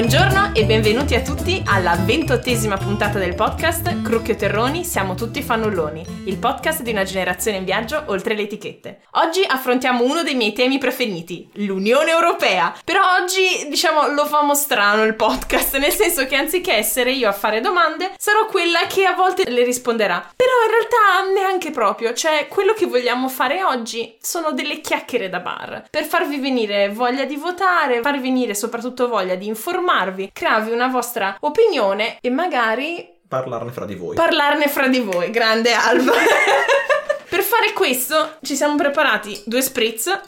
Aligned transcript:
Buongiorno 0.00 0.54
e 0.54 0.64
benvenuti 0.64 1.14
a 1.14 1.20
tutti 1.20 1.62
alla 1.66 1.94
ventottesima 1.94 2.78
puntata 2.78 3.18
del 3.18 3.34
podcast 3.34 4.00
Crucchio 4.00 4.34
Terroni, 4.34 4.82
siamo 4.82 5.14
tutti 5.14 5.42
fannulloni, 5.42 6.22
il 6.24 6.38
podcast 6.38 6.80
di 6.80 6.90
una 6.90 7.02
generazione 7.02 7.58
in 7.58 7.66
viaggio 7.66 8.04
oltre 8.06 8.34
le 8.34 8.44
etichette. 8.44 9.02
Oggi 9.16 9.44
affrontiamo 9.46 10.02
uno 10.02 10.22
dei 10.22 10.36
miei 10.36 10.54
temi 10.54 10.78
preferiti, 10.78 11.50
l'Unione 11.56 12.12
Europea. 12.12 12.74
Però 12.82 13.02
oggi, 13.20 13.68
diciamo, 13.68 14.08
lo 14.14 14.24
famo 14.24 14.54
strano 14.54 15.04
il 15.04 15.16
podcast, 15.16 15.76
nel 15.76 15.92
senso 15.92 16.24
che 16.24 16.36
anziché 16.36 16.72
essere 16.72 17.12
io 17.12 17.28
a 17.28 17.32
fare 17.32 17.60
domande, 17.60 18.12
sarò 18.16 18.46
quella 18.46 18.86
che 18.88 19.04
a 19.04 19.12
volte 19.12 19.50
le 19.50 19.64
risponderà. 19.64 20.32
Però 20.34 20.50
in 20.64 20.70
realtà 20.70 21.38
neanche 21.38 21.72
proprio, 21.72 22.14
cioè 22.14 22.48
quello 22.48 22.72
che 22.72 22.86
vogliamo 22.86 23.28
fare 23.28 23.62
oggi 23.62 24.16
sono 24.18 24.52
delle 24.52 24.80
chiacchiere 24.80 25.28
da 25.28 25.40
bar, 25.40 25.84
per 25.90 26.04
farvi 26.04 26.38
venire 26.38 26.88
voglia 26.88 27.26
di 27.26 27.36
votare, 27.36 28.00
farvi 28.00 28.20
venire 28.20 28.54
soprattutto 28.54 29.06
voglia 29.06 29.34
di 29.34 29.46
informare 29.46 29.88
informarvi, 29.90 30.30
crearvi 30.32 30.70
una 30.70 30.86
vostra 30.86 31.36
opinione 31.40 32.18
e 32.20 32.30
magari 32.30 33.18
parlarne 33.26 33.72
fra 33.72 33.84
di 33.84 33.96
voi. 33.96 34.14
Parlarne 34.14 34.68
fra 34.68 34.86
di 34.86 35.00
voi, 35.00 35.30
grande 35.30 35.72
Alba. 35.72 36.12
per 37.28 37.42
fare 37.42 37.72
questo 37.72 38.36
ci 38.42 38.54
siamo 38.54 38.76
preparati 38.76 39.42
due 39.46 39.60
spritz. 39.60 40.20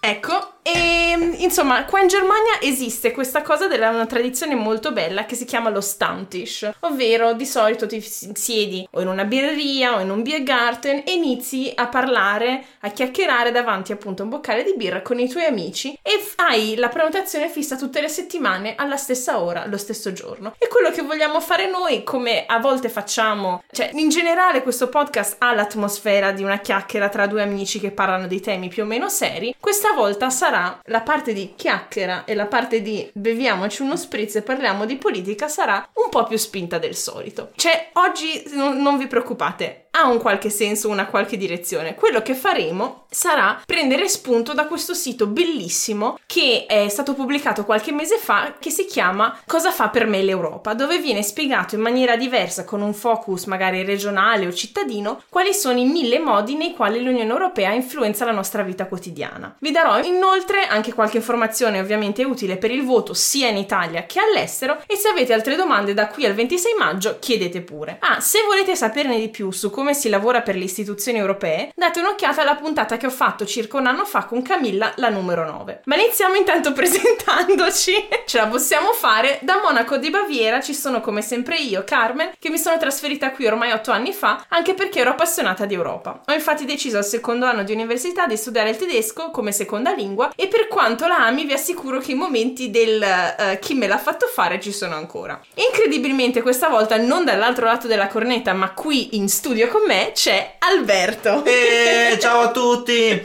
Ecco, 0.00 0.57
e 0.62 0.98
insomma, 1.38 1.84
qua 1.84 2.00
in 2.00 2.08
Germania 2.08 2.60
esiste 2.60 3.12
questa 3.12 3.42
cosa 3.42 3.66
della 3.68 3.88
una 3.88 4.06
tradizione 4.06 4.54
molto 4.54 4.92
bella 4.92 5.24
che 5.24 5.34
si 5.34 5.44
chiama 5.44 5.70
lo 5.70 5.80
Stammtisch, 5.80 6.70
ovvero 6.80 7.32
di 7.32 7.46
solito 7.46 7.86
ti 7.86 8.00
siedi 8.00 8.86
o 8.92 9.00
in 9.00 9.08
una 9.08 9.24
birreria 9.24 9.96
o 9.96 10.00
in 10.00 10.10
un 10.10 10.22
Biergarten 10.22 11.02
e 11.06 11.12
inizi 11.12 11.72
a 11.74 11.86
parlare, 11.86 12.64
a 12.80 12.90
chiacchierare 12.90 13.50
davanti 13.50 13.92
appunto 13.92 14.22
a 14.22 14.24
un 14.24 14.30
boccale 14.30 14.62
di 14.62 14.74
birra 14.76 15.02
con 15.02 15.18
i 15.18 15.28
tuoi 15.28 15.44
amici 15.44 15.98
e 16.02 16.22
hai 16.36 16.76
la 16.76 16.88
prenotazione 16.88 17.48
fissa 17.48 17.76
tutte 17.76 18.00
le 18.00 18.08
settimane 18.08 18.74
alla 18.76 18.96
stessa 18.96 19.40
ora, 19.40 19.66
lo 19.66 19.78
stesso 19.78 20.12
giorno. 20.12 20.54
E 20.58 20.68
quello 20.68 20.90
che 20.90 21.02
vogliamo 21.02 21.40
fare 21.40 21.70
noi, 21.70 22.04
come 22.04 22.44
a 22.46 22.58
volte 22.58 22.88
facciamo, 22.88 23.62
cioè 23.70 23.90
in 23.94 24.08
generale 24.08 24.62
questo 24.62 24.88
podcast 24.88 25.36
ha 25.38 25.54
l'atmosfera 25.54 26.32
di 26.32 26.42
una 26.42 26.58
chiacchiera 26.58 27.08
tra 27.08 27.26
due 27.26 27.42
amici 27.42 27.80
che 27.80 27.90
parlano 27.90 28.26
di 28.26 28.40
temi 28.40 28.68
più 28.68 28.82
o 28.82 28.86
meno 28.86 29.08
seri, 29.08 29.54
questa 29.58 29.92
volta 29.92 30.30
sarà 30.30 30.47
sarà 30.48 30.80
la 30.86 31.02
parte 31.02 31.34
di 31.34 31.52
chiacchiera 31.54 32.24
e 32.24 32.34
la 32.34 32.46
parte 32.46 32.80
di 32.80 33.08
beviamoci 33.12 33.82
uno 33.82 33.96
spritz 33.96 34.36
e 34.36 34.42
parliamo 34.42 34.86
di 34.86 34.96
politica 34.96 35.46
sarà 35.46 35.86
un 35.92 36.08
po' 36.08 36.24
più 36.24 36.38
spinta 36.38 36.78
del 36.78 36.94
solito. 36.94 37.50
Cioè, 37.54 37.90
oggi 37.94 38.44
non, 38.54 38.80
non 38.80 38.96
vi 38.96 39.06
preoccupate, 39.06 39.87
ha 39.90 40.06
un 40.06 40.18
qualche 40.18 40.50
senso, 40.50 40.88
una 40.88 41.06
qualche 41.06 41.36
direzione. 41.36 41.94
Quello 41.94 42.22
che 42.22 42.34
faremo 42.34 43.06
sarà 43.10 43.60
prendere 43.64 44.08
spunto 44.08 44.52
da 44.52 44.66
questo 44.66 44.94
sito 44.94 45.26
bellissimo 45.26 46.18
che 46.26 46.66
è 46.66 46.88
stato 46.88 47.14
pubblicato 47.14 47.64
qualche 47.64 47.92
mese 47.92 48.18
fa 48.18 48.56
che 48.58 48.70
si 48.70 48.84
chiama 48.84 49.40
Cosa 49.46 49.72
fa 49.72 49.88
per 49.88 50.06
me 50.06 50.22
l'Europa, 50.22 50.74
dove 50.74 50.98
viene 50.98 51.22
spiegato 51.22 51.74
in 51.74 51.80
maniera 51.80 52.16
diversa 52.16 52.64
con 52.64 52.82
un 52.82 52.92
focus 52.92 53.44
magari 53.44 53.84
regionale 53.84 54.46
o 54.46 54.52
cittadino 54.52 55.22
quali 55.28 55.54
sono 55.54 55.78
i 55.78 55.84
mille 55.84 56.18
modi 56.18 56.54
nei 56.54 56.74
quali 56.74 57.02
l'Unione 57.02 57.30
Europea 57.30 57.72
influenza 57.72 58.24
la 58.24 58.32
nostra 58.32 58.62
vita 58.62 58.86
quotidiana. 58.86 59.56
Vi 59.58 59.70
darò 59.70 60.02
inoltre 60.02 60.66
anche 60.66 60.92
qualche 60.92 61.16
informazione 61.16 61.80
ovviamente 61.80 62.24
utile 62.24 62.56
per 62.56 62.70
il 62.70 62.84
voto 62.84 63.14
sia 63.14 63.48
in 63.48 63.56
Italia 63.56 64.04
che 64.04 64.20
all'estero 64.20 64.82
e 64.86 64.96
se 64.96 65.08
avete 65.08 65.32
altre 65.32 65.56
domande 65.56 65.94
da 65.94 66.08
qui 66.08 66.26
al 66.26 66.34
26 66.34 66.74
maggio 66.78 67.16
chiedete 67.18 67.62
pure. 67.62 67.96
Ah, 68.00 68.20
se 68.20 68.40
volete 68.46 68.76
saperne 68.76 69.18
di 69.18 69.28
più 69.28 69.50
su 69.50 69.70
come 69.78 69.94
si 69.94 70.08
lavora 70.08 70.42
per 70.42 70.56
le 70.56 70.64
istituzioni 70.64 71.18
europee, 71.18 71.70
date 71.76 72.00
un'occhiata 72.00 72.42
alla 72.42 72.56
puntata 72.56 72.96
che 72.96 73.06
ho 73.06 73.10
fatto 73.10 73.46
circa 73.46 73.76
un 73.76 73.86
anno 73.86 74.04
fa 74.04 74.24
con 74.24 74.42
Camilla, 74.42 74.92
la 74.96 75.08
numero 75.08 75.44
9. 75.48 75.82
Ma 75.84 75.94
iniziamo 75.94 76.34
intanto 76.34 76.72
presentandoci. 76.74 78.08
Ce 78.26 78.38
la 78.38 78.48
possiamo 78.48 78.92
fare. 78.92 79.38
Da 79.42 79.60
Monaco 79.62 79.96
di 79.96 80.10
Baviera 80.10 80.60
ci 80.60 80.74
sono 80.74 81.00
come 81.00 81.22
sempre 81.22 81.58
io, 81.58 81.84
Carmen, 81.84 82.32
che 82.40 82.50
mi 82.50 82.58
sono 82.58 82.76
trasferita 82.76 83.30
qui 83.30 83.46
ormai 83.46 83.70
8 83.70 83.92
anni 83.92 84.12
fa, 84.12 84.46
anche 84.48 84.74
perché 84.74 84.98
ero 84.98 85.10
appassionata 85.10 85.64
di 85.64 85.74
Europa. 85.74 86.22
Ho 86.26 86.32
infatti 86.32 86.64
deciso 86.64 86.96
al 86.96 87.04
secondo 87.04 87.46
anno 87.46 87.62
di 87.62 87.72
università 87.72 88.26
di 88.26 88.36
studiare 88.36 88.70
il 88.70 88.76
tedesco 88.76 89.30
come 89.30 89.52
seconda 89.52 89.92
lingua 89.92 90.32
e 90.34 90.48
per 90.48 90.66
quanto 90.66 91.06
la 91.06 91.24
ami 91.24 91.44
vi 91.44 91.52
assicuro 91.52 92.00
che 92.00 92.10
i 92.10 92.16
momenti 92.16 92.70
del 92.70 93.00
uh, 93.00 93.58
chi 93.60 93.74
me 93.74 93.86
l'ha 93.86 93.96
fatto 93.96 94.26
fare 94.26 94.58
ci 94.58 94.72
sono 94.72 94.96
ancora. 94.96 95.40
Incredibilmente 95.54 96.42
questa 96.42 96.66
volta 96.66 96.96
non 96.96 97.24
dall'altro 97.24 97.66
lato 97.66 97.86
della 97.86 98.08
cornetta 98.08 98.52
ma 98.54 98.72
qui 98.72 99.16
in 99.16 99.28
studio 99.28 99.66
con 99.68 99.82
me 99.86 100.12
c'è 100.14 100.56
Alberto. 100.58 101.44
E 101.44 102.12
eh, 102.12 102.18
ciao 102.18 102.40
a 102.40 102.50
tutti! 102.50 103.10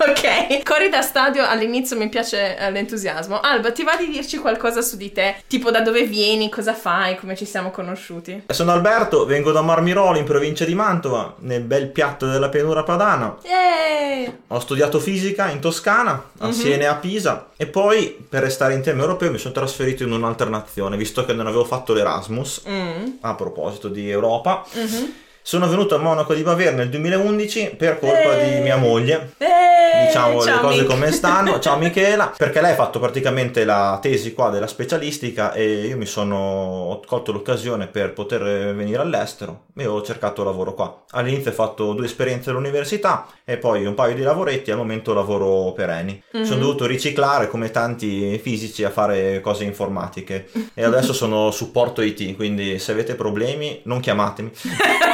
ok, 0.00 0.62
corri 0.62 0.88
da 0.88 1.02
stadio 1.02 1.46
all'inizio 1.46 1.96
mi 1.96 2.08
piace 2.08 2.56
eh, 2.56 2.70
l'entusiasmo. 2.70 3.40
Alba, 3.40 3.72
ti 3.72 3.82
va 3.82 3.96
di 3.96 4.08
dirci 4.08 4.38
qualcosa 4.38 4.82
su 4.82 4.96
di 4.96 5.12
te? 5.12 5.36
Tipo 5.46 5.70
da 5.70 5.80
dove 5.80 6.04
vieni, 6.04 6.48
cosa 6.48 6.74
fai, 6.74 7.16
come 7.16 7.36
ci 7.36 7.44
siamo 7.44 7.70
conosciuti? 7.70 8.44
Sono 8.48 8.72
Alberto, 8.72 9.24
vengo 9.26 9.52
da 9.52 9.62
Marmirolo 9.62 10.18
in 10.18 10.24
provincia 10.24 10.64
di 10.64 10.74
Mantova, 10.74 11.34
nel 11.40 11.62
bel 11.62 11.88
piatto 11.88 12.26
della 12.26 12.48
pianura 12.48 12.82
padana. 12.82 13.36
Yay! 13.42 14.38
Ho 14.48 14.60
studiato 14.60 15.00
fisica 15.00 15.50
in 15.50 15.60
Toscana, 15.60 16.30
a 16.38 16.44
mm-hmm. 16.46 16.52
Siena 16.52 16.82
e 16.82 16.86
a 16.86 16.94
Pisa 16.96 17.50
e 17.56 17.66
poi 17.66 18.24
per 18.28 18.42
restare 18.42 18.74
in 18.74 18.82
tema 18.82 19.02
europeo 19.02 19.30
mi 19.30 19.38
sono 19.38 19.54
trasferito 19.54 20.02
in 20.02 20.12
un'altra 20.12 20.48
nazione, 20.48 20.96
visto 20.96 21.24
che 21.24 21.32
non 21.32 21.46
avevo 21.46 21.64
fatto 21.64 21.92
l'Erasmus. 21.92 22.62
Mm. 22.68 23.06
A 23.20 23.34
proposito 23.34 23.88
di 23.88 24.10
Europa. 24.10 24.64
Mm-hmm 24.76 25.28
sono 25.50 25.66
venuto 25.66 25.96
a 25.96 25.98
Monaco 25.98 26.32
di 26.32 26.42
Baviera 26.42 26.76
nel 26.76 26.90
2011 26.90 27.74
per 27.76 27.98
colpa 27.98 28.38
Eeeh. 28.38 28.54
di 28.54 28.60
mia 28.60 28.76
moglie. 28.76 29.32
Eeeh. 29.36 30.06
Diciamo 30.06 30.40
Ciao, 30.40 30.54
le 30.54 30.60
cose 30.60 30.76
Mich- 30.82 30.88
come 30.88 31.10
stanno. 31.10 31.58
Ciao 31.58 31.74
Michela, 31.76 32.32
perché 32.36 32.60
lei 32.60 32.70
ha 32.70 32.76
fatto 32.76 33.00
praticamente 33.00 33.64
la 33.64 33.98
tesi 34.00 34.32
qua 34.32 34.50
della 34.50 34.68
specialistica 34.68 35.52
e 35.52 35.86
io 35.86 35.96
mi 35.96 36.06
sono 36.06 36.36
ho 36.36 37.00
colto 37.04 37.32
l'occasione 37.32 37.88
per 37.88 38.12
poter 38.12 38.74
venire 38.76 39.02
all'estero 39.02 39.64
e 39.76 39.86
ho 39.86 40.00
cercato 40.02 40.44
lavoro 40.44 40.72
qua. 40.72 41.02
All'inizio 41.10 41.50
ho 41.50 41.54
fatto 41.54 41.94
due 41.94 42.04
esperienze 42.04 42.50
all'università 42.50 43.26
e 43.44 43.56
poi 43.56 43.84
un 43.86 43.94
paio 43.94 44.14
di 44.14 44.22
lavoretti, 44.22 44.70
al 44.70 44.76
momento 44.76 45.12
lavoro 45.12 45.72
per 45.72 45.90
Eni. 45.90 46.22
Mm-hmm. 46.36 46.46
Sono 46.46 46.60
dovuto 46.60 46.86
riciclare 46.86 47.48
come 47.48 47.72
tanti 47.72 48.38
fisici 48.38 48.84
a 48.84 48.90
fare 48.90 49.40
cose 49.40 49.64
informatiche 49.64 50.48
e 50.74 50.84
adesso 50.84 51.12
sono 51.12 51.50
supporto 51.50 52.02
IT, 52.02 52.36
quindi 52.36 52.78
se 52.78 52.92
avete 52.92 53.16
problemi 53.16 53.80
non 53.86 53.98
chiamatemi. 53.98 54.52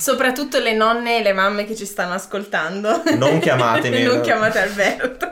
Soprattutto 0.00 0.58
le 0.58 0.72
nonne 0.72 1.18
e 1.18 1.22
le 1.22 1.34
mamme 1.34 1.66
che 1.66 1.76
ci 1.76 1.84
stanno 1.84 2.14
ascoltando. 2.14 3.02
Non 3.18 3.38
chiamatemi. 3.38 4.00
non 4.02 4.22
chiamate 4.22 4.58
Alberto. 4.58 5.30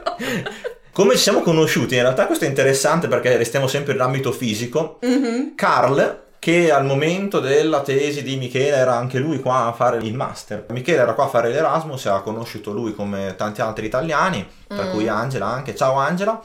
Come 0.92 1.14
ci 1.14 1.22
siamo 1.22 1.40
conosciuti? 1.40 1.94
In 1.94 2.02
realtà 2.02 2.26
questo 2.26 2.44
è 2.44 2.48
interessante 2.48 3.08
perché 3.08 3.34
restiamo 3.38 3.66
sempre 3.66 3.94
nell'ambito 3.94 4.30
fisico. 4.30 4.98
Mm-hmm. 5.06 5.54
Carl, 5.54 6.24
che 6.38 6.70
al 6.70 6.84
momento 6.84 7.40
della 7.40 7.80
tesi 7.80 8.22
di 8.22 8.36
Michele 8.36 8.76
era 8.76 8.94
anche 8.94 9.18
lui 9.18 9.40
qua 9.40 9.68
a 9.68 9.72
fare 9.72 9.98
il 10.02 10.14
master. 10.14 10.66
Michele 10.68 10.98
era 10.98 11.14
qua 11.14 11.24
a 11.24 11.28
fare 11.28 11.48
l'Erasmus 11.48 12.04
e 12.04 12.10
ha 12.10 12.20
conosciuto 12.20 12.70
lui 12.72 12.94
come 12.94 13.36
tanti 13.38 13.62
altri 13.62 13.86
italiani, 13.86 14.46
tra 14.66 14.84
mm. 14.84 14.90
cui 14.90 15.08
Angela 15.08 15.46
anche. 15.46 15.74
Ciao 15.74 15.94
Angela. 15.94 16.42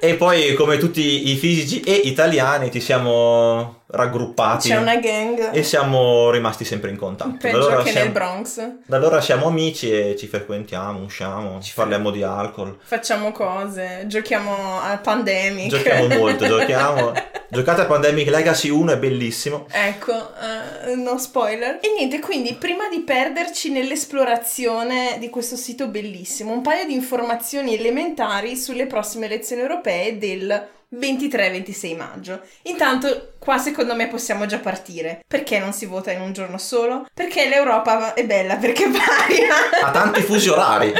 e 0.00 0.14
poi 0.14 0.54
come 0.54 0.78
tutti 0.78 1.30
i 1.30 1.36
fisici 1.36 1.80
e 1.80 1.92
italiani 1.92 2.70
ci 2.70 2.80
siamo 2.80 3.75
raggruppati. 3.88 4.68
C'è 4.68 4.76
una 4.76 4.96
gang. 4.96 5.52
E 5.52 5.62
siamo 5.62 6.30
rimasti 6.30 6.64
sempre 6.64 6.90
in 6.90 6.96
contatto. 6.96 7.36
Peggio 7.40 7.56
allora 7.56 7.82
che 7.82 7.90
siamo, 7.90 8.04
nel 8.04 8.12
Bronx. 8.12 8.70
Da 8.84 8.96
allora 8.96 9.20
siamo 9.20 9.46
amici 9.46 9.90
e 9.90 10.16
ci 10.16 10.26
frequentiamo, 10.26 11.02
usciamo, 11.02 11.60
ci 11.60 11.72
parliamo 11.74 12.10
di 12.10 12.22
alcol. 12.22 12.78
Facciamo 12.82 13.32
cose, 13.32 14.04
giochiamo 14.06 14.80
a 14.80 14.98
Pandemic. 14.98 15.68
Giochiamo 15.68 16.08
molto, 16.16 16.46
giochiamo. 16.48 17.12
Giocate 17.48 17.82
a 17.82 17.86
Pandemic 17.86 18.28
Legacy 18.28 18.70
1 18.70 18.92
è 18.92 18.98
bellissimo. 18.98 19.66
Ecco, 19.70 20.12
uh, 20.12 21.00
no 21.00 21.16
spoiler. 21.18 21.78
E 21.80 21.94
niente, 21.96 22.18
quindi 22.18 22.54
prima 22.54 22.88
di 22.88 23.00
perderci 23.00 23.70
nell'esplorazione 23.70 25.16
di 25.20 25.30
questo 25.30 25.54
sito 25.54 25.86
bellissimo, 25.86 26.52
un 26.52 26.62
paio 26.62 26.86
di 26.86 26.94
informazioni 26.94 27.76
elementari 27.76 28.56
sulle 28.56 28.86
prossime 28.86 29.26
elezioni 29.26 29.62
europee 29.62 30.18
del 30.18 30.74
23-26 30.98 31.96
maggio. 31.96 32.40
Intanto, 32.62 33.34
qua 33.38 33.58
secondo 33.58 33.94
me 33.94 34.08
possiamo 34.08 34.46
già 34.46 34.58
partire. 34.58 35.22
Perché 35.26 35.58
non 35.58 35.72
si 35.72 35.86
vota 35.86 36.10
in 36.10 36.20
un 36.20 36.32
giorno 36.32 36.58
solo? 36.58 37.06
Perché 37.12 37.48
l'Europa 37.48 38.14
è 38.14 38.24
bella, 38.24 38.56
perché 38.56 38.86
varia. 38.90 39.54
Ha 39.82 39.90
tanti 39.90 40.22
fusi 40.22 40.48
orari. 40.48 40.92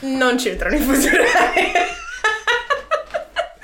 non 0.00 0.36
c'entrano 0.36 0.76
i 0.76 0.80
fusi 0.80 1.08
orari. 1.08 1.72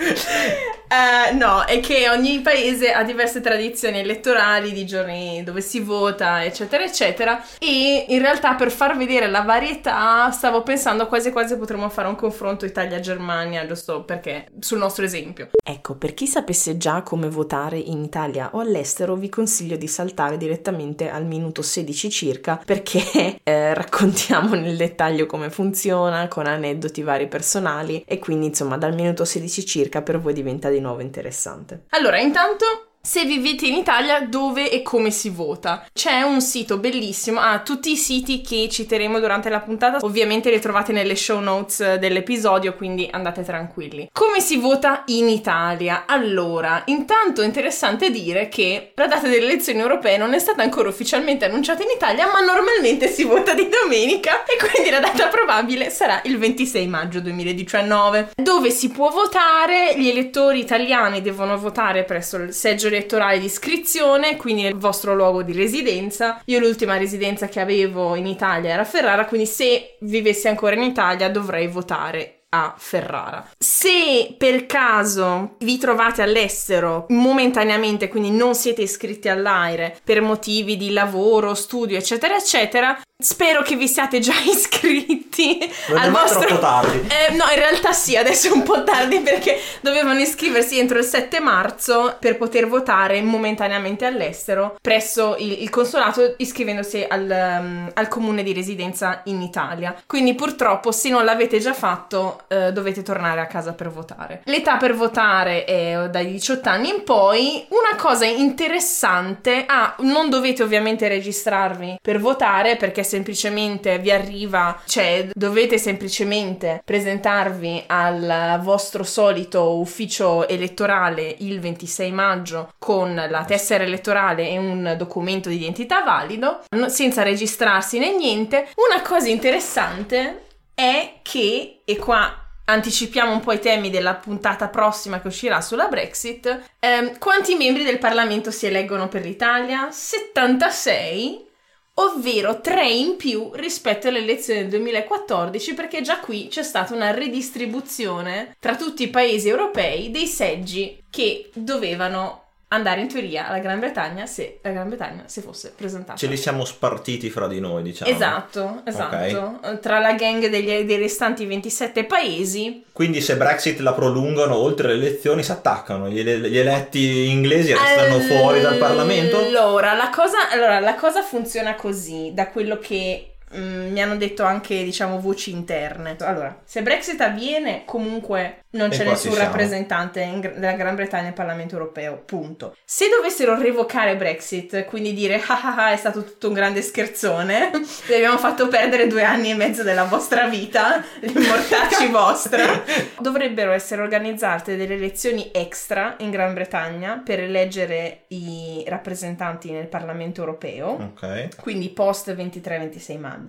Uh, 0.90 1.36
no, 1.36 1.64
è 1.66 1.78
che 1.78 2.08
ogni 2.10 2.40
paese 2.40 2.90
ha 2.90 3.04
diverse 3.04 3.40
tradizioni 3.40 4.00
elettorali 4.00 4.72
di 4.72 4.84
giorni 4.84 5.44
dove 5.44 5.60
si 5.60 5.78
vota, 5.78 6.44
eccetera, 6.44 6.82
eccetera. 6.82 7.40
E 7.60 8.06
in 8.08 8.18
realtà 8.18 8.54
per 8.54 8.72
far 8.72 8.96
vedere 8.96 9.28
la 9.28 9.42
varietà 9.42 10.28
stavo 10.32 10.64
pensando 10.64 11.06
quasi 11.06 11.30
quasi 11.30 11.56
potremmo 11.56 11.88
fare 11.90 12.08
un 12.08 12.16
confronto 12.16 12.64
Italia-Germania, 12.64 13.66
giusto 13.68 14.02
perché 14.02 14.48
sul 14.58 14.78
nostro 14.78 15.04
esempio. 15.04 15.50
Ecco, 15.62 15.94
per 15.94 16.12
chi 16.12 16.26
sapesse 16.26 16.76
già 16.76 17.02
come 17.02 17.28
votare 17.28 17.78
in 17.78 18.02
Italia 18.02 18.50
o 18.54 18.58
all'estero, 18.58 19.14
vi 19.14 19.28
consiglio 19.28 19.76
di 19.76 19.86
saltare 19.86 20.36
direttamente 20.36 21.08
al 21.08 21.24
minuto 21.24 21.62
16 21.62 22.10
circa 22.10 22.60
perché 22.64 23.38
eh, 23.44 23.74
raccontiamo 23.74 24.56
nel 24.56 24.76
dettaglio 24.76 25.26
come 25.26 25.50
funziona 25.50 26.26
con 26.26 26.46
aneddoti 26.46 27.02
vari 27.02 27.28
personali 27.28 28.02
e 28.04 28.18
quindi 28.18 28.46
insomma 28.46 28.76
dal 28.76 28.94
minuto 28.94 29.24
16 29.24 29.64
circa 29.64 30.02
per 30.02 30.18
voi 30.18 30.32
diventa 30.32 30.68
di 30.68 30.78
nuovo 30.80 31.00
interessante. 31.00 31.84
Allora, 31.90 32.18
intanto 32.20 32.89
se 33.02 33.24
vivete 33.24 33.66
in 33.66 33.74
Italia 33.74 34.20
dove 34.20 34.70
e 34.70 34.82
come 34.82 35.10
si 35.10 35.30
vota. 35.30 35.86
C'è 35.92 36.20
un 36.20 36.42
sito 36.42 36.76
bellissimo, 36.76 37.40
ah, 37.40 37.60
tutti 37.60 37.90
i 37.90 37.96
siti 37.96 38.42
che 38.42 38.68
citeremo 38.68 39.18
durante 39.18 39.48
la 39.48 39.60
puntata 39.60 39.98
ovviamente 40.02 40.50
li 40.50 40.60
trovate 40.60 40.92
nelle 40.92 41.16
show 41.16 41.40
notes 41.40 41.94
dell'episodio, 41.94 42.74
quindi 42.74 43.08
andate 43.10 43.42
tranquilli. 43.42 44.10
Come 44.12 44.40
si 44.40 44.56
vota 44.58 45.04
in 45.06 45.28
Italia? 45.28 46.04
Allora, 46.06 46.82
intanto 46.86 47.40
è 47.40 47.46
interessante 47.46 48.10
dire 48.10 48.48
che 48.48 48.92
la 48.94 49.06
data 49.06 49.26
delle 49.28 49.46
elezioni 49.46 49.80
europee 49.80 50.18
non 50.18 50.34
è 50.34 50.38
stata 50.38 50.62
ancora 50.62 50.90
ufficialmente 50.90 51.46
annunciata 51.46 51.82
in 51.82 51.90
Italia, 51.94 52.30
ma 52.30 52.40
normalmente 52.40 53.08
si 53.08 53.24
vota 53.24 53.54
di 53.54 53.68
domenica 53.68 54.44
e 54.44 54.58
quindi 54.58 54.90
la 54.90 55.00
data 55.00 55.28
probabile 55.28 55.88
sarà 55.88 56.20
il 56.24 56.36
26 56.36 56.86
maggio 56.86 57.20
2019. 57.20 58.32
Dove 58.40 58.70
si 58.70 58.90
può 58.90 59.08
votare? 59.08 59.94
Gli 59.96 60.08
elettori 60.08 60.58
italiani 60.58 61.22
devono 61.22 61.56
votare 61.58 62.04
presso 62.04 62.36
il 62.36 62.52
seggio 62.52 62.88
elettorale 62.90 63.38
di 63.38 63.46
iscrizione, 63.46 64.36
quindi 64.36 64.62
nel 64.62 64.76
vostro 64.76 65.14
luogo 65.14 65.42
di 65.42 65.52
residenza. 65.52 66.40
Io 66.46 66.58
l'ultima 66.58 66.96
residenza 66.96 67.48
che 67.48 67.60
avevo 67.60 68.14
in 68.14 68.26
Italia 68.26 68.70
era 68.70 68.84
Ferrara, 68.84 69.26
quindi 69.26 69.46
se 69.46 69.96
vivessi 70.00 70.48
ancora 70.48 70.76
in 70.76 70.82
Italia 70.82 71.30
dovrei 71.30 71.66
votare 71.66 72.39
a 72.50 72.74
Ferrara. 72.76 73.48
Se 73.58 74.34
per 74.36 74.66
caso 74.66 75.56
vi 75.58 75.78
trovate 75.78 76.22
all'estero 76.22 77.06
momentaneamente, 77.08 78.08
quindi 78.08 78.30
non 78.30 78.54
siete 78.54 78.82
iscritti 78.82 79.28
all'AIRE 79.28 79.98
per 80.04 80.20
motivi 80.20 80.76
di 80.76 80.92
lavoro, 80.92 81.54
studio, 81.54 81.96
eccetera, 81.96 82.36
eccetera, 82.36 83.00
Spero 83.20 83.60
che 83.62 83.76
vi 83.76 83.86
siate 83.86 84.18
già 84.18 84.32
iscritti 84.44 85.58
non 85.88 85.98
al 85.98 86.10
vostro... 86.10 86.40
troppo 86.40 86.60
tardi. 86.60 87.08
Eh, 87.20 87.34
no, 87.34 87.44
in 87.50 87.56
realtà 87.56 87.92
sì, 87.92 88.16
adesso 88.16 88.48
è 88.48 88.50
un 88.52 88.62
po' 88.62 88.82
tardi 88.82 89.20
perché 89.20 89.58
dovevano 89.80 90.20
iscriversi 90.20 90.78
entro 90.78 90.98
il 90.98 91.04
7 91.04 91.40
marzo 91.40 92.16
per 92.18 92.38
poter 92.38 92.66
votare 92.66 93.20
momentaneamente 93.20 94.06
all'estero 94.06 94.76
presso 94.80 95.36
il, 95.38 95.62
il 95.62 95.70
consolato 95.70 96.34
iscrivendosi 96.38 97.04
al, 97.06 97.58
um, 97.60 97.90
al, 97.92 98.08
comune 98.08 98.42
di 98.42 98.52
residenza 98.52 99.20
in 99.24 99.42
Italia. 99.42 99.94
Quindi 100.06 100.34
purtroppo 100.34 100.92
se 100.92 101.10
non 101.10 101.24
l'avete 101.24 101.58
già 101.58 101.74
fatto 101.74 102.39
eh, 102.48 102.72
dovete 102.72 103.02
tornare 103.02 103.40
a 103.40 103.46
casa 103.46 103.72
per 103.72 103.90
votare. 103.90 104.42
L'età 104.44 104.76
per 104.76 104.94
votare 104.94 105.64
è 105.64 106.08
dai 106.10 106.30
18 106.30 106.68
anni 106.68 106.88
in 106.88 107.04
poi. 107.04 107.66
Una 107.70 108.00
cosa 108.00 108.24
interessante, 108.26 109.64
ah, 109.66 109.94
non 110.00 110.30
dovete 110.30 110.62
ovviamente 110.62 111.08
registrarvi 111.08 111.98
per 112.00 112.20
votare 112.20 112.76
perché 112.76 113.02
semplicemente 113.02 113.98
vi 113.98 114.10
arriva, 114.10 114.80
cioè 114.86 115.28
dovete 115.32 115.78
semplicemente 115.78 116.82
presentarvi 116.84 117.84
al 117.86 118.60
vostro 118.62 119.02
solito 119.02 119.78
ufficio 119.78 120.46
elettorale 120.48 121.34
il 121.38 121.60
26 121.60 122.12
maggio 122.12 122.72
con 122.78 123.14
la 123.14 123.44
tessera 123.44 123.84
elettorale 123.84 124.48
e 124.48 124.58
un 124.58 124.94
documento 124.96 125.48
di 125.48 125.56
identità 125.56 126.02
valido, 126.02 126.60
senza 126.86 127.22
registrarsi 127.22 127.98
né 127.98 128.14
niente. 128.16 128.68
Una 128.76 129.02
cosa 129.02 129.28
interessante 129.28 130.48
è 130.80 131.18
che, 131.20 131.82
e 131.84 131.96
qua 131.96 132.34
anticipiamo 132.64 133.32
un 133.32 133.40
po' 133.40 133.52
i 133.52 133.60
temi 133.60 133.90
della 133.90 134.14
puntata 134.14 134.68
prossima 134.68 135.20
che 135.20 135.28
uscirà 135.28 135.60
sulla 135.60 135.88
Brexit, 135.88 136.70
ehm, 136.78 137.18
quanti 137.18 137.54
membri 137.54 137.84
del 137.84 137.98
Parlamento 137.98 138.50
si 138.50 138.64
eleggono 138.64 139.08
per 139.08 139.22
l'Italia? 139.22 139.90
76 139.90 141.48
ovvero 141.94 142.62
3 142.62 142.88
in 142.88 143.16
più 143.16 143.50
rispetto 143.54 144.08
alle 144.08 144.20
elezioni 144.20 144.60
del 144.60 144.70
2014 144.70 145.74
perché 145.74 146.00
già 146.00 146.18
qui 146.20 146.48
c'è 146.48 146.62
stata 146.62 146.94
una 146.94 147.12
ridistribuzione 147.12 148.56
tra 148.58 148.74
tutti 148.74 149.02
i 149.02 149.10
paesi 149.10 149.48
europei 149.48 150.10
dei 150.10 150.26
seggi 150.26 151.04
che 151.10 151.50
dovevano 151.52 152.49
andare 152.72 153.00
in 153.00 153.08
teoria 153.08 153.48
alla 153.48 153.58
Gran 153.58 153.80
Bretagna 153.80 154.26
se 154.26 154.60
la 154.62 154.70
Gran 154.70 154.88
Bretagna 154.88 155.24
si 155.26 155.40
fosse 155.40 155.72
presentata. 155.74 156.16
Ce 156.16 156.26
li 156.26 156.36
siamo 156.36 156.64
spartiti 156.64 157.28
fra 157.28 157.48
di 157.48 157.58
noi, 157.58 157.82
diciamo. 157.82 158.10
Esatto, 158.10 158.82
esatto. 158.84 159.58
Okay. 159.60 159.80
Tra 159.80 159.98
la 159.98 160.12
gang 160.14 160.46
degli, 160.46 160.84
dei 160.84 160.96
restanti 160.96 161.46
27 161.46 162.04
paesi. 162.04 162.84
Quindi 162.92 163.20
se 163.20 163.36
Brexit 163.36 163.80
la 163.80 163.92
prolungano 163.92 164.54
oltre 164.54 164.88
le 164.88 165.06
elezioni 165.06 165.42
si 165.42 165.50
attaccano, 165.50 166.08
gli, 166.08 166.22
gli 166.22 166.58
eletti 166.58 167.28
inglesi 167.28 167.72
restano 167.72 168.14
All... 168.14 168.20
fuori 168.20 168.60
dal 168.60 168.78
Parlamento? 168.78 169.38
Allora 169.38 169.94
la, 169.94 170.10
cosa, 170.10 170.50
allora, 170.50 170.78
la 170.78 170.94
cosa 170.94 171.22
funziona 171.22 171.74
così, 171.74 172.30
da 172.32 172.48
quello 172.48 172.78
che 172.78 173.30
Mm, 173.56 173.90
mi 173.90 174.00
hanno 174.00 174.16
detto 174.16 174.44
anche, 174.44 174.84
diciamo, 174.84 175.18
voci 175.20 175.50
interne. 175.50 176.16
Allora, 176.20 176.60
se 176.64 176.82
Brexit 176.82 177.20
avviene, 177.20 177.82
comunque 177.84 178.62
non 178.70 178.90
c'è 178.90 179.04
nessun 179.04 179.36
rappresentante 179.36 180.20
in, 180.20 180.40
della 180.40 180.74
Gran 180.74 180.94
Bretagna 180.94 181.24
nel 181.24 181.32
Parlamento 181.32 181.74
europeo, 181.74 182.22
punto. 182.24 182.76
Se 182.84 183.08
dovessero 183.08 183.58
revocare 183.58 184.16
Brexit, 184.16 184.84
quindi 184.84 185.12
dire 185.12 185.42
ah 185.44 185.60
ah 185.62 185.74
ah 185.76 185.90
è 185.90 185.96
stato 185.96 186.22
tutto 186.22 186.46
un 186.46 186.54
grande 186.54 186.80
scherzone, 186.80 187.70
vi 188.06 188.14
abbiamo 188.14 188.38
fatto 188.38 188.68
perdere 188.68 189.08
due 189.08 189.24
anni 189.24 189.50
e 189.50 189.54
mezzo 189.54 189.82
della 189.82 190.04
vostra 190.04 190.46
vita, 190.46 191.04
gli 191.18 191.36
mortacci 191.36 192.06
vostri, 192.06 192.62
dovrebbero 193.18 193.72
essere 193.72 194.02
organizzate 194.02 194.76
delle 194.76 194.94
elezioni 194.94 195.50
extra 195.52 196.14
in 196.18 196.30
Gran 196.30 196.54
Bretagna 196.54 197.20
per 197.24 197.40
eleggere 197.40 198.26
i 198.28 198.84
rappresentanti 198.86 199.72
nel 199.72 199.88
Parlamento 199.88 200.40
europeo, 200.40 201.10
okay. 201.14 201.48
quindi 201.60 201.88
post 201.88 202.32
23-26 202.32 203.18
maggio 203.18 203.39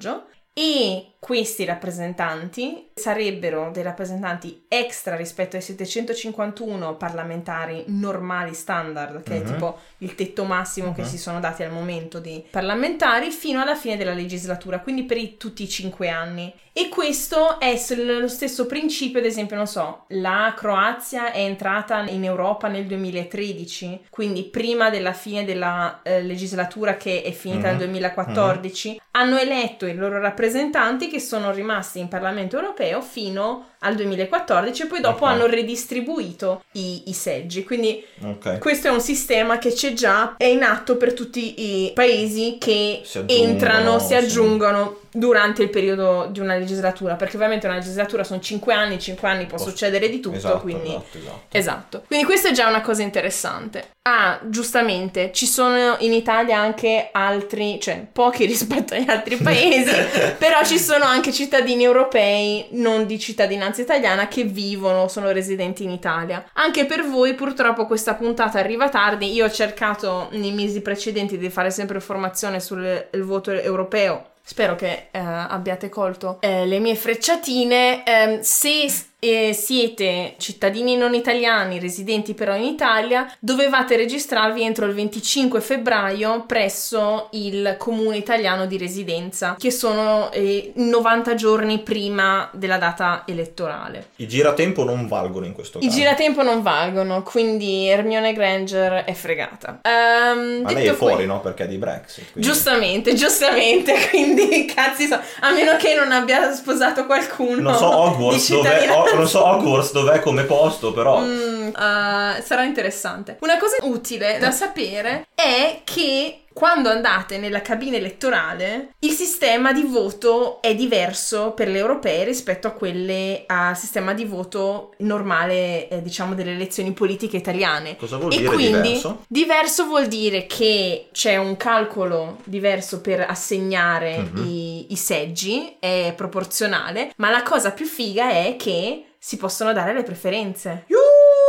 e 0.54 1.14
questi 1.18 1.64
rappresentanti 1.64 2.90
sarebbero 2.94 3.72
dei 3.72 3.84
rappresentanti 3.84 4.66
extra 4.68 5.16
rispetto 5.16 5.56
ai 5.56 5.62
751 5.62 6.98
parlamentari 6.98 7.86
normali 7.88 8.54
standard, 8.54 9.24
che 9.24 9.34
uh-huh. 9.34 9.40
è 9.40 9.44
mhm. 9.44 9.54
tipo 9.54 9.80
il 10.00 10.14
tetto 10.16 10.44
massimo 10.44 10.88
uh-huh. 10.88 10.96
che 10.96 11.02
mhm. 11.04 11.08
si 11.08 11.18
sono 11.18 11.40
dati 11.40 11.64
al 11.64 11.72
momento 11.72 12.20
di 12.20 12.44
parlamentari, 12.50 13.32
fino 13.32 13.62
alla 13.62 13.76
fine 13.76 13.96
della 13.96 14.14
legislatura, 14.14 14.80
quindi 14.82 15.04
per 15.04 15.18
i, 15.18 15.38
tutti 15.38 15.64
i 15.64 15.70
cinque 15.70 16.10
anni. 16.10 16.54
E 16.74 16.88
questo 16.88 17.60
è 17.60 17.78
lo 17.96 18.30
stesso 18.30 18.66
principio, 18.66 19.20
ad 19.20 19.26
esempio, 19.26 19.58
non 19.58 19.68
so, 19.68 20.06
la 20.10 20.54
Croazia 20.56 21.34
è 21.34 21.42
entrata 21.42 22.02
in 22.08 22.24
Europa 22.24 22.70
nel 22.70 22.86
2013, 22.86 24.06
quindi 24.10 24.44
prima 24.44 24.90
della 24.90 25.12
fine 25.12 25.44
della 25.44 26.00
eh, 26.02 26.22
legislatura 26.22 26.96
che 26.96 27.24
è 27.24 27.32
finita 27.32 27.68
nel 27.70 27.78
2014, 27.78 29.02
hanno 29.12 29.38
eletto 29.38 29.86
i 29.86 29.96
loro 29.96 30.20
rappresentanti 30.20 31.10
che 31.10 31.20
sono 31.20 31.52
rimasti 31.52 32.00
in 32.00 32.08
Parlamento 32.08 32.56
europeo 32.56 33.02
fino 33.02 33.72
al 33.80 33.96
2014 33.96 34.84
e 34.84 34.86
poi 34.86 35.02
dopo 35.02 35.24
okay. 35.24 35.36
hanno 35.36 35.48
redistribuito 35.48 36.64
i, 36.74 37.10
i 37.10 37.14
seggi. 37.14 37.64
Quindi 37.64 38.04
okay. 38.22 38.60
questo 38.60 38.88
è 38.88 38.92
un 38.92 39.02
sistema 39.02 39.58
che 39.58 39.74
c'è 39.74 39.94
già, 39.94 40.36
è 40.38 40.46
in 40.46 40.64
atto 40.64 40.98
per 40.98 41.14
tutti 41.14 41.88
i 41.88 41.92
paesi 41.94 42.58
che 42.60 43.02
si 43.04 43.24
entrano, 43.28 44.00
si 44.00 44.14
aggiungono 44.14 45.00
sì. 45.10 45.11
Durante 45.12 45.64
il 45.64 45.70
periodo 45.70 46.28
di 46.32 46.40
una 46.40 46.56
legislatura, 46.56 47.16
perché 47.16 47.36
ovviamente 47.36 47.68
una 47.68 47.76
legislatura 47.76 48.24
sono 48.24 48.40
5 48.40 48.74
anni, 48.74 49.00
5 49.00 49.28
anni 49.28 49.46
può 49.46 49.58
succedere 49.58 50.10
di 50.10 50.20
tutto, 50.20 50.38
esatto, 50.38 50.62
quindi... 50.62 50.90
Esatto, 50.90 51.18
esatto. 51.18 51.58
esatto. 51.58 52.04
Quindi 52.08 52.26
questa 52.26 52.50
è 52.50 52.52
già 52.52 52.68
una 52.68 52.82
cosa 52.82 53.02
interessante. 53.02 53.90
Ah, 54.04 54.40
giustamente, 54.44 55.32
ci 55.32 55.46
sono 55.46 55.96
in 56.00 56.14
Italia 56.14 56.58
anche 56.58 57.10
altri, 57.12 57.80
cioè 57.80 58.06
pochi 58.12 58.46
rispetto 58.48 58.96
agli 58.96 59.10
altri 59.10 59.36
paesi, 59.38 59.94
però 60.40 60.64
ci 60.64 60.80
sono 60.80 61.06
anche 61.06 61.32
cittadini 61.32 61.84
europei 61.84 62.68
non 62.72 63.06
di 63.06 63.20
cittadinanza 63.20 63.40
cittadinanza 63.52 63.82
italiana 63.82 64.28
che 64.28 64.44
vivono, 64.44 65.08
sono 65.08 65.32
residenti 65.32 65.84
in 65.84 65.92
Italia. 65.92 66.46
Anche 66.54 66.86
per 66.86 67.08
voi 67.08 67.34
purtroppo 67.34 67.86
questa 67.86 68.16
puntata 68.16 68.60
arriva 68.60 68.90
tardi, 68.90 69.32
io 69.32 69.46
ho 69.46 69.52
cercato 69.52 70.30
nei 70.32 70.52
mesi 70.52 70.82
precedenti 70.82 71.38
di 71.38 71.50
fare 71.50 71.72
sempre 71.72 72.00
formazione 72.00 72.60
sul 72.60 73.08
voto 73.24 73.52
europeo 73.52 74.31
Spero 74.44 74.76
che 74.76 75.08
eh, 75.12 75.20
abbiate 75.20 75.90
colto 75.90 76.38
eh, 76.42 76.66
le 76.66 76.80
mie 76.80 76.96
frecciatine. 76.96 78.04
Eh, 78.04 78.40
se 78.44 78.90
e 79.24 79.54
siete 79.54 80.34
cittadini 80.40 80.96
non 80.98 81.14
italiani 81.14 81.78
residenti 81.80 82.34
però 82.34 82.56
in 82.56 82.64
Italia, 82.64 83.32
dovevate 83.38 83.96
registrarvi 83.96 84.64
entro 84.64 84.88
il 84.88 84.96
25 84.96 85.62
febbraio 85.62 86.46
presso 86.48 87.28
il 87.34 87.76
comune 87.78 88.18
italiano 88.18 88.66
di 88.66 88.80
residenza, 88.80 89.56
che 89.60 89.70
sono 89.70 90.32
eh, 90.32 90.72
90 90.74 91.36
giorni 91.36 91.78
prima 91.82 92.50
della 92.52 92.78
data 92.78 93.22
elettorale. 93.28 94.08
I 94.16 94.28
giratempo 94.28 94.84
non 94.84 95.08
valgono 95.08 95.46
in 95.46 95.54
questo 95.54 95.78
I 95.78 95.86
caso. 95.86 95.98
giratempo 95.98 96.42
non 96.42 96.64
valgono, 96.64 97.22
quindi 97.22 97.88
Hermione 97.88 98.34
Granger 98.34 99.04
è 99.04 99.14
fregata. 99.14 99.82
Ehm, 99.84 100.62
Ma 100.64 100.72
lei 100.72 100.88
è 100.88 100.94
fuori, 100.94 101.16
que- 101.18 101.26
no? 101.26 101.42
Perché 101.42 101.66
è 101.66 101.68
di 101.68 101.78
Brexit. 101.78 102.32
quindi- 102.32 102.50
Giustamente, 102.50 103.14
giustamente, 103.14 103.94
quindi 104.10 104.66
cazzi 104.66 105.06
so, 105.06 105.20
a 105.42 105.52
meno 105.52 105.76
che 105.78 105.94
non 105.94 106.12
abbia 106.12 106.52
sposato 106.54 107.06
qualcuno 107.06 107.62
Non 107.62 107.76
so 107.76 107.86
Hogwarts 107.96 108.50
oh, 108.50 109.11
non 109.16 109.28
so 109.28 109.46
Hogwarts 109.46 109.92
dov'è 109.92 110.20
come 110.20 110.44
posto, 110.44 110.92
però... 110.94 111.20
Mm, 111.20 111.68
eh, 111.68 112.42
sarà 112.44 112.64
interessante. 112.64 113.38
Una 113.42 113.58
cosa 113.58 113.78
utile 113.82 114.38
da 114.40 114.52
sapere 114.52 115.28
è 115.36 115.82
che 115.84 116.41
quando 116.54 116.90
andate 116.90 117.38
nella 117.38 117.62
cabina 117.62 117.98
elettorale 117.98 118.94
il 119.00 119.12
sistema 119.12 119.72
di 119.72 119.84
voto 119.84 120.62
è 120.62 120.76
diverso 120.76 121.52
per 121.52 121.68
le 121.68 121.78
europee 121.78 122.24
rispetto 122.24 122.68
a 122.68 122.72
quelle 122.72 123.44
al 123.48 123.78
sistema 123.78 124.14
di 124.14 124.26
voto 124.26 124.94
normale, 124.98 125.88
eh, 125.88 126.02
diciamo, 126.02 126.34
delle 126.36 126.52
elezioni 126.52 126.92
politiche 126.92 127.38
italiane. 127.38 127.96
Cosa 127.98 128.18
vuol 128.18 128.34
E 128.34 128.38
dire 128.38 128.50
quindi 128.50 128.82
diverso? 128.82 129.24
diverso 129.28 129.86
vuol 129.86 130.08
dire 130.08 130.46
che 130.46 131.08
c'è 131.12 131.38
un 131.38 131.56
calcolo 131.58 132.38
diverso 132.44 133.02
per 133.02 133.22
assegnare 133.28 134.18
Mhm. 134.22 134.44
i, 134.46 134.86
i 134.92 134.96
seggi, 134.96 135.76
è 135.80 136.14
proporzionale, 136.16 137.12
ma 137.18 137.30
la 137.30 137.44
cosa 137.44 137.72
più 137.72 137.86
figa 137.86 138.30
è 138.32 138.56
che 138.58 139.06
si 139.18 139.38
possono 139.38 139.72
dare 139.72 139.94
le 139.94 140.04
preferenze. 140.04 140.86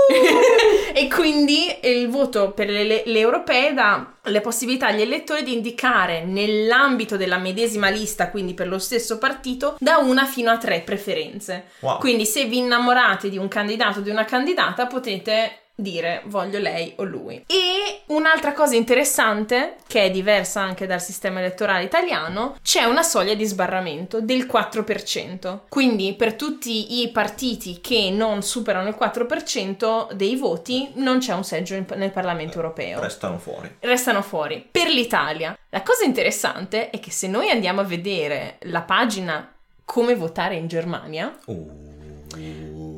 e 0.95 1.09
quindi 1.09 1.75
il 1.83 2.09
voto 2.09 2.53
per 2.53 2.69
le, 2.69 2.85
le- 2.85 3.03
le 3.07 3.19
europee 3.19 3.73
dà 3.75 4.15
le 4.25 4.41
possibilità 4.41 4.89
agli 4.89 5.01
elettori 5.01 5.43
di 5.43 5.53
indicare 5.53 6.25
nell'ambito 6.25 7.17
della 7.17 7.39
medesima 7.39 7.89
lista, 7.89 8.31
quindi 8.31 8.55
per 8.55 8.69
lo 8.69 8.79
stesso 8.79 9.19
partito, 9.19 9.77
da 9.79 9.99
una 9.99 10.27
fino 10.27 10.51
a 10.51 10.59
tre 10.59 10.81
preferenze. 10.81 11.65
Wow. 11.81 11.99
Quindi 11.99 12.25
se 12.27 12.45
vi 12.45 12.59
innamorate 12.59 13.29
di 13.29 13.39
un 13.39 13.49
candidato 13.49 13.99
o 13.99 14.03
di 14.03 14.11
una 14.11 14.25
candidata 14.25 14.87
potete 14.87 15.62
dire 15.75 16.23
voglio 16.27 16.59
lei 16.59 16.93
o 16.97 17.03
lui. 17.05 17.45
E 17.47 18.03
un'altra 18.07 18.53
cosa 18.53 18.75
interessante, 18.77 19.77
che 19.87 20.05
è 20.05 20.11
diversa 20.11 20.61
anche 20.61 20.87
dal 20.87 21.01
sistema 21.01 21.41
elettorale 21.41 21.85
italiano, 21.85 22.57
c'è 22.63 22.85
una 22.85 23.03
soglia 23.03 23.35
di 23.35 23.45
sbarramento 23.45 24.21
del 24.21 24.47
4%. 24.47 25.61
Quindi 25.69 26.15
per 26.15 26.35
tutti 26.35 27.01
i 27.03 27.09
partiti 27.11 27.81
che 27.81 28.11
non 28.11 28.43
superano 28.43 28.89
il 28.89 28.97
4% 28.99 30.13
dei 30.13 30.37
voti 30.37 30.91
non 30.95 31.19
c'è 31.19 31.33
un 31.35 31.45
seggio 31.45 31.75
in- 31.75 31.87
nel 31.97 32.11
Parlamento 32.11 32.57
europeo 32.57 33.01
Restano 33.01 33.39
fuori. 33.39 33.77
restano 33.81 34.23
fuori. 34.23 34.67
Per 34.71 34.89
l'Italia, 34.89 35.57
la 35.71 35.83
cosa 35.83 36.05
interessante 36.05 36.91
è 36.91 37.01
che 37.01 37.11
se 37.11 37.27
noi 37.27 37.51
andiamo 37.51 37.81
a 37.81 37.85
vedere 37.85 38.57
la 38.63 38.83
pagina 38.83 39.53
come 39.85 40.15
votare 40.15 40.55
in 40.57 40.69
Germania, 40.69 41.37
Uh. 41.47 41.91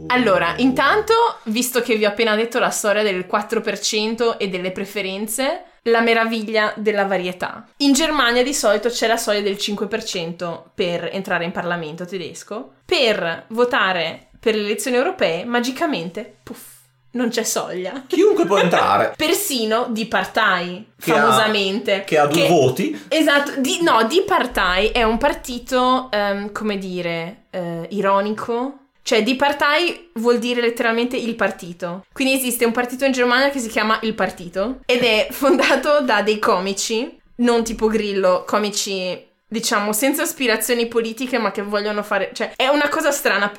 Allora, 0.06 0.54
intanto, 0.58 1.14
visto 1.44 1.80
che 1.80 1.96
vi 1.96 2.04
ho 2.04 2.08
appena 2.08 2.36
detto 2.36 2.58
la 2.58 2.70
storia 2.70 3.02
del 3.02 3.26
4% 3.30 4.36
e 4.36 4.48
delle 4.48 4.70
preferenze, 4.70 5.64
la 5.82 6.00
meraviglia 6.00 6.72
della 6.76 7.04
varietà. 7.04 7.66
In 7.78 7.92
Germania 7.92 8.42
di 8.42 8.54
solito 8.54 8.88
c'è 8.88 9.06
la 9.06 9.16
soglia 9.16 9.40
del 9.40 9.54
5% 9.54 10.62
per 10.74 11.08
entrare 11.12 11.44
in 11.44 11.52
Parlamento 11.52 12.06
tedesco. 12.06 12.74
Per 12.84 13.46
votare 13.48 14.28
per 14.38 14.54
le 14.54 14.62
elezioni 14.62 14.96
europee, 14.96 15.44
magicamente, 15.44 16.36
puff, 16.42 16.72
non 17.12 17.28
c'è 17.28 17.42
soglia. 17.42 18.04
Chiunque 18.06 18.44
può 18.44 18.58
entrare. 18.58 19.14
Persino 19.18 19.86
di 19.90 20.06
Partai, 20.06 20.92
Che 21.00 21.12
ha- 21.12 21.16
famosamente. 21.16 22.04
Che 22.04 22.18
ha 22.18 22.26
due 22.26 22.46
voti. 22.46 23.06
Esatto, 23.08 23.52
di, 23.58 23.82
no, 23.82 24.04
di 24.04 24.22
Partai 24.26 24.88
è 24.88 25.02
un 25.02 25.18
partito, 25.18 26.08
ehm, 26.10 26.52
come 26.52 26.78
dire, 26.78 27.44
eh, 27.50 27.86
ironico. 27.90 28.78
Cioè, 29.04 29.22
di 29.22 29.36
Partai 29.36 30.08
vuol 30.14 30.38
dire 30.38 30.62
letteralmente 30.62 31.14
il 31.18 31.34
partito. 31.34 32.06
Quindi 32.10 32.32
esiste 32.32 32.64
un 32.64 32.72
partito 32.72 33.04
in 33.04 33.12
Germania 33.12 33.50
che 33.50 33.58
si 33.58 33.68
chiama 33.68 33.98
Il 34.00 34.14
Partito 34.14 34.80
ed 34.86 35.02
è 35.02 35.28
fondato 35.30 36.00
da 36.00 36.22
dei 36.22 36.38
comici, 36.38 37.20
non 37.36 37.62
tipo 37.62 37.88
Grillo, 37.88 38.44
comici, 38.46 39.22
diciamo, 39.46 39.92
senza 39.92 40.22
aspirazioni 40.22 40.88
politiche 40.88 41.36
ma 41.36 41.50
che 41.50 41.60
vogliono 41.60 42.02
fare... 42.02 42.30
Cioè, 42.32 42.54
è 42.56 42.68
una 42.68 42.88
cosa 42.88 43.10
strana. 43.10 43.52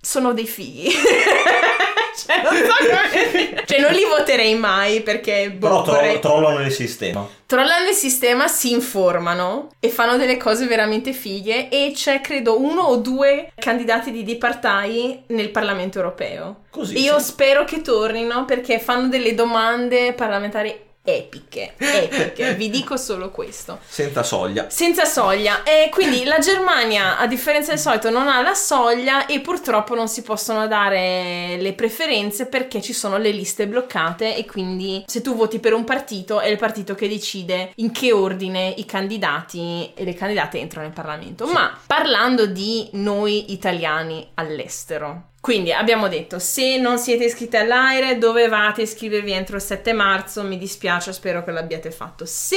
Sono 0.00 0.32
dei 0.32 0.46
fighi. 0.46 0.90
cioè, 2.26 2.42
non 2.42 2.54
so 2.54 2.74
come 2.78 3.30
dire. 3.50 3.64
Cioè, 3.66 3.80
non 3.80 3.92
li 3.92 4.04
voterei 4.04 4.54
mai 4.54 5.00
perché... 5.02 5.50
boh, 5.50 5.66
Però 5.68 5.82
tro- 5.82 5.92
vorrei- 5.94 6.20
trollano 6.20 6.60
il 6.60 6.72
sistema. 6.72 7.28
Trollano 7.46 7.88
il 7.88 7.94
sistema, 7.94 8.48
si 8.48 8.72
informano 8.72 9.68
e 9.80 9.88
fanno 9.88 10.16
delle 10.16 10.36
cose 10.36 10.66
veramente 10.66 11.12
fighe 11.12 11.68
e 11.68 11.92
c'è 11.94 12.20
credo 12.20 12.60
uno 12.60 12.82
o 12.82 12.96
due 12.96 13.52
candidati 13.56 14.10
di 14.10 14.22
Dipartai 14.22 15.24
nel 15.28 15.50
Parlamento 15.50 15.98
europeo. 15.98 16.62
Così. 16.70 16.98
Io 17.00 17.18
sì. 17.18 17.24
spero 17.26 17.64
che 17.64 17.82
tornino 17.82 18.44
perché 18.44 18.78
fanno 18.78 19.08
delle 19.08 19.34
domande 19.34 20.12
parlamentari 20.14 20.92
epiche, 21.06 21.74
epiche, 21.76 22.54
vi 22.54 22.70
dico 22.70 22.96
solo 22.96 23.30
questo. 23.30 23.78
Senza 23.86 24.22
soglia. 24.22 24.70
Senza 24.70 25.04
soglia. 25.04 25.62
E 25.62 25.90
quindi 25.90 26.24
la 26.24 26.38
Germania, 26.38 27.18
a 27.18 27.26
differenza 27.26 27.70
del 27.70 27.78
solito, 27.78 28.08
non 28.08 28.26
ha 28.26 28.40
la 28.40 28.54
soglia 28.54 29.26
e 29.26 29.40
purtroppo 29.40 29.94
non 29.94 30.08
si 30.08 30.22
possono 30.22 30.66
dare 30.66 31.56
le 31.58 31.72
preferenze 31.74 32.46
perché 32.46 32.80
ci 32.80 32.94
sono 32.94 33.18
le 33.18 33.30
liste 33.30 33.66
bloccate 33.66 34.34
e 34.34 34.46
quindi 34.46 35.04
se 35.06 35.20
tu 35.20 35.36
voti 35.36 35.58
per 35.58 35.74
un 35.74 35.84
partito 35.84 36.40
è 36.40 36.48
il 36.48 36.56
partito 36.56 36.94
che 36.94 37.06
decide 37.06 37.72
in 37.76 37.92
che 37.92 38.12
ordine 38.12 38.72
i 38.76 38.86
candidati 38.86 39.92
e 39.94 40.04
le 40.04 40.14
candidate 40.14 40.58
entrano 40.58 40.86
in 40.86 40.94
Parlamento. 40.94 41.46
Ma 41.46 41.78
parlando 41.86 42.46
di 42.46 42.88
noi 42.92 43.52
italiani 43.52 44.26
all'estero. 44.34 45.32
Quindi 45.44 45.74
abbiamo 45.74 46.08
detto, 46.08 46.38
se 46.38 46.78
non 46.78 46.96
siete 46.96 47.24
iscritti 47.24 47.58
all'AIRE 47.58 48.16
dovevate 48.16 48.80
iscrivervi 48.80 49.30
entro 49.30 49.56
il 49.56 49.62
7 49.62 49.92
marzo, 49.92 50.42
mi 50.42 50.56
dispiace, 50.56 51.12
spero 51.12 51.44
che 51.44 51.50
l'abbiate 51.50 51.90
fatto. 51.90 52.24
Se 52.24 52.56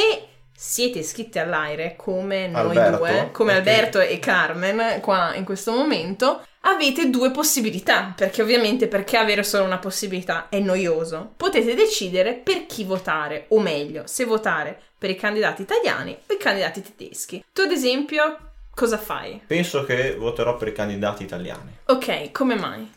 siete 0.56 1.00
iscritti 1.00 1.38
all'AIRE 1.38 1.98
come 1.98 2.48
noi 2.48 2.78
Alberto, 2.78 2.98
due, 2.98 3.30
come 3.34 3.54
perché- 3.56 3.70
Alberto 3.70 4.00
e 4.00 4.20
Carmen 4.20 5.02
qua 5.02 5.36
in 5.36 5.44
questo 5.44 5.74
momento, 5.74 6.46
avete 6.62 7.10
due 7.10 7.30
possibilità, 7.32 8.14
perché 8.16 8.42
ovviamente 8.42 8.88
perché 8.88 9.18
avere 9.18 9.44
solo 9.44 9.66
una 9.66 9.80
possibilità 9.80 10.48
è 10.48 10.60
noioso. 10.60 11.34
Potete 11.36 11.76
decidere 11.76 12.36
per 12.36 12.68
chi 12.68 12.86
votare, 12.86 13.48
o 13.50 13.60
meglio, 13.60 14.04
se 14.06 14.24
votare 14.24 14.80
per 14.98 15.10
i 15.10 15.18
candidati 15.18 15.62
italiani 15.62 16.18
o 16.26 16.34
i 16.34 16.38
candidati 16.38 16.82
tedeschi. 16.82 17.44
Tu 17.52 17.64
ad 17.64 17.72
esempio 17.72 18.47
cosa 18.78 18.98
fai? 19.00 19.42
Penso 19.48 19.84
che 19.86 20.16
voterò 20.16 20.56
per 20.56 20.68
i 20.68 20.74
candidati 20.74 21.24
italiani. 21.24 21.76
Ok, 21.86 22.32
come 22.32 22.54
mai? 22.56 22.92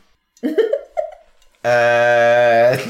Eh... 1.63 2.83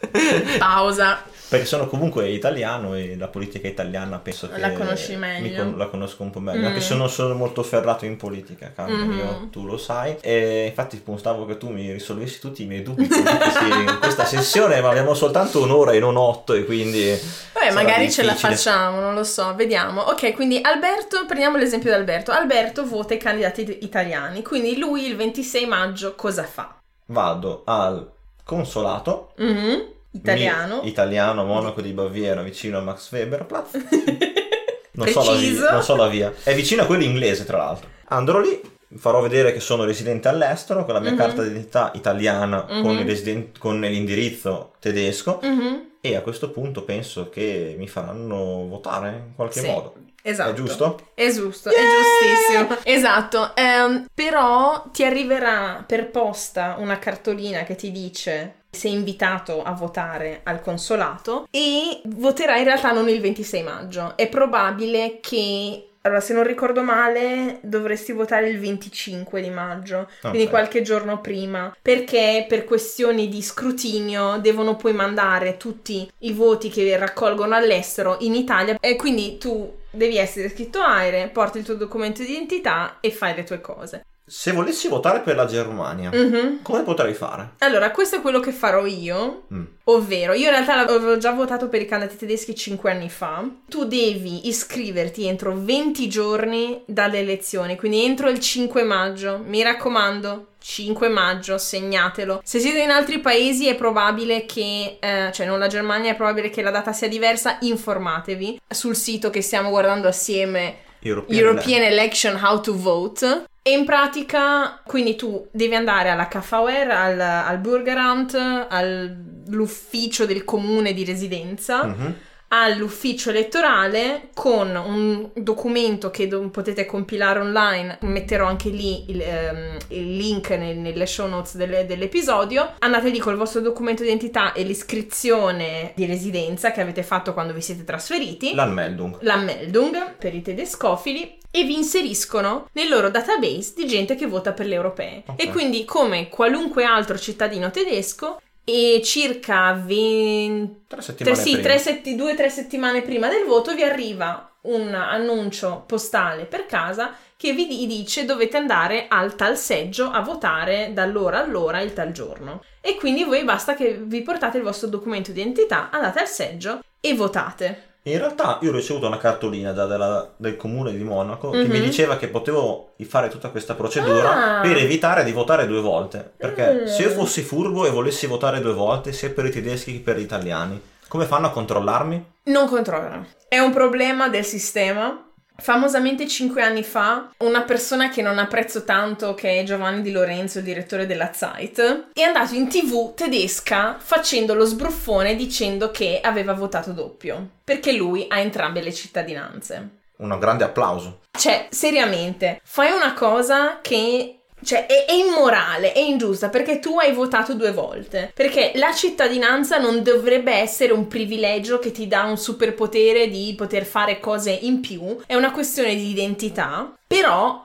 Pausa. 0.58 1.22
Perché 1.48 1.64
sono 1.64 1.86
comunque 1.86 2.28
italiano 2.28 2.94
e 2.94 3.16
la 3.16 3.28
politica 3.28 3.68
italiana 3.68 4.18
penso 4.18 4.50
che... 4.50 4.58
La 4.58 4.72
conosci 4.72 5.16
meglio. 5.16 5.62
con- 5.64 5.78
la 5.78 5.86
conosco 5.86 6.22
un 6.22 6.30
po' 6.30 6.40
meglio. 6.40 6.60
Mm. 6.60 6.66
Anche 6.66 6.80
se 6.82 6.94
non 6.94 7.08
sono 7.08 7.32
molto 7.34 7.62
ferrato 7.62 8.04
in 8.04 8.18
politica, 8.18 8.70
Carmen, 8.74 9.08
Mhm. 9.08 9.18
io- 9.18 9.48
tu 9.50 9.64
lo 9.64 9.78
sai. 9.78 10.14
E 10.20 10.66
infatti 10.66 10.98
pensavo 10.98 11.46
che 11.46 11.56
tu 11.56 11.70
mi 11.70 11.90
risolvessi 11.90 12.38
tutti 12.38 12.64
i 12.64 12.66
miei 12.66 12.82
dubbi 12.82 13.04
in 13.04 13.96
questa 13.98 14.26
sessione, 14.26 14.82
ma 14.82 14.90
abbiamo 14.90 15.14
soltanto 15.14 15.62
un'ora 15.62 15.92
e 15.92 15.98
non 16.00 16.16
otto 16.18 16.52
e 16.52 16.64
quindi... 16.66 17.18
Vabbè, 17.58 17.72
magari 17.72 18.10
ce 18.10 18.22
la 18.22 18.32
difficile. 18.32 18.54
facciamo, 18.56 19.00
non 19.00 19.14
lo 19.14 19.24
so, 19.24 19.54
vediamo. 19.54 20.02
Ok, 20.02 20.32
quindi 20.34 20.58
Alberto, 20.62 21.24
prendiamo 21.26 21.56
l'esempio 21.56 21.90
di 21.90 21.96
Alberto. 21.96 22.30
Alberto 22.30 22.86
vota 22.86 23.14
i 23.14 23.18
candidati 23.18 23.62
it- 23.62 23.82
italiani, 23.82 24.42
quindi 24.42 24.76
lui 24.78 25.06
il 25.06 25.16
26 25.16 25.66
maggio 25.66 26.14
cosa 26.14 26.44
fa? 26.44 26.76
Vado 27.06 27.62
al 27.64 28.10
consolato 28.44 29.32
Mhm, 29.36 29.82
Italiano. 30.12 30.80
mi- 30.82 30.88
italiano 30.88 31.44
Monaco 31.44 31.80
di 31.80 31.92
Baviera 31.92 32.42
vicino 32.42 32.78
a 32.78 32.80
Max 32.80 33.10
Weberplatz 33.12 33.72
non 34.92 35.06
so, 35.08 35.22
la 35.22 35.30
Preciso. 35.32 35.60
via, 35.60 35.70
non 35.70 35.82
so 35.82 35.96
la 35.96 36.08
via 36.08 36.32
è 36.42 36.54
vicino 36.54 36.82
a 36.82 36.86
quello 36.86 37.02
inglese 37.04 37.44
tra 37.44 37.58
l'altro 37.58 37.88
andrò 38.08 38.38
lì 38.40 38.60
farò 38.96 39.20
vedere 39.20 39.52
che 39.52 39.60
sono 39.60 39.84
residente 39.84 40.28
all'estero 40.28 40.84
con 40.84 40.94
la 40.94 41.00
mia 41.00 41.10
Mhm. 41.12 41.16
carta 41.16 41.42
d'identità 41.42 41.90
italiana 41.94 42.62
con, 42.64 42.78
Mhm. 42.94 42.98
il 43.00 43.06
residen- 43.06 43.50
con 43.58 43.80
l'indirizzo 43.80 44.72
tedesco 44.80 45.40
Mhm, 45.42 45.82
e 46.00 46.16
a 46.16 46.20
questo 46.22 46.50
punto 46.50 46.82
penso 46.84 47.28
che 47.28 47.74
mi 47.78 47.88
faranno 47.88 48.66
votare 48.68 49.08
in 49.28 49.34
qualche 49.34 49.60
Sì, 49.60 49.66
modo 49.66 49.94
Esatto. 50.22 50.50
è 50.50 50.54
giusto? 50.54 50.98
È 51.14 51.30
giusto, 51.30 51.70
è 51.70 51.74
giustissimo. 51.74 52.76
Esatto. 52.82 53.54
ehm, 53.56 54.06
però 54.14 54.84
ti 54.92 55.04
arriverà 55.04 55.84
per 55.86 56.10
posta 56.10 56.76
una 56.78 56.98
cartolina 56.98 57.64
che 57.64 57.76
ti 57.76 57.90
dice 57.92 58.54
sei 58.70 58.92
invitato 58.92 59.62
a 59.62 59.72
votare 59.72 60.40
al 60.44 60.60
consolato 60.60 61.46
e 61.50 62.00
voterai 62.04 62.58
in 62.58 62.64
realtà 62.66 62.92
non 62.92 63.08
il 63.08 63.20
26 63.20 63.62
maggio. 63.62 64.12
È 64.16 64.28
probabile 64.28 65.18
che 65.20 65.88
allora, 66.08 66.20
se 66.20 66.32
non 66.32 66.42
ricordo 66.42 66.82
male, 66.82 67.60
dovresti 67.62 68.12
votare 68.12 68.48
il 68.48 68.58
25 68.58 69.40
di 69.40 69.50
maggio, 69.50 70.08
quindi 70.20 70.44
Ok. 70.44 70.48
qualche 70.50 70.82
giorno 70.82 71.20
prima, 71.20 71.74
perché 71.80 72.46
per 72.48 72.64
questioni 72.64 73.28
di 73.28 73.42
scrutinio 73.42 74.38
devono 74.38 74.76
poi 74.76 74.92
mandare 74.92 75.56
tutti 75.56 76.10
i 76.20 76.32
voti 76.32 76.68
che 76.70 76.96
raccolgono 76.96 77.54
all'estero 77.54 78.16
in 78.20 78.34
Italia 78.34 78.76
e 78.80 78.96
quindi 78.96 79.38
tu 79.38 79.76
devi 79.90 80.16
essere 80.16 80.46
iscritto 80.46 80.80
AIRE, 80.80 81.28
porti 81.28 81.58
il 81.58 81.64
tuo 81.64 81.74
documento 81.74 82.22
di 82.22 82.30
identità 82.30 82.98
e 83.00 83.10
fai 83.10 83.34
le 83.34 83.44
tue 83.44 83.60
cose. 83.60 84.02
Se 84.28 84.52
volessi 84.52 84.88
votare 84.88 85.20
per 85.20 85.34
la 85.36 85.46
Germania, 85.46 86.10
Mhm. 86.12 86.60
come 86.62 86.82
potrei 86.82 87.14
fare? 87.14 87.54
Allora, 87.58 87.90
questo 87.90 88.16
è 88.16 88.20
quello 88.20 88.40
che 88.40 88.52
farò 88.52 88.84
io, 88.86 89.44
Mm. 89.52 89.64
ovvero 89.84 90.32
io 90.34 90.44
in 90.44 90.50
realtà 90.50 90.78
avevo 90.78 91.16
già 91.16 91.32
votato 91.32 91.68
per 91.68 91.80
i 91.80 91.86
candidati 91.86 92.16
tedeschi 92.18 92.54
5 92.54 92.90
anni 92.90 93.08
fa. 93.08 93.44
Tu 93.68 93.84
devi 93.84 94.46
iscriverti 94.48 95.26
entro 95.26 95.54
20 95.56 96.08
giorni 96.08 96.82
dalle 96.86 97.18
elezioni, 97.20 97.76
quindi 97.76 98.04
entro 98.04 98.28
il 98.28 98.38
5 98.40 98.82
maggio. 98.82 99.40
Mi 99.44 99.62
raccomando, 99.62 100.46
5 100.60 101.08
maggio, 101.08 101.56
segnatelo. 101.56 102.40
Se 102.44 102.58
siete 102.60 102.80
in 102.80 102.90
altri 102.90 103.20
paesi 103.20 103.66
è 103.68 103.74
probabile 103.76 104.44
che, 104.44 104.98
eh, 105.00 105.30
cioè 105.32 105.46
non 105.46 105.58
la 105.58 105.66
Germania, 105.68 106.10
è 106.12 106.16
probabile 106.16 106.50
che 106.50 106.62
la 106.62 106.70
data 106.70 106.92
sia 106.92 107.08
diversa, 107.08 107.56
informatevi 107.60 108.60
sul 108.68 108.94
sito 108.96 109.30
che 109.30 109.40
stiamo 109.40 109.70
guardando 109.70 110.08
assieme 110.08 110.86
European, 111.00 111.38
European 111.38 111.82
Election 111.82 112.38
How 112.42 112.60
to 112.60 112.74
Vote. 112.76 113.44
E 113.62 113.72
in 113.72 113.84
pratica, 113.84 114.80
quindi 114.86 115.14
tu 115.16 115.46
devi 115.50 115.74
andare 115.74 116.08
alla 116.10 116.26
KVR, 116.26 116.90
al, 116.90 117.20
al 117.20 117.58
Bürgeramt, 117.58 118.34
all'ufficio 118.68 120.24
del 120.26 120.44
comune 120.44 120.92
di 120.94 121.04
residenza, 121.04 121.84
Mhm. 121.84 122.14
All'ufficio 122.48 123.30
elettorale 123.30 124.28
con 124.34 124.74
un 124.74 125.30
documento 125.34 126.10
che 126.10 126.28
do- 126.28 126.48
potete 126.48 126.86
compilare 126.86 127.40
online. 127.40 127.98
Metterò 128.02 128.46
anche 128.46 128.70
lì 128.70 129.10
il, 129.10 129.20
ehm, 129.20 129.76
il 129.88 130.16
link 130.16 130.50
nel- 130.50 130.76
nelle 130.78 131.06
show 131.06 131.28
notes 131.28 131.56
delle- 131.56 131.84
dell'episodio. 131.86 132.74
Andate 132.78 133.10
lì 133.10 133.18
col 133.18 133.36
vostro 133.36 133.60
documento 133.60 134.02
di 134.02 134.08
identità 134.08 134.52
e 134.52 134.62
l'iscrizione 134.62 135.92
di 135.94 136.06
residenza 136.06 136.70
che 136.72 136.80
avete 136.80 137.02
fatto 137.02 137.32
quando 137.32 137.52
vi 137.52 137.60
siete 137.60 137.84
trasferiti 137.84 138.54
L'Anmeldung. 138.54 139.18
l'Anmeldung 139.20 140.14
per 140.18 140.34
i 140.34 140.42
tedescofili 140.42 141.36
e 141.50 141.64
vi 141.64 141.76
inseriscono 141.76 142.68
nel 142.72 142.88
loro 142.88 143.10
database 143.10 143.72
di 143.74 143.86
gente 143.86 144.14
che 144.16 144.26
vota 144.26 144.52
per 144.52 144.66
le 144.66 144.74
europee. 144.74 145.22
Ok. 145.26 145.42
E 145.42 145.48
quindi, 145.50 145.84
come 145.84 146.28
qualunque 146.28 146.84
altro 146.84 147.18
cittadino 147.18 147.70
tedesco, 147.70 148.40
e 148.68 149.00
circa 149.02 149.72
20... 149.72 150.84
Tre 150.88 151.00
settimane 151.00 151.36
sì, 151.36 151.52
prima. 151.52 151.62
tre 151.62 151.78
setti- 151.78 152.14
due 152.14 152.32
o 152.32 152.36
tre 152.36 152.50
settimane 152.50 153.00
prima 153.00 153.26
del 153.28 153.46
voto 153.46 153.74
vi 153.74 153.82
arriva 153.82 154.56
un 154.62 154.92
annuncio 154.92 155.84
postale 155.86 156.44
per 156.44 156.66
casa 156.66 157.14
che 157.34 157.54
vi 157.54 157.66
di- 157.66 157.86
dice 157.86 158.26
dovete 158.26 158.58
andare 158.58 159.06
al 159.08 159.36
tal 159.36 159.56
seggio 159.56 160.10
a 160.10 160.20
votare 160.20 160.90
dall'ora 160.92 161.38
all'ora 161.42 161.80
il 161.80 161.94
tal 161.94 162.12
giorno. 162.12 162.62
E 162.82 162.96
quindi 162.96 163.24
voi 163.24 163.42
basta 163.42 163.72
che 163.72 163.98
vi 164.02 164.20
portate 164.20 164.58
il 164.58 164.64
vostro 164.64 164.88
documento 164.88 165.32
di 165.32 165.40
identità, 165.40 165.88
andate 165.88 166.20
al 166.20 166.28
seggio 166.28 166.80
e 167.00 167.14
votate. 167.14 167.87
In 168.02 168.16
realtà 168.18 168.58
io 168.62 168.70
ho 168.70 168.74
ricevuto 168.74 169.06
una 169.06 169.18
cartolina 169.18 169.72
da- 169.72 169.86
della- 169.86 170.30
del 170.36 170.56
comune 170.56 170.96
di 170.96 171.02
Monaco 171.02 171.50
che 171.50 171.64
Mhm. 171.64 171.70
mi 171.70 171.80
diceva 171.80 172.16
che 172.16 172.28
potevo 172.28 172.92
fare 173.06 173.28
tutta 173.28 173.48
questa 173.50 173.74
procedura 173.74 174.58
Ah. 174.58 174.60
per 174.62 174.76
evitare 174.78 175.24
di 175.24 175.32
votare 175.32 175.66
due 175.66 175.80
volte. 175.80 176.30
Perché 176.36 176.82
Mm. 176.82 176.86
se 176.86 177.02
io 177.02 177.10
fossi 177.10 177.42
furbo 177.42 177.84
e 177.86 177.90
volessi 177.90 178.26
votare 178.26 178.60
due 178.60 178.72
volte, 178.72 179.12
sia 179.12 179.30
per 179.30 179.44
i 179.44 179.50
tedeschi 179.50 179.92
che 179.94 179.98
per 180.00 180.16
gli 180.16 180.22
italiani, 180.22 180.80
come 181.08 181.26
fanno 181.26 181.48
a 181.48 181.50
controllarmi? 181.50 182.24
Non 182.44 182.66
controllano. 182.68 183.26
È 183.46 183.58
un 183.58 183.72
problema 183.72 184.28
del 184.28 184.44
sistema. 184.44 185.27
Famosamente 185.60 186.28
cinque 186.28 186.62
anni 186.62 186.84
fa, 186.84 187.30
una 187.38 187.62
persona 187.62 188.10
che 188.10 188.22
non 188.22 188.38
apprezzo 188.38 188.84
tanto, 188.84 189.34
che 189.34 189.58
è 189.58 189.64
Giovanni 189.64 190.02
Di 190.02 190.12
Lorenzo, 190.12 190.58
il 190.58 190.64
direttore 190.64 191.04
della 191.04 191.32
Zeit, 191.32 192.10
è 192.12 192.22
andato 192.22 192.54
in 192.54 192.68
tv 192.68 193.12
tedesca 193.14 193.96
facendo 193.98 194.54
lo 194.54 194.64
sbruffone 194.64 195.34
dicendo 195.34 195.90
che 195.90 196.20
aveva 196.22 196.54
votato 196.54 196.92
doppio, 196.92 197.48
perché 197.64 197.92
lui 197.92 198.26
ha 198.28 198.38
entrambe 198.38 198.80
le 198.80 198.94
cittadinanze. 198.94 199.88
Un 200.18 200.38
grande 200.38 200.64
applauso. 200.64 201.20
Cioè, 201.36 201.66
seriamente, 201.70 202.60
fai 202.62 202.92
una 202.92 203.12
cosa 203.12 203.80
che 203.82 204.37
cioè, 204.64 204.86
è, 204.86 205.04
è 205.04 205.12
immorale, 205.12 205.92
è 205.92 205.98
ingiusta 205.98 206.48
perché 206.48 206.78
tu 206.78 206.98
hai 206.98 207.12
votato 207.12 207.54
due 207.54 207.72
volte. 207.72 208.32
Perché 208.34 208.72
la 208.74 208.92
cittadinanza 208.92 209.78
non 209.78 210.02
dovrebbe 210.02 210.52
essere 210.52 210.92
un 210.92 211.06
privilegio 211.06 211.78
che 211.78 211.92
ti 211.92 212.06
dà 212.06 212.24
un 212.24 212.36
superpotere 212.36 213.28
di 213.28 213.54
poter 213.56 213.84
fare 213.84 214.20
cose 214.20 214.50
in 214.50 214.80
più, 214.80 215.18
è 215.26 215.34
una 215.34 215.52
questione 215.52 215.94
di 215.94 216.10
identità. 216.10 216.92
Però 217.06 217.64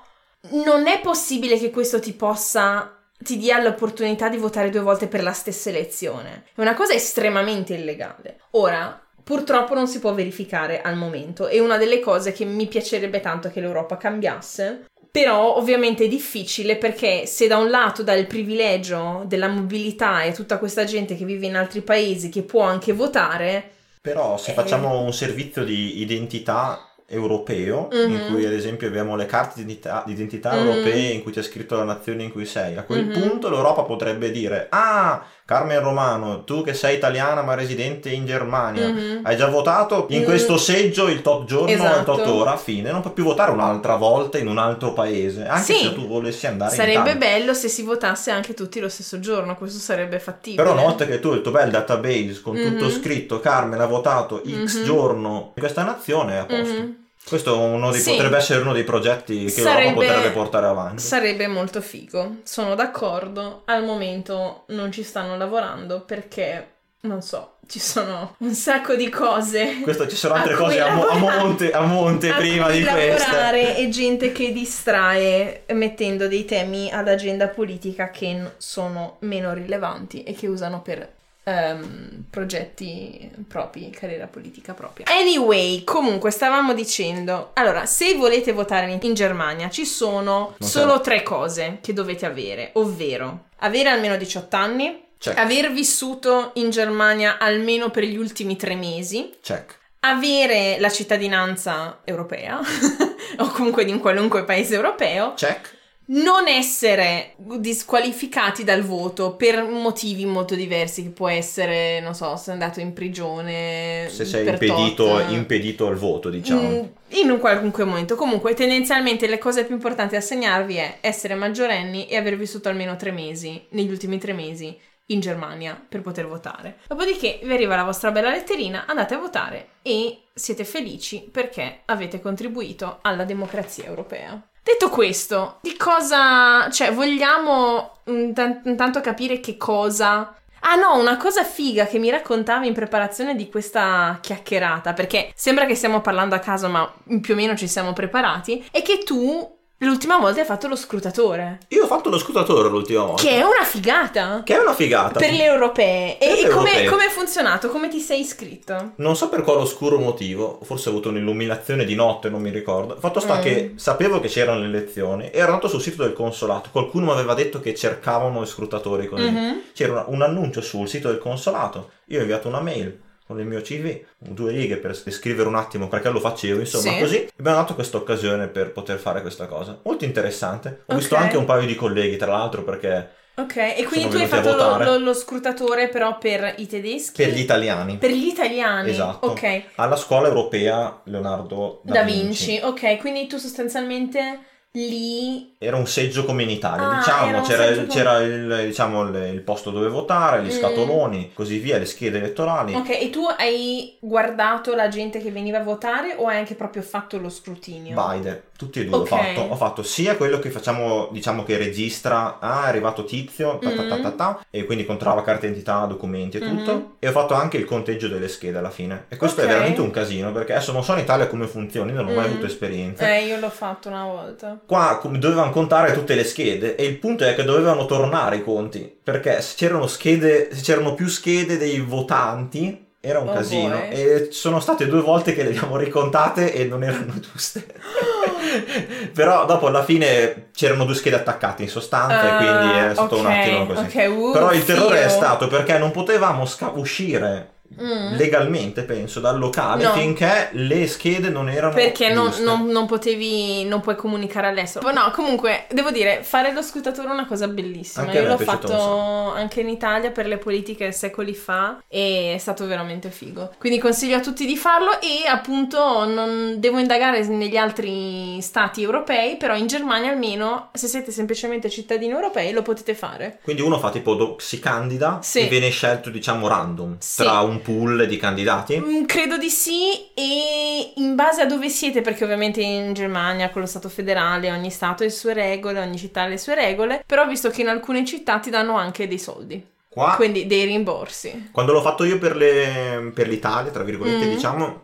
non 0.52 0.88
è 0.88 1.00
possibile 1.00 1.58
che 1.58 1.72
questo 1.72 2.00
ti 2.00 2.13
possa. 2.13 2.98
ti 3.18 3.38
dia 3.38 3.62
l'opportunità 3.62 4.30
di 4.30 4.38
votare 4.38 4.70
due 4.70 4.82
volte 4.82 5.08
per 5.08 5.24
la 5.24 5.34
stessa 5.34 5.70
elezione. 5.70 6.46
È 6.54 6.62
una 6.62 6.74
cosa 6.74 6.94
estremamente 6.94 7.74
illegale. 7.74 8.41
Ora. 8.52 9.00
Purtroppo 9.24 9.74
non 9.74 9.88
si 9.88 10.00
può 10.00 10.13
verificare 10.13 10.82
al 10.82 10.98
momento 10.98 11.48
e 11.48 11.62
una 11.62 11.78
delle 11.78 12.02
cose 12.02 12.34
che 12.34 12.44
mi 12.44 12.68
piacerebbe 12.68 13.22
tanto 13.22 13.50
che 13.50 13.62
l'Europa 13.62 13.96
cambiasse 13.96 14.88
però 15.13 15.58
ovviamente 15.58 16.06
è 16.06 16.08
difficile 16.08 16.76
perché 16.76 17.28
se 17.28 17.45
da 17.45 17.58
un 17.58 17.69
lato 17.69 18.02
dà 18.02 18.13
il 18.13 18.26
privilegio 18.26 19.23
della 19.28 19.47
mobilità 19.47 20.23
e 20.23 20.32
tutta 20.34 20.58
questa 20.58 20.86
gente 20.86 21.15
che 21.15 21.23
vive 21.23 21.45
in 21.45 21.56
altri 21.56 21.82
paesi 21.82 22.30
che 22.30 22.41
può 22.41 22.62
anche 22.63 22.93
votare, 22.93 23.69
Però 24.02 24.38
se 24.38 24.52
Eh. 24.52 24.54
facciamo 24.54 24.99
un 25.02 25.13
servizio 25.13 25.63
di 25.63 26.02
identità 26.02 26.89
europeo, 27.06 27.88
in 27.91 28.15
Mhm. 28.15 28.26
cui 28.26 28.45
ad 28.45 28.52
esempio 28.54 28.88
abbiamo 28.88 29.15
le 29.15 29.26
carte 29.28 29.54
di 29.56 29.62
identità, 29.62 30.04
di 30.06 30.12
identità 30.13 30.52
Mhm. 30.54 30.58
europee 30.58 31.12
in 31.12 31.21
cui 31.23 31.32
c'è 31.32 31.41
scritto 31.43 31.76
la 31.78 31.84
nazione 31.84 32.23
in 32.23 32.32
cui 32.32 32.45
sei, 32.45 32.76
a 32.76 32.84
quel 32.84 33.06
Mhm. 33.06 33.12
punto 33.12 33.49
l'Europa 33.49 33.84
potrebbe 33.84 34.32
dire 34.32 34.67
ah, 34.71 35.23
Carmen 35.46 35.82
Romano, 35.82 36.44
tu 36.46 36.64
che 36.64 36.74
sei 36.74 36.96
italiana 36.96 37.42
ma 37.42 37.54
residente 37.54 38.10
in 38.10 38.26
Germania, 38.26 38.88
Mhm. 38.88 39.20
hai 39.24 39.36
già 39.36 39.48
votato 39.48 40.06
in 40.10 40.22
Mm. 40.22 40.24
questo 40.24 40.58
seggio 40.58 41.10
il 41.10 41.22
tot 41.22 41.46
giorno, 41.46 41.68
il 41.70 41.74
Esatto. 41.76 42.16
tot 42.16 42.28
ora, 42.28 42.56
fine, 42.56 42.92
non 42.92 43.02
puoi 43.02 43.12
più 43.14 43.26
votare 43.26 43.52
un'altra 43.52 43.96
volta 43.98 44.38
in 44.38 44.48
un 44.48 44.58
altro 44.58 44.94
paese, 44.94 45.46
anche 45.46 45.74
Sì. 45.74 45.84
se 45.84 45.94
tu 45.94 46.08
volessi 46.08 46.48
andare 46.48 46.72
in 46.72 46.78
sarebbe 46.78 47.18
bello 47.18 47.54
se 47.54 47.68
si 47.68 47.84
votasse 47.84 48.32
anche 48.32 48.54
tutti 48.54 48.80
lo 48.80 48.88
stesso 48.88 49.20
giorno, 49.20 49.56
questo 49.58 49.80
sarebbe 49.80 50.20
fattibile. 50.20 50.64
Però 50.64 50.74
una 50.74 50.84
volta 50.84 51.06
che 51.06 51.20
tu 51.20 51.28
hai 51.30 51.36
il 51.36 51.42
tuo 51.42 51.52
bel 51.52 51.70
database 51.70 52.40
con 52.42 52.56
tutto 52.56 52.86
Mhm. 52.86 52.92
scritto, 52.92 53.40
Carmen 53.42 53.82
ha 53.82 53.86
votato 53.86 54.42
X 54.46 54.78
Mhm. 54.80 54.84
giorno 54.86 55.52
in 55.56 55.62
questa 55.62 55.84
nazione, 55.84 56.36
è 56.36 56.38
a 56.38 56.46
posto. 56.46 57.02
Questo 57.26 57.90
dei- 57.92 58.00
Sì. 58.02 58.12
potrebbe 58.12 58.38
essere 58.38 58.60
uno 58.62 58.74
dei 58.74 58.84
progetti 58.84 59.46
che 59.46 59.50
Sarebbe- 59.50 59.84
l'Europa 59.92 60.06
potrebbe 60.14 60.30
portare 60.34 60.66
avanti. 60.68 61.02
Sarebbe 61.02 61.48
molto 61.48 61.82
figo, 61.82 62.38
sono 62.44 62.76
d'accordo. 62.76 63.62
Al 63.66 63.84
momento 63.84 64.64
non 64.68 64.92
ci 64.92 65.04
stanno 65.04 65.38
lavorando 65.38 66.02
perché, 66.02 66.68
non 67.02 67.22
so, 67.22 67.54
ci 67.66 67.80
sono 67.80 68.36
un 68.40 68.54
sacco 68.54 68.96
di 68.96 69.08
cose. 69.10 69.80
Questo 69.82 70.06
ci 70.08 70.18
sono 70.18 70.34
a 70.34 70.40
altre 70.40 70.56
cui 70.56 70.66
cose 70.66 70.82
a, 70.82 70.94
mo- 70.94 71.04
a 71.08 71.14
lavorare. 71.14 71.40
monte, 71.44 71.72
a 71.72 71.82
monte 71.82 72.30
a 72.32 72.36
prima 72.36 72.70
di 72.70 72.84
lavorare 72.84 73.62
queste. 73.62 73.78
e 73.78 73.90
gente 73.90 74.32
che 74.34 74.52
distrae 74.52 75.64
mettendo 75.74 76.28
dei 76.28 76.44
temi 76.46 76.92
ad 76.92 77.08
agenda 77.08 77.48
politica 77.48 78.10
che 78.12 78.52
sono 78.58 79.16
meno 79.20 79.54
rilevanti 79.54 80.24
e 80.24 80.34
che 80.34 80.48
usano 80.48 80.82
per 80.82 81.10
ehm, 81.44 82.26
progetti 82.30 83.30
propri, 83.48 83.90
carriera 83.90 84.28
politica 84.28 84.74
propria. 84.74 85.06
Anyway, 85.10 85.84
comunque 85.84 86.32
stavamo 86.32 86.74
dicendo, 86.74 87.52
allora, 87.54 87.86
se 87.86 88.16
volete 88.16 88.52
votare 88.52 88.92
in, 89.00 89.14
Germania 89.14 89.70
ci 89.70 89.86
sono 89.86 90.56
Non 90.58 90.70
solo 90.70 91.02
tre 91.02 91.24
cose 91.24 91.80
che 91.82 91.94
dovete 91.94 92.26
avere, 92.26 92.72
ovvero 92.74 93.46
avere 93.58 93.90
almeno 93.90 94.18
18 94.18 94.56
anni, 94.56 95.04
Check, 95.18 95.38
aver 95.38 95.72
vissuto 95.72 96.52
in 96.56 96.70
Germania 96.70 97.38
almeno 97.38 97.90
per 97.90 98.04
gli 98.04 98.18
ultimi 98.18 98.56
tre 98.58 98.76
mesi, 98.76 99.38
check. 99.42 99.78
avere 100.02 100.78
la 100.80 100.90
cittadinanza 100.90 102.02
europea 102.04 102.60
o 103.40 103.48
comunque 103.50 103.86
di 103.86 103.92
un 103.92 104.00
qualunque 104.00 104.44
paese 104.44 104.76
europeo, 104.76 105.34
Check. 105.36 105.82
Non 106.06 106.48
essere 106.48 107.36
disqualificati 107.38 108.63
dal 108.63 108.82
voto 108.82 109.36
per 109.36 109.63
motivi 109.63 110.26
molto 110.26 110.56
diversi, 110.56 111.04
che 111.04 111.10
può 111.10 111.30
essere, 111.30 112.00
non 112.02 112.13
so, 112.13 112.36
sei 112.36 112.54
andato 112.54 112.80
in 112.80 112.94
prigione 112.94 114.08
Se 114.10 114.26
sei 114.26 114.48
impedito, 114.48 115.20
impedito 115.30 115.88
al 115.88 115.96
voto, 115.96 116.30
diciamo. 116.30 116.70
Mm, 116.70 117.20
in 117.20 117.30
un 117.30 117.39
qualunque 117.39 117.86
momento. 117.86 118.16
Comunque, 118.16 118.54
tendenzialmente 118.54 119.28
le 119.28 119.38
cose 119.38 119.66
più 119.66 119.76
importanti 119.76 120.16
da 120.16 120.22
segnarvi 120.22 120.76
è 120.76 120.98
essere 121.02 121.36
maggiorenni 121.36 122.08
e 122.08 122.18
aver 122.18 122.38
vissuto 122.38 122.70
almeno 122.70 122.96
tre 122.96 123.12
mesi, 123.12 123.66
negli 123.70 123.89
ultimi 123.89 124.18
tre 124.18 124.34
mesi, 124.34 124.78
in 125.08 125.20
Germania 125.20 125.82
per 125.88 126.02
poter 126.02 126.28
votare. 126.28 126.80
Dopodiché 126.88 127.39
vi 127.44 127.54
arriva 127.54 127.76
la 127.76 127.84
vostra 127.84 128.12
bella 128.12 128.30
letterina, 128.30 128.86
andate 128.88 129.16
a 129.16 129.20
votare 129.20 129.68
e 129.82 130.24
siete 130.34 130.63
felici 130.63 131.28
perché 131.30 131.82
avete 131.86 132.22
contribuito 132.22 133.00
alla 133.02 133.26
democrazia 133.26 133.86
europea. 133.86 134.42
Detto 134.63 134.89
questo, 134.89 135.58
di 135.62 135.76
cosa, 135.76 136.69
cioè, 136.71 136.93
vogliamo 136.93 137.97
intan- 138.06 138.62
intanto 138.63 139.02
capire 139.02 139.41
che 139.41 139.58
cosa? 139.58 140.36
Ah 140.62 140.76
no, 140.76 140.97
una 140.97 141.17
cosa 141.17 141.43
figa 141.43 141.86
che 141.86 141.99
mi 141.99 142.10
raccontavi 142.10 142.65
in 142.67 142.73
preparazione 142.73 143.36
di 143.36 143.49
questa 143.49 144.17
chiacchierata, 144.21 144.93
perché 144.93 145.34
sembra 145.36 145.65
che 145.65 145.76
stiamo 145.76 145.99
parlando 145.99 146.36
a 146.36 146.39
caso, 146.39 146.69
ma 146.69 146.89
più 147.19 147.34
o 147.34 147.36
meno 147.36 147.58
ci 147.58 147.67
siamo 147.67 147.91
preparati, 147.91 148.65
è 148.71 148.82
che 148.82 148.99
tu 148.99 149.54
L'ultima 149.84 150.17
volta 150.17 150.39
hai 150.39 150.46
fatto 150.46 150.67
lo 150.67 150.76
scrutatore. 150.76 151.60
Io 151.69 151.84
ho 151.84 151.88
fatto 151.88 152.10
lo 152.10 152.17
scrutatore 152.17 152.69
l'ultima 152.69 153.04
volta. 153.04 153.22
Che 153.22 153.30
è 153.32 153.41
una 153.43 153.63
figata. 153.65 154.41
Che 154.43 154.56
è 154.56 154.60
una 154.60 154.74
figata. 154.74 155.19
Per 155.19 155.32
le 155.32 155.43
europee. 155.43 156.15
Per 156.17 156.28
e 156.30 156.41
le 156.41 156.50
come, 156.50 156.69
europee. 156.69 156.89
come 156.89 157.06
è 157.06 157.10
funzionato? 157.10 157.69
Come 157.69 157.89
ti 157.89 158.00
sei 158.00 158.22
iscritto? 158.22 158.93
Non 158.98 159.15
so 159.17 159.28
per 159.30 159.41
quale 159.41 159.60
oscuro 159.62 159.98
motivo, 160.00 160.60
forse 160.63 160.88
ho 160.88 160.91
avuto 160.93 161.10
un'illuminazione 161.10 161.84
di 161.84 161.96
notte, 161.96 162.30
non 162.30 162.41
mi 162.41 162.50
ricordo. 162.50 162.96
Fatto 162.98 163.19
sta 163.19 163.39
Mm. 163.39 163.41
che 163.41 163.74
sapevo 163.76 164.19
che 164.19 164.28
c'erano 164.30 164.60
le 164.62 164.67
elezioni, 164.67 165.30
ero 165.34 165.48
andato 165.48 165.67
sul 165.67 165.82
sito 165.82 166.04
del 166.04 166.13
consolato, 166.13 166.69
qualcuno 166.72 167.06
mi 167.08 167.12
aveva 167.12 167.34
detto 167.34 167.60
che 167.60 167.76
cercavano 167.76 168.46
scrutatori 168.46 169.08
così. 169.08 169.30
Mhm. 169.30 169.62
C'era 169.74 170.06
un 170.08 170.22
annuncio 170.22 170.62
sul 170.62 170.88
sito 170.88 171.10
del 171.10 171.17
consolato, 171.17 171.91
io 172.06 172.19
ho 172.19 172.22
inviato 172.22 172.48
una 172.48 172.62
mail 172.62 172.98
il 173.39 173.48
mio 173.48 173.62
CV, 173.62 174.02
due 174.17 174.52
righe 174.52 174.78
per 174.78 174.96
scrivere 174.96 175.48
un 175.48 175.56
attimo 175.56 175.88
perché 175.88 176.10
lo 176.10 176.19
facevo, 176.19 176.60
insomma 176.60 176.93
Sì. 176.93 177.00
così. 177.00 177.28
Abbiamo 177.38 177.58
dato 177.58 177.76
questa 177.76 177.98
occasione 177.98 178.48
per 178.48 178.72
poter 178.72 178.98
fare 178.98 179.22
questa 179.22 179.46
cosa. 179.48 179.80
Molto 179.84 180.06
interessante. 180.06 180.84
Ho 180.88 180.96
visto 180.96 181.15
Ok. 181.15 181.22
anche 181.22 181.38
un 181.38 181.46
paio 181.46 181.65
di 181.67 181.76
colleghi, 181.76 182.17
tra 182.17 182.32
l'altro, 182.32 182.63
perché 182.63 183.10
Ok, 183.36 183.56
e 183.56 183.84
quindi 183.88 184.10
tu 184.10 184.17
hai 184.17 184.28
fatto 184.28 184.56
lo, 184.56 184.78
lo- 184.78 184.98
lo 185.00 185.13
scrutatore 185.15 185.89
però 185.89 186.19
per 186.19 186.54
i 186.58 186.67
tedeschi? 186.67 187.24
per 187.24 187.34
gli 187.34 187.39
italiani. 187.39 187.98
Per 187.98 188.12
gli 188.12 188.28
italiani? 188.28 188.91
Esatto. 188.91 189.26
Ok. 189.28 189.63
Alla 189.76 189.96
scuola 189.96 190.28
europea 190.28 191.02
Leonardo 191.06 191.82
da, 191.84 191.93
Da 191.93 192.04
Vinci. 192.04 192.60
ok, 192.62 192.98
quindi 193.00 193.26
tu 193.26 193.38
sostanzialmente 193.38 194.39
lì... 194.74 195.56
Era 195.58 195.78
un 195.78 195.88
seggio 195.88 196.26
come 196.26 196.44
in 196.44 196.50
Italia, 196.50 196.90
Ah, 196.90 196.98
diciamo, 196.98 197.42
c'era, 197.42 197.66
il, 197.66 197.76
come- 197.76 197.88
c'era 197.88 198.18
il, 198.20 198.66
diciamo, 198.66 199.02
il, 199.04 199.16
il 199.34 199.42
posto 199.42 199.72
dove 199.72 199.88
votare, 199.88 200.44
gli 200.44 200.48
Mm. 200.48 200.58
scatoloni, 200.58 201.32
così 201.34 201.58
via, 201.60 201.78
le 201.78 201.86
schede 201.86 202.18
elettorali. 202.18 202.74
Ok, 202.76 202.90
e 202.90 203.10
tu 203.10 203.26
hai 203.38 203.96
guardato 204.00 204.76
la 204.76 204.88
gente 204.90 205.20
che 205.20 205.32
veniva 205.32 205.60
a 205.60 205.64
votare 205.64 206.16
o 206.18 206.28
hai 206.28 206.38
anche 206.38 206.56
proprio 206.56 206.82
fatto 206.82 207.18
lo 207.18 207.30
scrutinio? 207.30 207.94
Baide, 207.96 208.44
tutti 208.63 208.80
e 208.80 208.86
due 208.86 208.97
Ok. 208.97 209.02
ho 209.04 209.06
fatto. 209.15 209.41
Ho 209.41 209.56
fatto 209.56 209.84
sia 209.84 210.15
quello 210.15 210.39
che 210.39 210.49
facciamo, 210.49 211.10
diciamo 211.12 211.43
che 211.43 211.58
registra, 211.58 212.39
ah, 212.39 212.65
è 212.65 212.67
arrivato 212.69 213.04
tizio, 213.04 213.58
ta 213.60 213.71
ta 213.71 213.84
ta 213.88 213.99
ta 213.99 214.12
ta, 214.12 214.45
e 214.49 214.65
quindi 214.65 214.86
controlla 214.86 215.21
carta 215.21 215.41
d'identità, 215.45 215.86
documenti 215.86 216.38
e 216.38 216.39
tutto. 216.41 216.73
Mhm. 216.73 216.86
E 216.99 217.08
ho 217.08 217.12
fatto 217.12 217.34
anche 217.34 217.58
il 217.58 217.65
conteggio 217.65 218.08
delle 218.08 218.28
schede 218.28 218.58
alla 218.58 218.69
fine. 218.69 219.06
E 219.10 219.17
questo 219.17 219.41
Ok. 219.41 219.47
è 219.47 219.49
veramente 219.52 219.82
un 219.82 219.91
casino, 219.91 220.32
perché 220.32 220.54
adesso 220.54 220.71
non 220.71 220.84
so 220.84 220.93
in 220.93 220.99
Italia 220.99 221.28
come 221.28 221.47
funzioni, 221.47 221.91
non 221.91 222.08
ho 222.08 222.13
mai 222.13 222.28
Mm. 222.28 222.32
avuto 222.32 222.45
esperienza. 222.45 223.08
Eh, 223.13 223.26
io 223.26 223.38
l'ho 223.39 223.49
fatto 223.49 223.89
una 223.89 224.06
volta. 224.06 224.60
Qua 224.65 224.99
dovevano 225.04 225.52
contare 225.52 225.93
tutte 225.93 226.15
le 226.15 226.23
schede 226.23 226.76
e 226.76 226.86
il 226.86 226.97
punto 226.97 227.23
è 227.26 227.36
che 227.36 227.43
dovevano 227.43 227.86
tornare 227.86 228.38
i 228.38 228.43
conti 228.43 228.91
perché 229.04 229.41
se 229.41 229.56
c'erano 229.58 229.88
schede, 229.88 230.49
se 230.54 230.62
c'erano 230.62 230.93
più 230.93 231.08
schede 231.08 231.58
dei 231.58 231.80
votanti 231.80 232.91
era 233.06 233.20
un 233.20 233.28
Oh 233.28 233.34
casino 233.34 233.76
boy. 233.78 233.89
e 233.92 234.28
sono 234.32 234.62
state 234.62 234.88
due 234.88 235.02
volte 235.02 235.34
che 235.34 235.44
le 235.44 235.50
abbiamo 235.50 235.76
ricontate 235.76 236.54
e 236.54 236.63
non 236.63 236.84
erano 236.84 237.13
giuste. 237.20 237.66
Però 239.13 239.46
dopo 239.46 239.68
alla 239.68 239.84
fine 239.84 240.50
c'erano 240.54 240.86
due 240.86 240.96
schede 240.96 241.18
attaccate 241.18 241.63
in 241.63 241.70
sostanza 241.70 242.34
e 242.34 242.38
quindi 242.38 242.78
è 242.78 242.92
stato 242.94 243.18
un 243.18 243.26
Ah, 243.26 243.30
ok, 243.30 243.36
attimo 243.39 243.66
così. 243.66 243.84
ok, 243.98 244.10
uh, 244.18 244.32
Però 244.32 244.54
il 244.54 244.63
terrore 244.66 245.00
è 245.04 245.08
fio. 245.08 245.18
stato 245.18 245.48
perché 245.48 245.78
non 245.78 245.92
potevamo 245.92 246.46
sca- 246.46 246.72
uscire 246.74 247.50
Mm. 247.82 248.16
legalmente, 248.16 248.84
penso, 248.84 249.20
dal 249.20 249.38
locale 249.40 249.84
No. 249.84 249.92
finché 249.94 250.50
le 250.54 250.88
schede 250.88 251.30
non 251.30 251.50
erano 251.50 251.74
Perché 251.74 252.14
non, 252.14 252.32
non- 252.42 252.68
non 252.68 252.86
potevi, 252.86 253.64
non 253.66 253.82
puoi 253.82 253.96
comunicare 253.96 254.48
all'estero. 254.48 254.92
No, 254.92 255.12
comunque, 255.12 255.66
devo 255.72 255.90
dire, 255.92 256.22
fare 256.24 256.52
lo 256.54 256.62
scrutatore 256.62 257.08
è 257.08 257.12
una 257.12 257.26
cosa 257.26 257.48
bellissima. 257.48 258.06
Anche 258.06 258.20
Io 258.20 258.28
l'ho 258.28 258.38
fatto 258.38 259.34
anche 259.34 259.62
in 259.62 259.70
Italia 259.70 260.12
per 260.12 260.28
le 260.28 260.38
politiche 260.38 260.92
secoli 260.92 261.34
fa 261.34 261.82
e 261.88 262.34
è 262.36 262.38
stato 262.38 262.66
veramente 262.68 263.10
figo. 263.10 263.54
Quindi 263.58 263.80
consiglio 263.80 264.18
a 264.18 264.22
tutti 264.22 264.46
di 264.46 264.56
farlo 264.56 265.00
e 265.02 265.28
appunto 265.28 266.06
non 266.06 266.56
devo 266.60 266.78
indagare 266.80 267.26
negli 267.28 267.58
altri 267.58 268.40
stati 268.42 268.82
europei, 268.84 269.38
però 269.38 269.56
in 269.56 269.68
Germania 269.68 270.12
almeno, 270.12 270.70
se 270.74 270.88
siete 270.88 271.12
semplicemente 271.12 271.70
cittadini 271.70 272.12
europei, 272.12 272.52
lo 272.52 272.62
potete 272.62 272.94
fare. 272.96 273.40
Quindi 273.44 273.62
uno 273.62 273.80
fa 273.80 273.90
tipo, 273.90 274.14
do- 274.16 274.36
si 274.40 274.60
candida 274.60 275.20
Sì. 275.22 275.40
e 275.40 275.48
viene 275.48 275.70
scelto 275.70 276.10
diciamo 276.10 276.48
random 276.48 276.98
Sì. 277.00 277.24
tra 277.24 277.40
un 277.42 277.62
pool 277.63 278.06
di 278.06 278.17
candidati. 278.17 278.78
Mm, 278.80 279.06
Credo 279.06 279.38
di 279.38 279.49
sì 279.49 280.12
e 280.13 280.93
in 280.97 281.15
base 281.15 281.41
a 281.41 281.45
dove 281.47 281.69
siete, 281.69 282.02
perché 282.02 282.23
ovviamente 282.23 282.62
in 282.62 282.93
Germania 282.93 283.49
con 283.49 283.62
lo 283.62 283.67
Stato 283.67 283.89
federale 283.89 284.52
ogni 284.52 284.69
Stato 284.69 285.02
ha 285.04 285.06
le 285.08 285.12
sue 285.12 285.34
regole, 285.34 285.80
ogni 285.80 285.97
città 285.97 286.21
ha 286.23 286.28
le 286.28 286.38
sue 286.38 286.54
regole, 286.54 287.04
però 287.06 287.23
ho 287.23 287.28
visto 287.28 287.49
che 287.49 287.62
in 287.62 287.69
alcune 287.69 288.06
città 288.06 288.38
ti 288.39 288.49
danno 288.52 288.76
anche 288.78 289.08
dei 289.08 289.17
soldi, 289.19 289.65
Qua, 289.89 290.13
quindi 290.15 290.45
dei 290.45 290.65
rimborsi. 290.65 291.49
quando 291.52 291.71
l'ho 291.71 291.82
fatto 291.82 292.04
io 292.04 292.19
per, 292.19 292.36
le- 292.36 293.12
per 293.13 293.28
l'Italia, 293.28 293.71
tra 293.71 293.84
virgolette 293.84 294.26
Mm. 294.26 294.30
diciamo, 294.30 294.84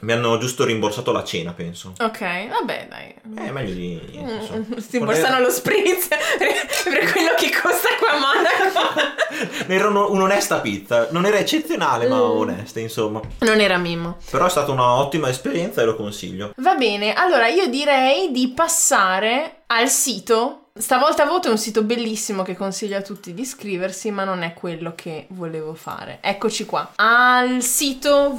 mi 0.00 0.12
hanno 0.12 0.38
giusto 0.38 0.64
rimborsato 0.64 1.10
la 1.12 1.24
cena, 1.24 1.52
penso. 1.52 1.92
Ok, 2.00 2.48
vabbè 2.48 2.86
dai. 2.88 3.14
Eh, 3.46 3.50
meglio 3.50 3.74
di... 3.74 4.00
non 4.14 4.40
so. 4.42 4.54
Mm, 4.54 4.76
Si 4.78 4.98
rimborsano 4.98 5.40
lo 5.40 5.50
spritz 5.50 6.08
per, 6.38 7.10
quello 7.12 7.34
che 7.36 7.50
costa 7.50 7.88
qua 7.98 8.10
a 8.10 8.18
Monaco. 8.18 9.16
Era 9.66 9.88
uno- 9.88 10.10
un'onesta 10.10 10.60
pizza, 10.60 11.08
non 11.10 11.26
era 11.26 11.38
eccezionale 11.38 12.06
ma 12.08 12.16
Mm. 12.16 12.20
onesta 12.38 12.80
insomma. 12.80 13.20
Non 13.40 13.60
era 13.60 13.76
mimo. 13.76 14.16
Però 14.30 14.46
è 14.46 14.50
stata 14.50 14.70
un'ottima 14.72 15.28
esperienza 15.28 15.82
e 15.82 15.84
lo 15.84 15.94
consiglio. 15.96 16.52
Va 16.56 16.74
bene, 16.74 17.12
allora 17.12 17.46
io 17.48 17.66
direi 17.68 18.30
di 18.32 18.48
passare 18.48 19.62
al 19.66 19.88
sito. 19.88 20.62
Stavolta 20.78 21.24
voto 21.24 21.48
è 21.48 21.50
un 21.50 21.58
sito 21.58 21.82
bellissimo 21.82 22.42
che 22.44 22.56
consiglio 22.56 22.96
a 22.96 23.02
tutti 23.02 23.34
di 23.34 23.42
iscriversi, 23.42 24.10
ma 24.12 24.22
non 24.24 24.42
è 24.42 24.54
quello 24.54 24.92
che 24.94 25.26
volevo 25.30 25.74
fare. 25.74 26.18
Eccoci 26.20 26.64
qua. 26.66 26.92
Al 26.96 27.62
sito 27.62 28.32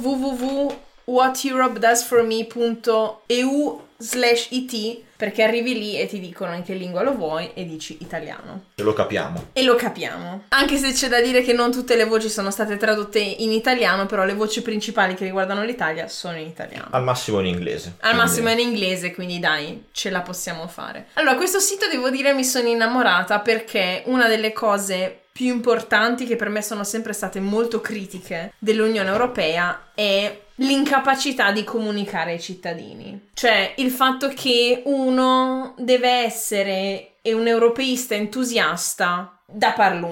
www.whateuropedoesforme.eu 1.04 3.86
slash 3.98 4.46
it 4.50 5.08
perché 5.20 5.42
arrivi 5.42 5.74
lì 5.74 6.00
e 6.00 6.06
ti 6.06 6.18
dicono 6.18 6.54
in 6.54 6.62
che 6.62 6.72
lingua 6.72 7.02
lo 7.02 7.14
vuoi 7.14 7.50
e 7.52 7.66
dici 7.66 7.98
italiano. 8.00 8.68
E 8.74 8.82
lo 8.82 8.94
capiamo. 8.94 9.48
E 9.52 9.62
lo 9.64 9.74
capiamo. 9.74 10.44
Anche 10.48 10.78
se 10.78 10.92
c'è 10.92 11.08
da 11.08 11.20
dire 11.20 11.42
che 11.42 11.52
non 11.52 11.70
tutte 11.70 11.94
le 11.94 12.06
voci 12.06 12.30
sono 12.30 12.50
state 12.50 12.78
tradotte 12.78 13.18
in 13.18 13.52
italiano, 13.52 14.06
però 14.06 14.24
le 14.24 14.32
voci 14.32 14.62
principali 14.62 15.14
che 15.14 15.24
riguardano 15.24 15.62
l'Italia 15.62 16.08
sono 16.08 16.38
in 16.38 16.46
italiano. 16.46 16.88
Al 16.92 17.02
massimo 17.02 17.40
in 17.40 17.46
inglese. 17.46 17.96
Al 18.00 18.14
Quindi- 18.14 18.16
massimo 18.16 18.50
in 18.50 18.58
inglese, 18.60 19.12
quindi 19.12 19.38
dai, 19.38 19.84
ce 19.92 20.08
la 20.08 20.22
possiamo 20.22 20.66
fare. 20.66 21.08
Allora, 21.14 21.36
questo 21.36 21.58
sito 21.58 21.86
devo 21.90 22.08
dire 22.08 22.32
mi 22.32 22.44
sono 22.44 22.68
innamorata 22.68 23.40
perché 23.40 24.02
una 24.06 24.26
delle 24.26 24.54
cose 24.54 25.24
più 25.32 25.48
importanti 25.48 26.26
che 26.26 26.36
per 26.36 26.48
me 26.48 26.62
sono 26.62 26.82
sempre 26.82 27.12
state 27.12 27.40
molto 27.40 27.82
critiche 27.82 28.54
dell'Unione 28.58 29.10
Europea 29.10 29.88
è 29.94 30.34
l'incapacità 30.60 31.52
di 31.52 31.64
comunicare 31.64 32.32
ai 32.32 32.40
cittadini. 32.40 33.28
Cioè, 33.34 33.74
il 33.76 33.90
fatto 33.90 34.28
che 34.28 34.82
uno 34.86 35.74
deve 35.78 36.08
essere 36.08 37.18
un 37.24 37.46
europeista 37.46 38.14
entusiasta 38.14 39.40
da 39.46 39.72
parlù 39.72 40.08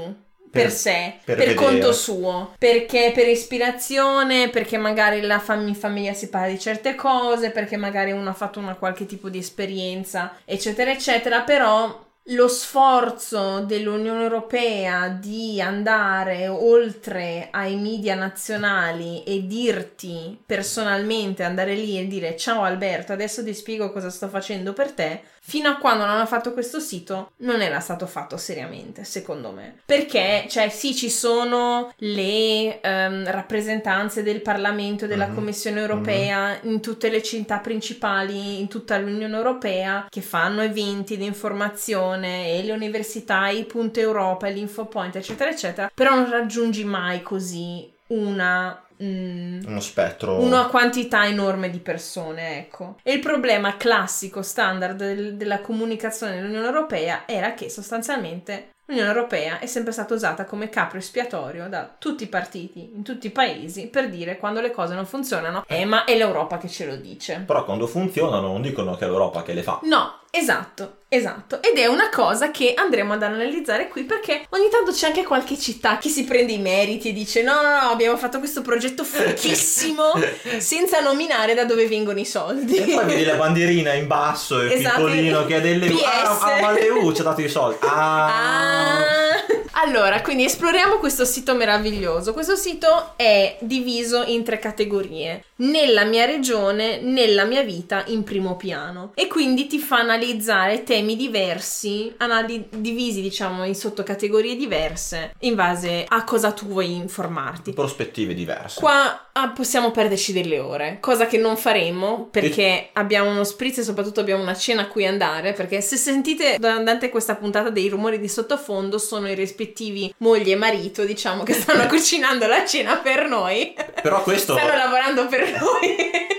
per, 0.50 0.62
Per- 0.62 0.70
sé, 0.72 1.14
per 1.24 1.36
per, 1.36 1.54
conto 1.54 1.92
suo, 1.92 2.54
perché 2.58 3.12
per 3.14 3.28
ispirazione, 3.28 4.48
perché 4.48 4.78
magari 4.78 5.20
la 5.20 5.38
fam- 5.38 5.74
famiglia 5.74 6.14
si 6.14 6.28
parla 6.28 6.48
di 6.48 6.58
certe 6.58 6.94
cose, 6.94 7.50
perché 7.50 7.76
magari 7.76 8.12
uno 8.12 8.30
ha 8.30 8.34
fatto 8.34 8.58
una 8.58 8.74
qualche 8.74 9.04
tipo 9.04 9.28
di 9.28 9.38
esperienza, 9.38 10.36
eccetera, 10.44 10.90
eccetera, 10.90 11.42
però 11.42 12.06
lo 12.30 12.48
sforzo 12.48 13.60
dell'Unione 13.60 14.22
Europea 14.22 15.08
di 15.08 15.60
andare 15.62 16.48
oltre 16.48 17.48
ai 17.50 17.76
media 17.76 18.14
nazionali 18.14 19.22
e 19.24 19.46
dirti 19.46 20.38
personalmente, 20.44 21.42
andare 21.42 21.74
lì 21.74 21.98
e 21.98 22.06
dire 22.06 22.36
ciao 22.36 22.62
Alberto, 22.62 23.12
adesso 23.12 23.42
ti 23.42 23.54
spiego 23.54 23.92
cosa 23.92 24.10
sto 24.10 24.28
facendo 24.28 24.74
per 24.74 24.92
te, 24.92 25.22
fino 25.48 25.70
a 25.70 25.76
quando 25.76 26.04
non 26.04 26.16
hanno 26.16 26.26
fatto 26.26 26.52
questo 26.52 26.78
sito 26.78 27.30
non 27.38 27.62
era 27.62 27.80
stato 27.80 28.06
fatto 28.06 28.36
seriamente, 28.36 29.04
secondo 29.04 29.50
me. 29.50 29.78
Perché, 29.86 30.44
cioè, 30.46 30.68
sì, 30.68 30.94
ci 30.94 31.08
sono 31.08 31.90
le 31.96 32.82
ehm, 32.82 33.30
rappresentanze 33.30 34.22
del 34.22 34.42
Parlamento 34.42 35.06
e 35.06 35.08
della 35.08 35.28
Mhm. 35.28 35.34
Commissione 35.34 35.80
Europea 35.80 36.58
in 36.64 36.80
tutte 36.82 37.08
le 37.08 37.22
città 37.22 37.60
principali, 37.60 38.60
in 38.60 38.68
tutta 38.68 38.98
l'Unione 38.98 39.34
Europea, 39.34 40.06
che 40.10 40.20
fanno 40.20 40.60
eventi 40.60 41.16
di 41.16 41.24
informazione 41.24 42.52
e 42.52 42.62
le 42.62 42.72
università, 42.72 43.48
i 43.48 43.64
punti 43.64 44.00
Europa, 44.00 44.48
e 44.48 44.52
l'Infopoint, 44.52 45.16
eccetera, 45.16 45.50
eccetera, 45.50 45.90
però 45.94 46.14
non 46.14 46.28
raggiungi 46.28 46.84
mai 46.84 47.22
così 47.22 47.90
una... 48.08 48.82
mm, 49.02 49.60
Uno 49.66 49.80
spettro. 49.80 50.40
una 50.40 50.66
quantità 50.66 51.26
enorme 51.26 51.70
di 51.70 51.78
persone, 51.78 52.58
ecco. 52.58 52.96
E 53.02 53.12
il 53.14 53.20
problema 53.20 53.76
classico, 53.76 54.42
standard 54.42 54.96
del- 54.96 55.36
della 55.36 55.60
comunicazione 55.60 56.36
dell'Unione 56.36 56.66
Europea 56.66 57.22
era 57.26 57.54
che 57.54 57.68
sostanzialmente 57.70 58.70
l'Unione 58.86 59.08
Europea 59.10 59.58
è 59.58 59.66
sempre 59.66 59.92
stata 59.92 60.14
usata 60.14 60.46
come 60.46 60.70
capro 60.70 60.96
espiatorio 60.98 61.68
da 61.68 61.94
tutti 61.98 62.22
i 62.24 62.28
partiti, 62.28 62.92
in 62.94 63.02
tutti 63.02 63.26
i 63.26 63.30
paesi, 63.30 63.88
per 63.88 64.08
dire 64.08 64.38
quando 64.38 64.62
le 64.62 64.70
cose 64.70 64.94
non 64.94 65.04
funzionano, 65.04 65.62
eh 65.66 65.84
ma 65.84 66.04
è 66.04 66.16
l'Europa 66.16 66.56
che 66.56 66.68
ce 66.68 66.86
lo 66.86 66.96
dice. 66.96 67.42
Però 67.46 67.64
quando 67.64 67.86
funzionano 67.86 68.46
non 68.46 68.62
dicono 68.62 68.96
che 68.96 69.04
è 69.04 69.08
l'Europa 69.08 69.42
che 69.42 69.52
le 69.52 69.62
fa. 69.62 69.80
No, 69.82 70.20
Esatto, 70.30 70.98
esatto. 71.08 71.62
Ed 71.62 71.78
è 71.78 71.86
una 71.86 72.10
cosa 72.10 72.50
che 72.50 72.74
andremo 72.76 73.14
ad 73.14 73.22
analizzare 73.22 73.88
qui 73.88 74.04
perché 74.04 74.46
ogni 74.50 74.68
tanto 74.70 74.92
c'è 74.92 75.06
anche 75.06 75.24
qualche 75.24 75.58
città 75.58 75.96
che 75.96 76.10
si 76.10 76.24
prende 76.24 76.52
i 76.52 76.58
meriti 76.58 77.08
e 77.08 77.12
dice 77.12 77.42
no, 77.42 77.62
no, 77.62 77.70
no, 77.70 77.90
abbiamo 77.90 78.16
fatto 78.18 78.38
questo 78.38 78.60
progetto 78.60 79.04
fichissimo 79.04 80.12
senza 80.58 81.00
nominare 81.00 81.54
da 81.54 81.64
dove 81.64 81.88
vengono 81.88 82.18
i 82.18 82.26
soldi. 82.26 82.76
E 82.76 82.94
poi 82.94 83.04
vedi 83.06 83.24
la 83.24 83.36
bandierina 83.36 83.94
in 83.94 84.06
basso, 84.06 84.60
il 84.60 84.70
Esatto. 84.72 85.04
piccolino 85.04 85.46
che 85.46 85.54
ha 85.54 85.60
delle... 85.60 85.86
PS. 85.88 86.02
Ah, 86.04 86.40
ah, 86.40 86.60
ma 86.60 86.72
le 86.72 86.88
U 86.90 87.12
ci 87.12 87.22
ha 87.22 87.24
dato 87.24 87.40
i 87.40 87.48
soldi. 87.48 87.78
Ah. 87.86 88.26
Ah. 88.26 89.36
Allora, 89.82 90.20
quindi 90.22 90.44
esploriamo 90.44 90.98
questo 90.98 91.24
sito 91.24 91.54
meraviglioso. 91.54 92.32
Questo 92.32 92.56
sito 92.56 93.12
è 93.16 93.56
diviso 93.60 94.24
in 94.24 94.42
tre 94.44 94.58
categorie. 94.58 95.44
Nella 95.60 96.04
mia 96.04 96.24
regione, 96.24 97.00
nella 97.00 97.44
mia 97.44 97.62
vita, 97.62 98.04
in 98.06 98.22
primo 98.22 98.56
piano. 98.56 99.10
E 99.14 99.26
quindi 99.26 99.66
ti 99.66 99.78
fa 99.78 99.98
analizzare 99.98 100.84
temi 100.84 101.16
diversi, 101.16 102.14
anali- 102.18 102.68
divisi 102.70 103.20
diciamo 103.20 103.64
in 103.64 103.74
sottocategorie 103.74 104.54
diverse, 104.54 105.34
in 105.40 105.56
base 105.56 106.04
a 106.06 106.22
cosa 106.22 106.52
tu 106.52 106.66
vuoi 106.66 106.94
informarti. 106.94 107.72
Prospettive 107.72 108.34
diverse. 108.34 108.78
Qua 108.78 109.30
ah, 109.32 109.48
possiamo 109.50 109.90
perderci 109.90 110.32
delle 110.32 110.60
ore, 110.60 110.98
cosa 111.00 111.26
che 111.26 111.38
non 111.38 111.56
faremo 111.56 112.28
perché 112.30 112.90
abbiamo 112.92 113.30
uno 113.30 113.44
spritz 113.44 113.78
e 113.78 113.82
soprattutto 113.82 114.20
abbiamo 114.20 114.42
una 114.42 114.56
cena 114.56 114.82
a 114.82 114.86
cui 114.86 115.06
andare. 115.06 115.54
Perché 115.54 115.80
se 115.80 115.96
sentite 115.96 116.56
durante 116.58 117.08
questa 117.08 117.34
puntata 117.34 117.70
dei 117.70 117.88
rumori 117.88 118.20
di 118.20 118.28
sottofondo, 118.28 118.98
sono 118.98 119.28
i 119.28 119.34
rispettivi 119.34 120.14
moglie 120.18 120.52
e 120.52 120.56
marito, 120.56 121.04
diciamo, 121.04 121.42
che 121.42 121.54
stanno 121.54 121.86
cucinando 121.88 122.46
la 122.46 122.64
cena 122.64 122.96
per 122.98 123.28
noi. 123.28 123.74
Però 124.00 124.22
questo, 124.22 124.52
Stanno 124.52 124.76
lavorando 124.76 125.26
per 125.26 125.47
annoying. 125.48 126.28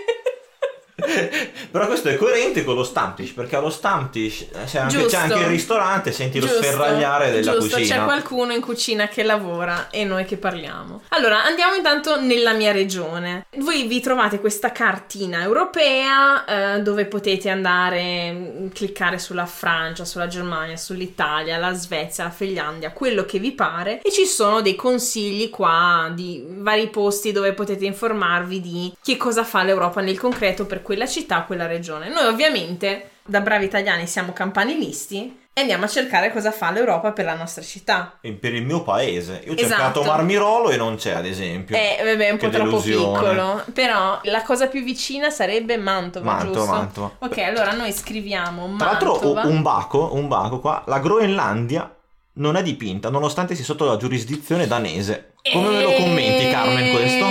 però 1.71 1.87
questo 1.87 2.09
è 2.09 2.15
coerente 2.15 2.63
con 2.63 2.75
lo 2.75 2.83
Stamptish, 2.83 3.31
perché 3.31 3.55
allo 3.55 3.69
Stamptish 3.69 4.41
eh, 4.41 4.65
c'è 4.65 4.79
anche, 4.79 5.05
c'è 5.05 5.17
anche 5.17 5.39
il 5.39 5.45
ristorante, 5.45 6.11
senti 6.11 6.39
Giusto, 6.39 6.55
lo 6.55 6.63
sferragliare 6.63 7.31
della 7.31 7.53
giusto, 7.53 7.77
cucina. 7.77 7.95
c'è 7.95 8.03
qualcuno 8.03 8.53
in 8.53 8.61
cucina 8.61 9.07
che 9.07 9.23
lavora 9.23 9.89
e 9.89 10.03
noi 10.03 10.25
che 10.25 10.37
parliamo. 10.37 11.03
Allora, 11.09 11.43
andiamo 11.43 11.75
intanto 11.75 12.19
nella 12.19 12.53
mia 12.53 12.71
regione. 12.71 13.45
Voi 13.57 13.87
vi 13.87 13.99
trovate 13.99 14.39
questa 14.39 14.71
cartina 14.71 15.41
europea 15.41 16.45
eh, 16.75 16.81
dove 16.81 17.05
potete 17.05 17.49
andare, 17.49 18.31
mh, 18.31 18.71
cliccare 18.73 19.19
sulla 19.19 19.45
Francia, 19.45 20.05
sulla 20.05 20.27
Germania, 20.27 20.77
sull'Italia, 20.77 21.57
la 21.57 21.73
Svezia, 21.73 22.25
la 22.25 22.29
Finlandia, 22.29 22.91
quello 22.91 23.25
che 23.25 23.39
vi 23.39 23.51
pare 23.51 24.01
e 24.01 24.11
ci 24.11 24.25
sono 24.25 24.61
dei 24.61 24.75
consigli 24.75 25.49
qua 25.49 26.11
di 26.13 26.43
vari 26.47 26.89
posti 26.89 27.31
dove 27.31 27.53
potete 27.53 27.85
informarvi 27.85 28.61
di 28.61 28.93
che 29.01 29.17
cosa 29.17 29.43
fa 29.43 29.63
l'Europa 29.63 30.01
nel 30.01 30.17
concreto 30.19 30.65
per 30.65 30.81
quella 30.99 31.07
città, 31.07 31.43
quella 31.43 31.65
regione. 31.65 32.09
Noi 32.09 32.25
ovviamente 32.25 33.11
da 33.25 33.39
bravi 33.39 33.63
italiani 33.65 34.05
siamo 34.05 34.33
campanilisti 34.33 35.37
e 35.53 35.61
andiamo 35.61 35.85
a 35.85 35.87
cercare 35.87 36.31
cosa 36.33 36.51
fa 36.51 36.71
l'Europa 36.71 37.11
per 37.13 37.23
la 37.25 37.35
nostra 37.35 37.61
città. 37.63 38.17
E 38.21 38.33
Per 38.33 38.53
il 38.53 38.63
mio 38.65 38.83
paese. 38.83 39.41
Io 39.45 39.51
ho 39.51 39.55
Esatto. 39.55 39.67
cercato 39.67 40.03
Marmirolo 40.03 40.69
e 40.71 40.75
non 40.77 40.95
c'è, 40.95 41.11
ad 41.11 41.25
esempio. 41.25 41.75
Eh, 41.77 41.97
vabbè, 42.03 42.27
è 42.27 42.31
un 42.31 42.37
Che 42.37 42.47
po' 42.47 42.51
troppo 42.53 42.69
delusione. 42.81 43.19
piccolo. 43.19 43.63
Però 43.73 44.19
la 44.23 44.41
cosa 44.43 44.67
più 44.67 44.83
vicina 44.83 45.29
sarebbe 45.29 45.77
Mantova, 45.77 46.25
Mantova, 46.33 46.53
giusto? 46.57 46.71
Mantova. 46.71 47.11
Ok, 47.19 47.37
allora 47.39 47.71
noi 47.71 47.93
scriviamo 47.93 48.75
Tra 48.77 48.87
l'altro, 48.87 49.11
Mantova. 49.13 49.41
un 49.43 49.61
baco, 49.61 50.09
un 50.15 50.27
baco 50.27 50.59
qua, 50.59 50.83
la 50.85 50.99
Groenlandia 50.99 51.95
non 52.33 52.55
è 52.57 52.63
dipinta, 52.63 53.09
nonostante 53.09 53.55
sia 53.55 53.63
sotto 53.65 53.85
la 53.85 53.95
giurisdizione 53.97 54.67
danese. 54.67 55.33
Come 55.51 55.69
me 55.69 55.81
lo 55.81 55.91
commenti, 55.93 56.49
Carmen, 56.49 56.91
questo? 56.91 57.25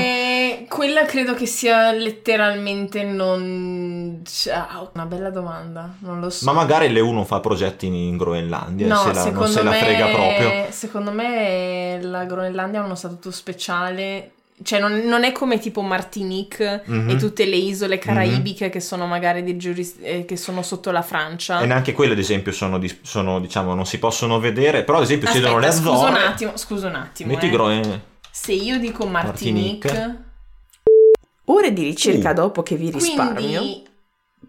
Quella 0.68 1.04
credo 1.06 1.34
che 1.34 1.46
sia 1.46 1.90
letteralmente 1.92 3.02
non... 3.02 4.22
Ciao, 4.24 4.90
una 4.94 5.06
bella 5.06 5.30
domanda, 5.30 5.94
non 6.00 6.20
lo 6.20 6.30
so. 6.30 6.44
Ma 6.44 6.52
magari 6.52 6.90
le 6.90 7.00
non 7.00 7.24
fa 7.24 7.40
progetti 7.40 7.86
in, 7.86 8.16
Groenlandia 8.16 8.86
No, 8.86 8.96
se 9.02 9.12
la, 9.12 9.30
non 9.30 9.48
se 9.48 9.62
la 9.62 9.70
me, 9.70 9.78
frega 9.78 10.06
proprio. 10.08 10.66
Secondo 10.70 11.10
me 11.12 11.98
la 12.02 12.24
Groenlandia 12.24 12.80
ha 12.80 12.84
uno 12.84 12.94
statuto 12.94 13.30
speciale. 13.30 14.32
Cioè, 14.62 14.80
non, 14.80 15.02
non 15.04 15.22
è 15.24 15.30
come 15.32 15.58
tipo 15.58 15.82
Martinique 15.82 16.82
Mhm. 16.84 17.10
e 17.10 17.16
tutte 17.16 17.44
le 17.46 17.54
isole 17.56 17.98
caraibiche 17.98 18.68
che 18.70 18.80
sono 18.80 19.06
magari 19.06 19.44
di 19.44 19.56
giuris- 19.56 19.98
eh, 20.02 20.24
che 20.24 20.36
sono 20.36 20.62
sotto 20.62 20.90
la 20.90 21.02
Francia. 21.02 21.60
E 21.60 21.66
neanche 21.66 21.92
quelle, 21.92 22.12
ad 22.14 22.18
esempio, 22.18 22.50
sono, 22.52 22.78
dis- 22.78 22.98
sono, 23.02 23.38
diciamo, 23.40 23.74
non 23.74 23.86
si 23.86 23.98
possono 23.98 24.38
vedere. 24.40 24.82
Però, 24.84 24.98
ad 24.98 25.04
esempio, 25.04 25.28
ci 25.28 25.40
sono 25.40 25.58
le 25.58 25.68
Aspetta, 25.68 25.88
scusa 25.90 26.06
un 26.08 26.12
Azzorre. 26.14 26.26
attimo, 26.26 26.52
scusa 26.56 26.88
un 26.88 26.94
attimo. 26.96 27.32
Metti 27.32 27.46
eh. 27.46 27.50
Groen... 27.50 28.02
Se 28.30 28.52
io 28.52 28.78
dico 28.78 29.04
Martinique, 29.06 29.90
Martinique. 29.90 30.26
Ore 31.50 31.72
di 31.72 31.82
ricerca 31.82 32.30
Uh. 32.30 32.34
dopo 32.34 32.62
che 32.62 32.76
vi 32.76 32.90
risparmio. 32.90 33.60
quindi 33.60 33.86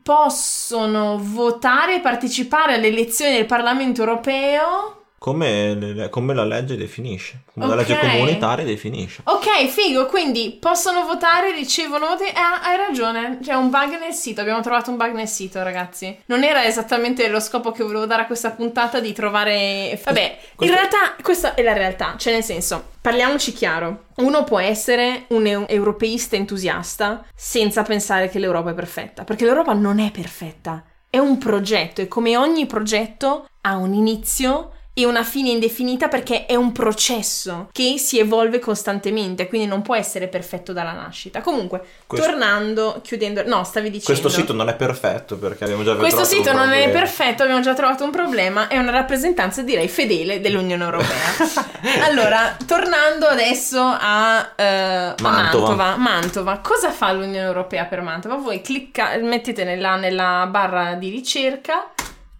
possono 0.01 1.19
votare 1.21 1.95
e 1.95 1.99
partecipare 1.99 2.75
alle 2.75 2.87
elezioni 2.87 3.33
del 3.33 3.45
Parlamento 3.45 4.01
europeo. 4.01 4.98
Come, 5.19 5.75
le- 5.75 6.09
come 6.09 6.33
la 6.33 6.45
legge 6.45 6.77
definisce. 6.77 7.41
Come 7.53 7.67
la 7.67 7.73
Ok. 7.73 7.87
legge 7.89 7.99
comunitaria 7.99 8.63
definisce. 8.65 9.21
Ok, 9.25 9.67
figo, 9.67 10.05
quindi 10.05 10.57
possono 10.59 11.05
votare, 11.05 11.51
ricevono 11.53 12.07
voti. 12.07 12.23
Eh, 12.23 12.31
hai 12.63 12.77
ragione, 12.77 13.37
c'è 13.41 13.53
un 13.53 13.69
bug 13.69 13.99
nel 13.99 14.13
sito. 14.13 14.39
Abbiamo 14.39 14.61
trovato 14.61 14.89
un 14.91 14.97
bug 14.97 15.11
nel 15.11 15.27
sito, 15.27 15.61
ragazzi. 15.61 16.17
Non 16.27 16.43
era 16.43 16.63
esattamente 16.63 17.27
lo 17.27 17.41
scopo 17.41 17.71
che 17.73 17.83
volevo 17.83 18.05
dare 18.05 18.21
a 18.21 18.25
questa 18.25 18.51
puntata 18.51 18.99
di 19.01 19.11
trovare. 19.11 19.99
Vabbè, 20.03 20.37
in 20.41 20.55
Questo- 20.55 20.75
realtà 20.75 20.97
questa 21.21 21.53
è 21.53 21.61
la 21.63 21.73
realtà. 21.73 22.15
Cioè, 22.17 22.31
nel 22.31 22.43
senso, 22.43 22.91
parliamoci 23.01 23.51
chiaro. 23.51 24.05
Uno 24.17 24.45
può 24.45 24.59
essere 24.59 25.25
un 25.29 25.45
eu- 25.45 25.65
europeista 25.67 26.37
entusiasta 26.37 27.25
senza 27.35 27.83
pensare 27.83 28.29
che 28.29 28.39
l'Europa 28.39 28.69
è 28.69 28.73
perfetta. 28.73 29.25
Perché 29.25 29.43
l'Europa 29.43 29.73
non 29.73 29.99
è 29.99 30.11
perfetta. 30.11 30.85
È 31.09 31.17
un 31.17 31.37
progetto 31.39 32.01
e 32.01 32.07
come 32.07 32.37
ogni 32.37 32.67
progetto 32.67 33.47
ha 33.61 33.75
un 33.75 33.93
inizio 33.93 34.73
e 34.99 35.05
una 35.05 35.23
fine 35.23 35.49
indefinita 35.49 36.09
perché 36.09 36.45
è 36.45 36.55
un 36.55 36.73
processo 36.73 37.69
che 37.71 37.97
si 37.97 38.19
evolve 38.19 38.59
costantemente, 38.59 39.47
quindi 39.47 39.65
non 39.65 39.81
può 39.81 39.95
essere 39.95 40.27
perfetto 40.27 40.73
dalla 40.73 40.91
nascita. 40.91 41.39
Comunque, 41.39 41.81
Questo- 42.05 42.27
tornando, 42.27 42.99
chiudendo, 43.01 43.43
no, 43.45 43.63
stavi 43.63 43.89
dicendo. 43.89 44.19
Questo 44.19 44.27
sito 44.27 44.51
non 44.51 44.67
è 44.67 44.75
perfetto 44.75 45.37
perché 45.37 45.63
abbiamo 45.63 45.83
già 45.83 45.95
Questo 45.95 46.17
trovato 46.17 46.35
un 46.35 46.43
sito 46.43 46.57
non 46.57 46.71
è 46.73 46.89
perfetto, 46.89 47.43
abbiamo 47.43 47.61
già 47.61 47.73
trovato 47.73 48.03
un 48.03 48.11
problema, 48.11 48.67
è 48.67 48.77
una 48.77 48.91
rappresentanza 48.91 49.61
direi 49.61 49.87
fedele 49.87 50.41
dell'Unione 50.41 50.83
Europea. 50.83 52.03
allora, 52.03 52.57
tornando 52.65 53.25
adesso 53.27 53.79
a, 53.81 54.51
eh, 54.53 54.65
a 54.65 55.15
Mantova. 55.21 55.95
Mantova. 55.95 55.95
Mantova, 55.95 56.57
cosa 56.57 56.91
fa 56.91 57.13
l'Unione 57.13 57.45
Europea 57.45 57.85
per 57.85 58.01
Mantova? 58.01 58.35
Voi 58.35 58.59
clicca, 58.59 59.15
mettete 59.17 59.63
nella, 59.63 59.95
nella 59.95 60.45
barra 60.49 60.95
di 60.95 61.09
ricerca, 61.09 61.89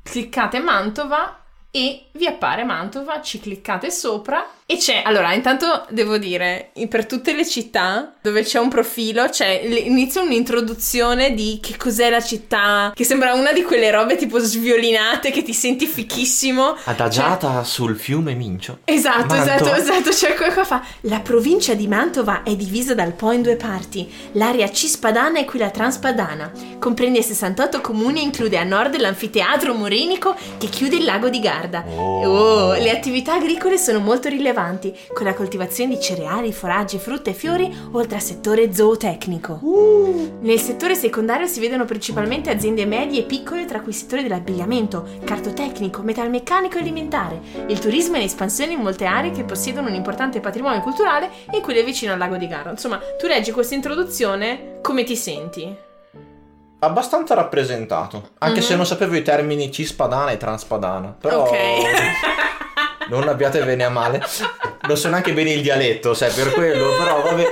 cliccate 0.04 0.60
Mantova 0.60 1.38
e 1.72 2.09
vi 2.20 2.28
appare 2.28 2.66
Mantova, 2.66 3.22
ci 3.22 3.40
cliccate 3.40 3.90
sopra 3.90 4.46
e 4.66 4.78
c'è, 4.78 5.02
allora 5.04 5.34
intanto 5.34 5.86
devo 5.90 6.18
dire, 6.20 6.72
per 6.90 7.08
tutte 7.08 7.34
le 7.34 7.48
città 7.48 8.14
dove 8.22 8.44
c'è 8.44 8.60
un 8.60 8.70
profilo 8.70 9.28
c'è 9.30 9.50
inizia 9.50 10.22
un'introduzione 10.22 11.34
di 11.34 11.60
che 11.60 11.76
cos'è 11.76 12.10
la 12.10 12.22
città, 12.22 12.92
che 12.94 13.04
sembra 13.04 13.34
una 13.34 13.52
di 13.52 13.64
quelle 13.64 13.90
robe 13.90 14.16
tipo 14.18 14.38
sviolinate 14.38 15.32
che 15.32 15.42
ti 15.42 15.54
senti 15.54 15.88
fichissimo. 15.88 16.76
Adagiata 16.84 17.64
sul 17.64 17.98
fiume 17.98 18.36
Mincio. 18.36 18.80
Esatto, 18.84 19.34
Mantova. 19.34 19.56
esatto, 19.56 19.76
esatto, 19.76 20.12
cioè 20.14 20.36
qua, 20.36 20.52
qua 20.52 20.66
fa 20.66 20.84
La 21.02 21.22
provincia 21.22 21.74
di 21.74 21.88
Mantova 21.88 22.44
è 22.44 22.56
divisa 22.56 22.94
dal 22.94 23.14
Po 23.14 23.32
in 23.32 23.42
due 23.42 23.56
parti, 23.56 24.12
l'area 24.34 24.70
cispadana 24.70 25.40
e 25.40 25.46
quella 25.46 25.70
transpadana. 25.70 26.52
Comprende 26.78 27.24
68 27.24 27.82
comuni 27.82 28.20
e 28.20 28.24
include 28.24 28.58
a 28.58 28.64
nord 28.64 28.98
l'anfiteatro 28.98 29.74
morenico 29.74 30.36
che 30.58 30.68
chiude 30.68 30.98
il 30.98 31.06
lago 31.06 31.30
di 31.30 31.40
Garda. 31.40 31.86
Oh. 31.88 32.09
Oh, 32.22 32.74
le 32.74 32.92
attività 32.92 33.36
agricole 33.36 33.78
sono 33.78 34.00
molto 34.00 34.30
rilevanti, 34.30 34.96
con 35.14 35.26
la 35.26 35.34
coltivazione 35.34 35.96
di 35.96 36.02
cereali, 36.02 36.52
foraggi, 36.52 36.98
frutta 36.98 37.30
e 37.30 37.34
fiori, 37.34 37.74
oltre 37.92 38.16
al 38.16 38.22
settore 38.22 38.74
zootecnico. 38.74 39.60
Nel 40.42 40.60
settore 40.60 40.96
secondario 40.96 41.48
si 41.48 41.60
vedono 41.60 41.86
principalmente 41.86 42.50
aziende 42.50 42.86
medie 42.86 43.22
e 43.22 43.26
piccole, 43.26 43.66
tra 43.66 43.82
cui 43.82 43.92
i 43.92 43.96
settori 43.96 44.24
dell'abbigliamento, 44.24 45.08
cartotecnico, 45.24 46.02
metalmeccanico 46.02 46.78
e 46.78 46.82
alimentare. 46.82 47.42
Il 47.68 47.80
turismo 47.80 48.16
è 48.16 48.20
in 48.20 48.26
espansione 48.26 48.74
in 48.74 48.82
molte 48.82 49.06
aree 49.06 49.32
che 49.32 49.44
possiedono 49.44 49.88
un 49.88 49.96
importante 49.96 50.40
patrimonio 50.40 50.82
culturale 50.82 51.30
e 51.52 51.62
quelle 51.62 51.84
vicino 51.84 52.14
al 52.14 52.20
lago 52.20 52.38
di 52.38 52.48
Garda. 52.48 52.72
Insomma, 52.72 53.00
tu 53.18 53.28
leggi 53.28 53.52
questa 53.52 53.76
introduzione, 53.76 54.80
come 54.82 55.04
ti 55.04 55.16
senti? 55.16 55.88
Abbastanza 56.80 57.34
rappresentato. 57.34 58.30
Anche 58.40 58.60
Mhm. 58.60 58.66
se 58.66 58.76
non 58.76 58.86
sapevo 58.86 59.16
i 59.16 59.22
termini 59.22 59.72
cispadana 59.72 60.32
e 60.32 60.38
transpadana. 60.38 61.16
Però 61.20 61.44
Ok. 61.44 61.58
non 63.10 63.28
abbiate 63.28 63.64
bene 63.64 63.84
a 63.84 63.90
male. 63.90 64.22
Non 64.88 64.96
so 64.98 65.10
neanche 65.10 65.34
bene 65.34 65.52
il 65.52 65.62
dialetto, 65.62 66.14
se 66.14 66.28
è 66.28 66.34
per 66.34 66.54
quello, 66.54 66.96
però 66.98 67.22
vabbè. 67.22 67.52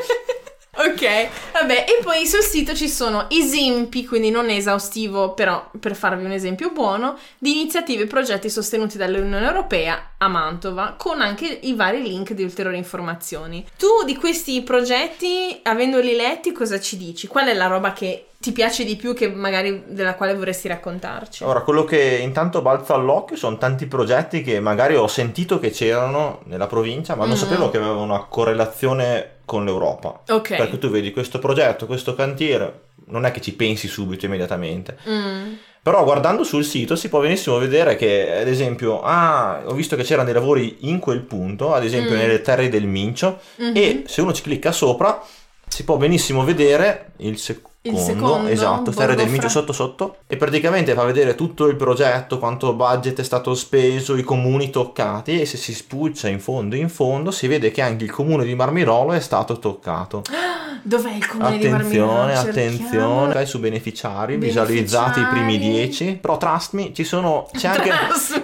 Ok, 0.79 1.29
vabbè, 1.53 1.85
e 1.89 2.03
poi 2.03 2.27
sul 2.27 2.41
sito 2.43 2.75
ci 2.75 2.87
sono 2.87 3.25
esempi, 3.31 4.05
quindi 4.05 4.29
non 4.29 4.47
esaustivo, 4.49 5.33
però 5.33 5.71
per 5.79 5.95
farvi 5.95 6.23
un 6.23 6.31
esempio 6.31 6.69
buono, 6.69 7.17
di 7.39 7.59
iniziative 7.59 8.03
e 8.03 8.07
progetti 8.07 8.47
sostenuti 8.47 8.95
dall'Unione 8.95 9.43
Europea 9.47 10.11
a 10.19 10.27
Mantova, 10.27 10.93
con 10.95 11.19
anche 11.21 11.45
i 11.63 11.73
vari 11.73 12.03
link 12.03 12.33
di 12.33 12.43
ulteriori 12.43 12.77
informazioni. 12.77 13.65
Tu 13.75 13.87
di 14.05 14.15
questi 14.15 14.61
progetti, 14.61 15.59
avendoli 15.63 16.15
letti, 16.15 16.51
cosa 16.51 16.79
ci 16.79 16.95
dici? 16.95 17.25
Qual 17.25 17.47
è 17.47 17.55
la 17.55 17.65
roba 17.65 17.91
che 17.93 18.26
ti 18.39 18.51
piace 18.51 18.85
di 18.85 18.95
più 18.95 19.13
che 19.13 19.29
magari 19.29 19.83
della 19.87 20.13
quale 20.15 20.33
vorresti 20.35 20.67
raccontarci? 20.67 21.43
Ora, 21.43 21.61
quello 21.61 21.83
che 21.83 22.19
intanto 22.21 22.61
balza 22.61 22.93
all'occhio 22.93 23.35
sono 23.35 23.57
tanti 23.57 23.87
progetti 23.87 24.41
che 24.43 24.59
magari 24.59 24.95
ho 24.95 25.07
sentito 25.07 25.59
che 25.59 25.71
c'erano 25.71 26.41
nella 26.45 26.67
provincia, 26.67 27.15
ma 27.15 27.25
non 27.25 27.33
Mm. 27.35 27.39
sapevo 27.39 27.69
che 27.69 27.77
avevano 27.77 28.03
una 28.03 28.25
correlazione 28.29 29.37
con 29.45 29.65
l'Europa. 29.65 30.21
Ok. 30.29 30.55
Perché 30.55 30.77
tu 30.77 30.89
vedi 30.89 31.11
questo 31.11 31.39
progetto, 31.39 31.85
questo 31.85 32.13
cantiere, 32.15 32.81
non 33.07 33.25
è 33.25 33.31
che 33.31 33.41
ci 33.41 33.53
pensi 33.53 33.87
subito 33.87 34.25
immediatamente. 34.25 34.97
Mm. 35.09 35.53
Però 35.81 36.03
guardando 36.03 36.43
sul 36.43 36.65
sito 36.65 36.97
si 36.97 37.07
può 37.07 37.21
benissimo 37.21 37.57
vedere 37.57 37.95
che, 37.95 38.39
ad 38.41 38.47
esempio, 38.47 39.01
ah, 39.01 39.61
ho 39.65 39.73
visto 39.73 39.95
che 39.95 40.03
c'erano 40.03 40.25
dei 40.25 40.33
lavori 40.33 40.77
in 40.81 40.99
quel 40.99 41.21
punto, 41.21 41.73
ad 41.73 41.85
esempio 41.85 42.13
Mm. 42.13 42.17
nelle 42.17 42.41
terre 42.41 42.67
del 42.67 42.85
Mincio, 42.85 43.39
Mhm. 43.55 43.71
e 43.73 44.03
se 44.05 44.21
uno 44.21 44.33
ci 44.33 44.41
clicca 44.41 44.71
sopra 44.73 45.21
si 45.65 45.85
può 45.85 45.95
benissimo 45.95 46.43
vedere 46.43 47.11
il 47.17 47.37
secondo, 47.37 47.75
Il 47.87 47.97
secondo, 47.97 48.47
esatto, 48.47 48.91
terre 48.91 49.15
del 49.15 49.29
Mincio 49.29 49.49
sotto 49.49 49.73
sotto, 49.73 50.17
e 50.27 50.37
praticamente 50.37 50.93
fa 50.93 51.03
vedere 51.03 51.35
tutto 51.35 51.67
il 51.67 51.75
progetto, 51.75 52.39
quanto 52.39 52.73
budget 52.73 53.19
è 53.19 53.23
stato 53.23 53.53
speso, 53.53 54.15
i 54.15 54.23
comuni 54.23 54.69
toccati, 54.69 55.41
e 55.41 55.45
se 55.45 55.57
si 55.57 55.73
spuccia 55.73 56.27
in 56.27 56.39
fondo 56.39 56.75
in 56.75 56.89
fondo 56.89 57.31
si 57.31 57.47
vede 57.47 57.71
che 57.71 57.81
anche 57.81 58.03
il 58.03 58.11
comune 58.11 58.45
di 58.45 58.55
Marmirolo 58.55 59.13
è 59.13 59.19
stato 59.19 59.59
toccato. 59.59 60.21
Dov'è 60.81 61.13
il 61.13 61.27
comune 61.27 61.57
di 61.57 61.67
Attenzione, 61.67 62.33
Marmirolo? 62.33 62.49
attenzione, 62.49 63.33
vai 63.33 63.45
su 63.45 63.59
beneficiari, 63.59 64.37
visualizzati 64.37 65.19
i 65.19 65.25
primi 65.25 65.57
Beneficiari. 65.57 65.85
10, 65.87 66.17
però 66.21 66.37
trust 66.37 66.73
me, 66.73 66.93
ci 66.93 67.03
sono, 67.03 67.47
c'è 67.55 67.67
anche, 67.67 67.91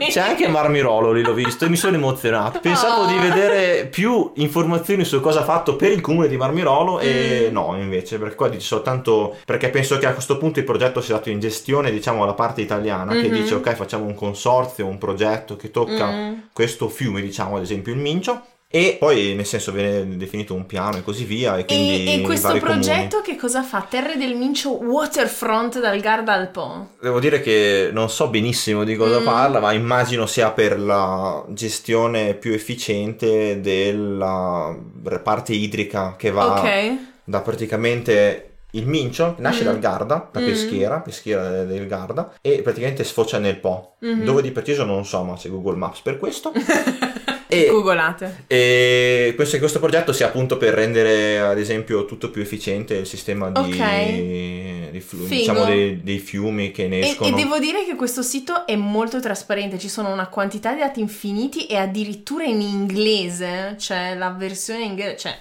c'è 0.09 0.19
anche 0.21 0.47
Marmirolo, 0.47 1.11
lì 1.11 1.21
l'ho 1.23 1.33
visto 1.33 1.65
e 1.65 1.69
mi 1.69 1.75
sono 1.75 1.95
emozionato. 1.95 2.59
Pensavo 2.59 3.03
Oh. 3.03 3.05
di 3.07 3.17
vedere 3.17 3.85
più 3.87 4.31
informazioni 4.35 5.03
su 5.03 5.19
cosa 5.19 5.41
ha 5.41 5.43
fatto 5.43 5.75
per 5.75 5.91
il 5.91 6.01
comune 6.01 6.27
di 6.27 6.37
Marmirolo 6.37 6.99
e 6.99 7.47
Mm. 7.49 7.53
no, 7.53 7.75
invece, 7.77 8.17
perché 8.17 8.35
qua 8.35 8.49
dice 8.49 8.65
soltanto, 8.65 9.35
perché 9.45 9.69
penso 9.69 9.97
che 9.97 10.05
a 10.05 10.13
questo 10.13 10.37
punto 10.37 10.59
il 10.59 10.65
progetto 10.65 11.01
sia 11.01 11.15
dato 11.15 11.29
in 11.29 11.39
gestione, 11.39 11.91
diciamo, 11.91 12.23
alla 12.23 12.33
parte 12.33 12.61
italiana, 12.61 13.13
che 13.13 13.27
Mhm. 13.27 13.33
dice 13.33 13.55
ok, 13.55 13.73
facciamo 13.75 14.05
un 14.05 14.15
consorzio, 14.15 14.85
un 14.85 14.97
progetto 14.97 15.55
che 15.55 15.71
tocca 15.71 16.11
Mm. 16.11 16.33
questo 16.53 16.87
fiume, 16.89 17.21
diciamo, 17.21 17.55
ad 17.57 17.63
esempio 17.63 17.93
il 17.93 17.99
Mincio. 17.99 18.41
E 18.75 18.95
poi, 18.99 19.35
nel 19.35 19.45
senso, 19.45 19.71
viene 19.71 20.17
definito 20.17 20.55
un 20.55 20.65
piano 20.65 20.97
e 20.97 21.03
così 21.03 21.25
via. 21.25 21.57
E, 21.59 21.65
quindi 21.65 22.07
E, 22.07 22.13
e 22.15 22.21
questo 22.21 22.47
vari 22.47 22.59
comuni. 22.59 22.79
progetto 22.79 23.21
che 23.21 23.35
cosa 23.35 23.61
fa? 23.61 23.85
Terre 23.87 24.17
del 24.17 24.35
Mincio 24.35 24.71
Waterfront 24.83 25.79
dal 25.79 25.99
Garda 25.99 26.33
al 26.33 26.49
Po. 26.49 26.87
Devo 26.99 27.19
dire 27.19 27.39
che 27.41 27.91
non 27.93 28.09
so 28.09 28.29
benissimo 28.29 28.83
di 28.83 28.95
cosa 28.95 29.19
Mm. 29.19 29.25
parla, 29.25 29.59
ma 29.59 29.73
immagino 29.73 30.25
sia 30.25 30.49
per 30.49 30.79
la 30.79 31.45
gestione 31.49 32.33
più 32.33 32.51
efficiente 32.53 33.61
della 33.61 34.75
parte 35.21 35.53
idrica 35.53 36.15
che 36.17 36.31
va 36.31 36.59
Ok. 36.59 36.97
da 37.25 37.41
praticamente 37.41 38.53
il 38.71 38.87
Mincio, 38.87 39.35
nasce 39.37 39.61
Mm. 39.61 39.65
dal 39.65 39.79
Garda, 39.79 40.29
da 40.31 40.39
Mm. 40.39 40.45
peschiera, 40.45 40.99
peschiera 40.99 41.63
del- 41.63 41.85
Garda, 41.85 42.33
e 42.41 42.61
praticamente 42.63 43.03
sfocia 43.03 43.37
nel 43.37 43.57
Po. 43.59 43.97
Mhm. 43.99 44.23
Dove 44.23 44.41
di 44.41 44.49
preciso 44.49 44.83
non 44.83 45.05
so, 45.05 45.21
ma 45.21 45.35
c'è 45.35 45.49
Google 45.49 45.75
Maps 45.77 45.99
per 46.01 46.17
questo. 46.17 46.51
e, 47.53 47.69
Googolate. 47.69 48.43
e 48.47 49.33
penso 49.35 49.53
che 49.53 49.59
questo 49.59 49.79
progetto 49.79 50.11
sia 50.13 50.27
appunto 50.27 50.57
per 50.57 50.73
rendere, 50.73 51.39
ad 51.39 51.57
esempio, 51.59 52.05
tutto 52.05 52.29
più 52.29 52.41
efficiente 52.41 52.95
il 52.95 53.05
sistema 53.07 53.49
di, 53.49 53.59
Ok. 53.59 54.91
di 54.91 54.99
flu- 54.99 55.27
diciamo, 55.27 55.65
dei, 55.65 56.01
dei 56.03 56.19
fiumi 56.19 56.71
che 56.71 56.87
ne 56.87 56.99
E, 56.99 57.09
escono. 57.09 57.35
e 57.35 57.39
devo 57.41 57.59
dire 57.59 57.85
che 57.85 57.95
questo 57.95 58.21
sito 58.21 58.65
è 58.65 58.75
molto 58.75 59.19
trasparente, 59.19 59.77
ci 59.79 59.89
sono 59.89 60.11
una 60.11 60.27
quantità 60.27 60.73
di 60.73 60.79
dati 60.79 60.99
infiniti 60.99 61.65
e 61.67 61.77
addirittura 61.77 62.43
in 62.43 62.61
inglese, 62.61 63.75
cioè 63.79 64.15
la 64.15 64.29
versione 64.31 64.83
inglese, 64.83 65.17
cioè 65.17 65.37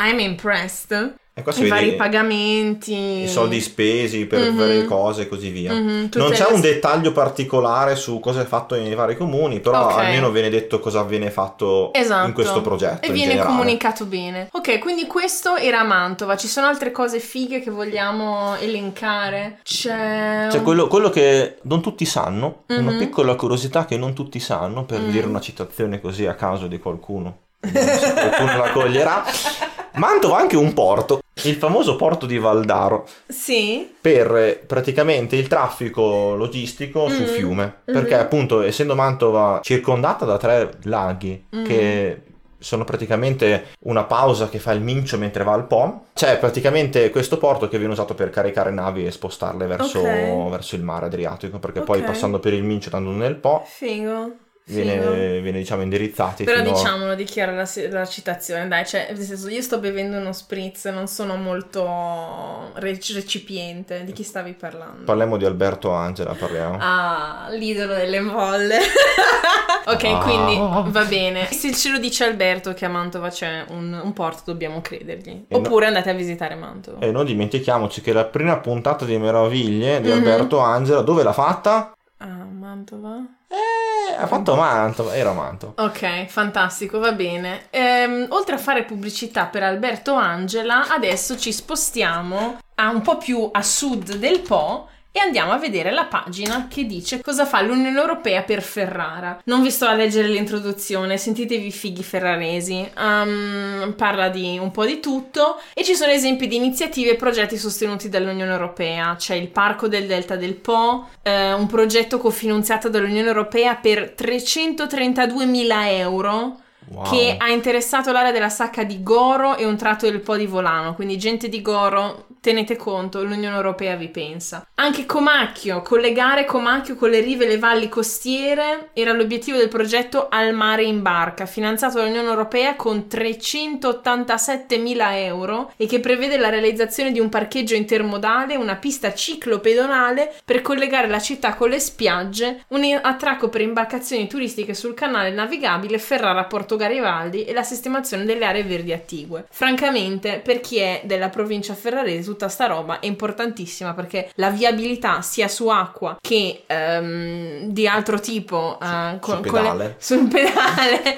I'm 0.00 0.18
impressed. 0.18 1.14
E 1.40 1.42
qua 1.42 1.52
si 1.52 1.64
I 1.64 1.68
vari 1.68 1.94
pagamenti. 1.96 3.22
i 3.22 3.28
soldi 3.28 3.60
spesi 3.60 4.26
per 4.26 4.50
Mhm. 4.50 4.56
varie 4.58 4.84
cose 4.84 5.22
e 5.22 5.28
così 5.28 5.48
via. 5.48 5.72
Mhm, 5.72 6.04
tutte 6.10 6.18
Non 6.18 6.30
c'è 6.32 6.46
le- 6.48 6.54
un 6.54 6.60
dettaglio 6.60 7.12
particolare 7.12 7.96
su 7.96 8.20
cosa 8.20 8.42
è 8.42 8.44
fatto 8.44 8.74
nei 8.76 8.94
vari 8.94 9.16
comuni, 9.16 9.60
però 9.60 9.86
Ok. 9.86 9.98
almeno 9.98 10.30
viene 10.30 10.50
detto 10.50 10.78
cosa 10.80 11.02
viene 11.02 11.30
fatto 11.30 11.92
Esatto. 11.94 12.26
in 12.26 12.32
questo 12.34 12.60
progetto. 12.60 13.04
E 13.04 13.08
in 13.08 13.14
viene 13.14 13.32
generale. 13.32 13.56
comunicato 13.56 14.04
bene. 14.04 14.48
Ok, 14.52 14.78
quindi 14.78 15.06
questo 15.06 15.56
era 15.56 15.82
Mantova. 15.82 16.36
Ci 16.36 16.46
sono 16.46 16.66
altre 16.66 16.90
cose 16.92 17.18
fighe 17.20 17.60
che 17.60 17.70
vogliamo 17.70 18.56
elencare? 18.58 19.58
C'è. 19.62 20.48
C'è 20.50 20.62
quello, 20.62 20.86
quello 20.88 21.08
che 21.10 21.56
non 21.62 21.80
tutti 21.80 22.04
sanno, 22.04 22.64
una 22.68 22.90
Mhm. 22.92 22.98
piccola 22.98 23.34
curiosità 23.34 23.86
che 23.86 23.96
non 23.96 24.12
tutti 24.12 24.38
sanno, 24.40 24.84
per 24.84 25.00
dire 25.00 25.26
una 25.26 25.40
citazione 25.40 26.00
così 26.00 26.26
a 26.26 26.34
caso 26.34 26.66
di 26.66 26.78
qualcuno. 26.78 27.38
Qualcuno 27.60 28.56
la 28.56 28.70
coglierà. 28.72 29.24
Mantova 29.94 30.36
ha 30.36 30.40
anche 30.40 30.56
un 30.56 30.72
porto, 30.72 31.20
il 31.42 31.54
famoso 31.56 31.96
porto 31.96 32.26
di 32.26 32.38
Valdaro, 32.38 33.06
Sì. 33.26 33.94
per 34.00 34.34
eh, 34.36 34.62
praticamente 34.66 35.36
il 35.36 35.48
traffico 35.48 36.34
logistico 36.36 37.08
sul 37.08 37.24
Mhm. 37.24 37.28
fiume. 37.30 37.74
Perché 37.84 38.14
Mhm. 38.14 38.20
appunto 38.20 38.62
essendo 38.62 38.94
Mantova 38.94 39.60
circondata 39.62 40.24
da 40.24 40.36
tre 40.36 40.70
laghi 40.84 41.46
Mhm. 41.50 41.64
che 41.64 42.22
sono 42.62 42.84
praticamente 42.84 43.68
una 43.86 44.04
pausa 44.04 44.50
che 44.50 44.58
fa 44.58 44.72
il 44.72 44.82
Mincio 44.82 45.16
mentre 45.16 45.44
va 45.44 45.54
al 45.54 45.66
Po, 45.66 46.04
c'è 46.12 46.38
praticamente 46.38 47.08
questo 47.08 47.38
porto 47.38 47.68
che 47.68 47.78
viene 47.78 47.94
usato 47.94 48.12
per 48.14 48.28
caricare 48.28 48.70
navi 48.70 49.06
e 49.06 49.10
spostarle 49.10 49.66
verso, 49.66 50.00
Ok. 50.00 50.50
verso 50.50 50.74
il 50.76 50.82
mare 50.82 51.06
Adriatico, 51.06 51.58
perché 51.58 51.80
poi 51.80 52.00
Ok. 52.00 52.04
passando 52.04 52.38
per 52.38 52.52
il 52.52 52.62
Mincio 52.62 52.94
andando 52.94 53.16
nel 53.18 53.36
Po 53.36 53.62
Figo. 53.66 54.32
Viene, 54.70 55.40
viene, 55.40 55.58
diciamo 55.58 55.82
indirizzati 55.82 56.44
Però 56.44 56.58
fino 56.58 56.70
a- 56.70 56.72
diciamolo, 56.72 57.14
dichiara 57.14 57.52
la, 57.52 57.68
la 57.90 58.06
citazione, 58.06 58.68
dai, 58.68 58.86
cioè, 58.86 59.08
nel 59.10 59.20
senso, 59.22 59.48
io 59.48 59.62
sto 59.62 59.78
bevendo 59.78 60.16
uno 60.18 60.32
spritz, 60.32 60.86
non 60.86 61.06
sono 61.06 61.36
molto 61.36 62.70
rec- 62.74 63.12
recipiente, 63.14 64.04
di 64.04 64.12
chi 64.12 64.22
stavi 64.22 64.52
parlando? 64.52 65.04
Parliamo 65.04 65.36
di 65.36 65.44
Alberto 65.44 65.90
Angela, 65.90 66.34
parliamo. 66.34 66.76
Ah, 66.80 67.48
l'idolo 67.50 67.94
delle 67.94 68.20
molle. 68.20 68.78
ok, 69.86 70.04
Ah. 70.04 70.18
quindi 70.18 70.90
va 70.92 71.04
bene. 71.04 71.46
Se 71.50 71.72
ce 71.74 71.90
lo 71.90 71.98
dice 71.98 72.24
Alberto 72.24 72.72
che 72.74 72.84
a 72.84 72.88
Mantova 72.88 73.28
c'è 73.28 73.64
un, 73.68 73.98
un 74.02 74.12
porto, 74.12 74.42
dobbiamo 74.46 74.80
credergli. 74.80 75.28
E 75.30 75.44
no- 75.48 75.56
Oppure 75.58 75.86
andate 75.86 76.10
a 76.10 76.14
visitare 76.14 76.54
Mantova. 76.54 76.98
E 77.00 77.10
non 77.10 77.24
dimentichiamoci 77.24 78.00
che 78.00 78.12
la 78.12 78.24
prima 78.24 78.58
puntata 78.58 79.04
di 79.04 79.16
Meraviglie 79.18 80.00
di 80.00 80.08
Mhm. 80.08 80.14
Alberto 80.16 80.58
Angela, 80.58 81.00
dove 81.00 81.22
l'ha 81.22 81.32
fatta? 81.32 81.92
Ah, 82.18 82.26
Mantova? 82.26 83.22
Eh, 83.52 84.14
ha 84.14 84.26
fatto 84.28 84.54
Mantova, 84.54 85.16
era 85.16 85.32
Mantova. 85.32 85.82
Ok, 85.82 86.26
fantastico, 86.26 87.00
va 87.00 87.12
bene. 87.12 87.66
Ehm, 87.70 88.26
oltre 88.28 88.54
a 88.54 88.58
fare 88.58 88.84
pubblicità 88.84 89.46
per 89.46 89.64
Alberto 89.64 90.14
Angela, 90.14 90.86
adesso 90.88 91.36
ci 91.36 91.52
spostiamo 91.52 92.60
a 92.76 92.90
un 92.90 93.02
po' 93.02 93.18
più 93.18 93.48
a 93.50 93.62
sud 93.62 94.14
del 94.14 94.40
Po 94.40 94.89
e 95.12 95.18
andiamo 95.18 95.52
a 95.52 95.58
vedere 95.58 95.90
la 95.90 96.04
pagina 96.04 96.68
che 96.68 96.84
dice 96.86 97.20
cosa 97.20 97.44
fa 97.44 97.60
l'Unione 97.62 97.98
Europea 97.98 98.42
per 98.42 98.62
Ferrara. 98.62 99.40
Non 99.44 99.62
vi 99.62 99.70
sto 99.70 99.86
a 99.86 99.94
leggere 99.94 100.28
l'introduzione, 100.28 101.16
sentitevi 101.16 101.66
i 101.66 101.72
fighi 101.72 102.02
ferraresi. 102.02 102.88
Ehm, 102.96 103.94
parla 103.96 104.28
di 104.28 104.56
un 104.58 104.70
po' 104.70 104.86
di 104.86 105.00
tutto 105.00 105.60
e 105.74 105.82
ci 105.82 105.94
sono 105.96 106.12
esempi 106.12 106.46
di 106.46 106.56
iniziative 106.56 107.10
e 107.10 107.16
progetti 107.16 107.56
sostenuti 107.56 108.08
dall'Unione 108.08 108.52
Europea. 108.52 109.16
C'è 109.16 109.34
il 109.34 109.48
Parco 109.48 109.88
del 109.88 110.06
Delta 110.06 110.36
del 110.36 110.54
Po, 110.54 111.08
eh, 111.22 111.52
un 111.52 111.66
progetto 111.66 112.18
cofinanziato 112.18 112.88
dall'Unione 112.88 113.26
Europea 113.26 113.74
per 113.74 114.14
332.000 114.16 115.90
euro 115.96 116.60
Wow. 116.90 117.08
che 117.08 117.36
ha 117.38 117.48
interessato 117.50 118.10
l'area 118.10 118.32
della 118.32 118.48
Sacca 118.48 118.82
di 118.82 119.00
Goro 119.02 119.56
e 119.56 119.64
un 119.64 119.76
tratto 119.76 120.10
del 120.10 120.20
Po 120.20 120.36
di 120.36 120.46
Volano. 120.46 120.94
Quindi 120.94 121.18
gente 121.18 121.48
di 121.48 121.62
Goro, 121.62 122.26
tenete 122.40 122.76
conto, 122.76 123.22
l'Unione 123.22 123.56
Europea 123.56 123.96
vi 123.96 124.08
pensa. 124.08 124.66
Anche 124.76 125.04
Comacchio, 125.04 125.82
collegare 125.82 126.46
Comacchio 126.46 126.94
con 126.96 127.10
le 127.10 127.20
rive 127.20 127.44
e 127.44 127.48
le 127.48 127.58
valli 127.58 127.88
costiere 127.88 128.88
era 128.94 129.12
l'obiettivo 129.12 129.58
del 129.58 129.68
progetto 129.68 130.28
Al 130.28 130.54
mare 130.54 130.84
in 130.84 131.02
barca, 131.02 131.44
finanziato 131.46 131.98
dall'Unione 131.98 132.28
Europea 132.28 132.76
con 132.76 133.06
387.000 133.10 134.98
euro 135.24 135.72
e 135.76 135.86
che 135.86 135.98
prevede 136.00 136.38
la 136.38 136.48
realizzazione 136.48 137.12
di 137.12 137.20
un 137.20 137.28
parcheggio 137.28 137.74
intermodale, 137.74 138.56
una 138.56 138.76
pista 138.76 139.12
ciclopedonale 139.12 140.32
per 140.44 140.62
collegare 140.62 141.08
la 141.08 141.20
città 141.20 141.52
con 141.54 141.68
le 141.68 141.78
spiagge, 141.78 142.64
un 142.68 142.98
attracco 143.02 143.50
per 143.50 143.60
imbarcazioni 143.60 144.26
turistiche 144.26 144.72
sul 144.72 144.94
canale 144.94 145.30
navigabile 145.30 145.98
Ferrara-Porto 145.98 146.76
Garibaldi 146.76 147.44
e 147.44 147.52
la 147.52 147.62
sistemazione 147.62 148.24
delle 148.24 148.46
aree 148.46 148.64
verdi 148.64 148.94
attigue. 148.94 149.44
Francamente, 149.50 150.40
per 150.42 150.60
chi 150.60 150.78
è 150.78 151.02
della 151.04 151.28
provincia 151.28 151.74
ferrarese, 151.74 152.29
tutta 152.30 152.48
sta 152.48 152.66
roba 152.66 153.00
è 153.00 153.06
importantissima 153.06 153.94
perché 153.94 154.30
la 154.34 154.50
viabilità 154.50 155.22
sia 155.22 155.48
su 155.48 155.68
acqua 155.68 156.16
che 156.20 156.64
ehm, 156.66 157.66
di 157.66 157.86
altro 157.86 158.20
tipo 158.20 158.78
eh, 158.80 159.18
sul 159.20 159.40
pedale. 159.40 159.96
sul 160.00 160.28
pedale 160.28 161.16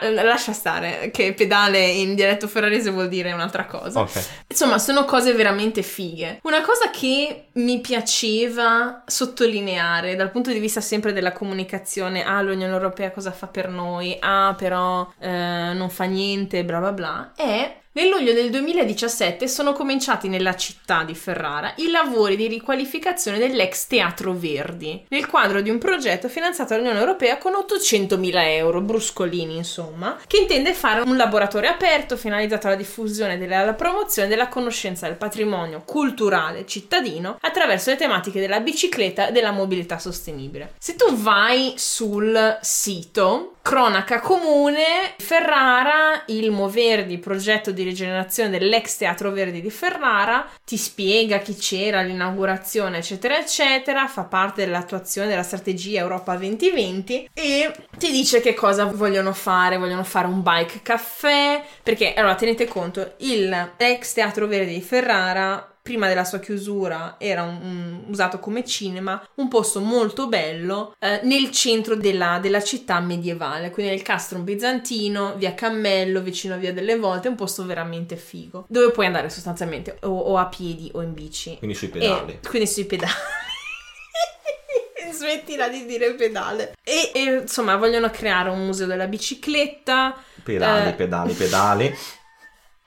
lascia 0.24 0.52
stare 0.52 1.10
che 1.12 1.32
pedale 1.34 1.84
in 1.86 2.14
dialetto 2.14 2.48
ferrarese 2.48 2.90
vuol 2.90 3.08
dire 3.08 3.32
un'altra 3.32 3.66
cosa 3.66 4.00
Ok. 4.00 4.24
Insomma, 4.48 4.78
sono 4.78 5.04
cose 5.04 5.32
veramente 5.32 5.82
fighe. 5.82 6.40
Una 6.42 6.62
cosa 6.62 6.90
che 6.90 7.48
mi 7.52 7.80
piaceva 7.80 9.02
sottolineare 9.06 10.16
dal 10.16 10.30
punto 10.30 10.50
di 10.50 10.58
vista 10.58 10.80
sempre 10.80 11.12
della 11.12 11.32
comunicazione, 11.32 12.24
ah, 12.24 12.40
l'Unione 12.42 12.72
Europea 12.72 13.10
cosa 13.10 13.30
fa 13.30 13.46
per 13.46 13.68
noi, 13.68 14.16
ah, 14.20 14.54
però 14.56 15.08
eh, 15.18 15.72
non 15.74 15.90
fa 15.90 16.04
niente, 16.04 16.64
bla 16.64 16.78
bla 16.78 16.92
bla, 16.92 17.32
è 17.36 17.79
Nel 17.92 18.08
luglio 18.08 18.32
del 18.32 18.50
2017 18.50 19.48
sono 19.48 19.72
cominciati 19.72 20.28
nella 20.28 20.54
città 20.54 21.02
di 21.02 21.16
Ferrara 21.16 21.72
i 21.78 21.90
lavori 21.90 22.36
di 22.36 22.46
riqualificazione 22.46 23.36
dell'ex 23.36 23.88
Teatro 23.88 24.32
Verdi, 24.32 25.06
nel 25.08 25.26
quadro 25.26 25.60
di 25.60 25.70
un 25.70 25.78
progetto 25.78 26.28
finanziato 26.28 26.72
dall'Unione 26.72 27.00
Europea 27.00 27.38
con 27.38 27.54
800.000 27.54 28.30
euro, 28.44 28.80
bruscolini 28.80 29.56
insomma, 29.56 30.16
che 30.28 30.36
intende 30.36 30.72
fare 30.72 31.00
un 31.00 31.16
laboratorio 31.16 31.68
aperto 31.68 32.16
finalizzato 32.16 32.68
alla 32.68 32.76
diffusione 32.76 33.36
e 33.36 33.52
alla 33.52 33.74
promozione 33.74 34.28
della 34.28 34.46
conoscenza 34.46 35.08
del 35.08 35.16
patrimonio 35.16 35.82
culturale 35.84 36.66
cittadino 36.66 37.38
attraverso 37.40 37.90
le 37.90 37.96
tematiche 37.96 38.38
della 38.38 38.60
bicicletta 38.60 39.26
e 39.26 39.32
della 39.32 39.50
mobilità 39.50 39.98
sostenibile. 39.98 40.74
Se 40.78 40.94
tu 40.94 41.12
vai 41.16 41.74
sul 41.76 42.56
sito 42.60 43.56
Cronaca 43.62 44.20
comune, 44.20 45.14
Ferrara, 45.18 46.24
il 46.26 46.50
Moverdi, 46.50 47.18
progetto 47.18 47.70
di 47.70 47.82
rigenerazione 47.82 48.50
dell'ex 48.50 48.96
Teatro 48.96 49.30
Verdi 49.30 49.60
di 49.60 49.70
Ferrara, 49.70 50.48
ti 50.64 50.76
spiega 50.76 51.38
chi 51.38 51.54
c'era 51.54 52.00
all'inaugurazione, 52.00 52.98
eccetera, 52.98 53.38
eccetera, 53.38 54.08
fa 54.08 54.24
parte 54.24 54.64
dell'attuazione 54.64 55.28
della 55.28 55.42
strategia 55.42 56.00
Europa 56.00 56.34
2020 56.36 57.30
e 57.34 57.72
ti 57.98 58.10
dice 58.10 58.40
che 58.40 58.54
cosa 58.54 58.86
vogliono 58.86 59.32
fare, 59.32 59.76
vogliono 59.76 60.04
fare 60.04 60.26
un 60.26 60.42
bike 60.42 60.80
caffè, 60.82 61.62
perché 61.82 62.14
allora 62.14 62.34
tenete 62.34 62.66
conto, 62.66 63.14
il 63.18 63.72
ex 63.76 64.14
Teatro 64.14 64.46
Verdi 64.46 64.74
di 64.74 64.82
Ferrara 64.82 65.70
prima 65.82 66.08
della 66.08 66.24
sua 66.24 66.38
chiusura 66.38 67.16
era 67.18 67.42
un, 67.42 67.58
un, 67.62 68.02
usato 68.08 68.38
come 68.38 68.64
cinema, 68.64 69.26
un 69.36 69.48
posto 69.48 69.80
molto 69.80 70.28
bello 70.28 70.94
eh, 70.98 71.20
nel 71.24 71.50
centro 71.50 71.96
della, 71.96 72.38
della, 72.40 72.62
città 72.62 73.00
medievale, 73.00 73.70
quindi 73.70 73.92
nel 73.92 74.02
castrum 74.02 74.44
bizantino, 74.44 75.34
via 75.36 75.54
Cammello, 75.54 76.20
vicino 76.20 76.54
a 76.54 76.56
via 76.58 76.72
delle 76.72 76.98
Volte, 76.98 77.28
un 77.28 77.34
posto 77.34 77.64
veramente 77.64 78.16
figo, 78.16 78.66
dove 78.68 78.90
puoi 78.90 79.06
andare 79.06 79.30
sostanzialmente 79.30 79.96
o, 80.02 80.08
o 80.08 80.36
a 80.36 80.46
piedi 80.46 80.90
o 80.94 81.02
in 81.02 81.14
bici. 81.14 81.56
Quindi 81.58 81.76
sui 81.76 81.88
pedali. 81.88 82.32
E, 82.32 82.46
quindi 82.46 82.68
sui 82.68 82.84
pedali. 82.84 83.12
Smettila 85.12 85.68
di 85.68 85.84
dire 85.86 86.12
pedale. 86.14 86.74
E, 86.82 87.10
e, 87.14 87.40
insomma, 87.42 87.76
vogliono 87.76 88.10
creare 88.10 88.48
un 88.48 88.64
museo 88.64 88.86
della 88.86 89.06
bicicletta. 89.06 90.16
Pedali, 90.42 90.88
eh, 90.88 90.92
pedali, 90.92 91.32
pedali. 91.32 91.94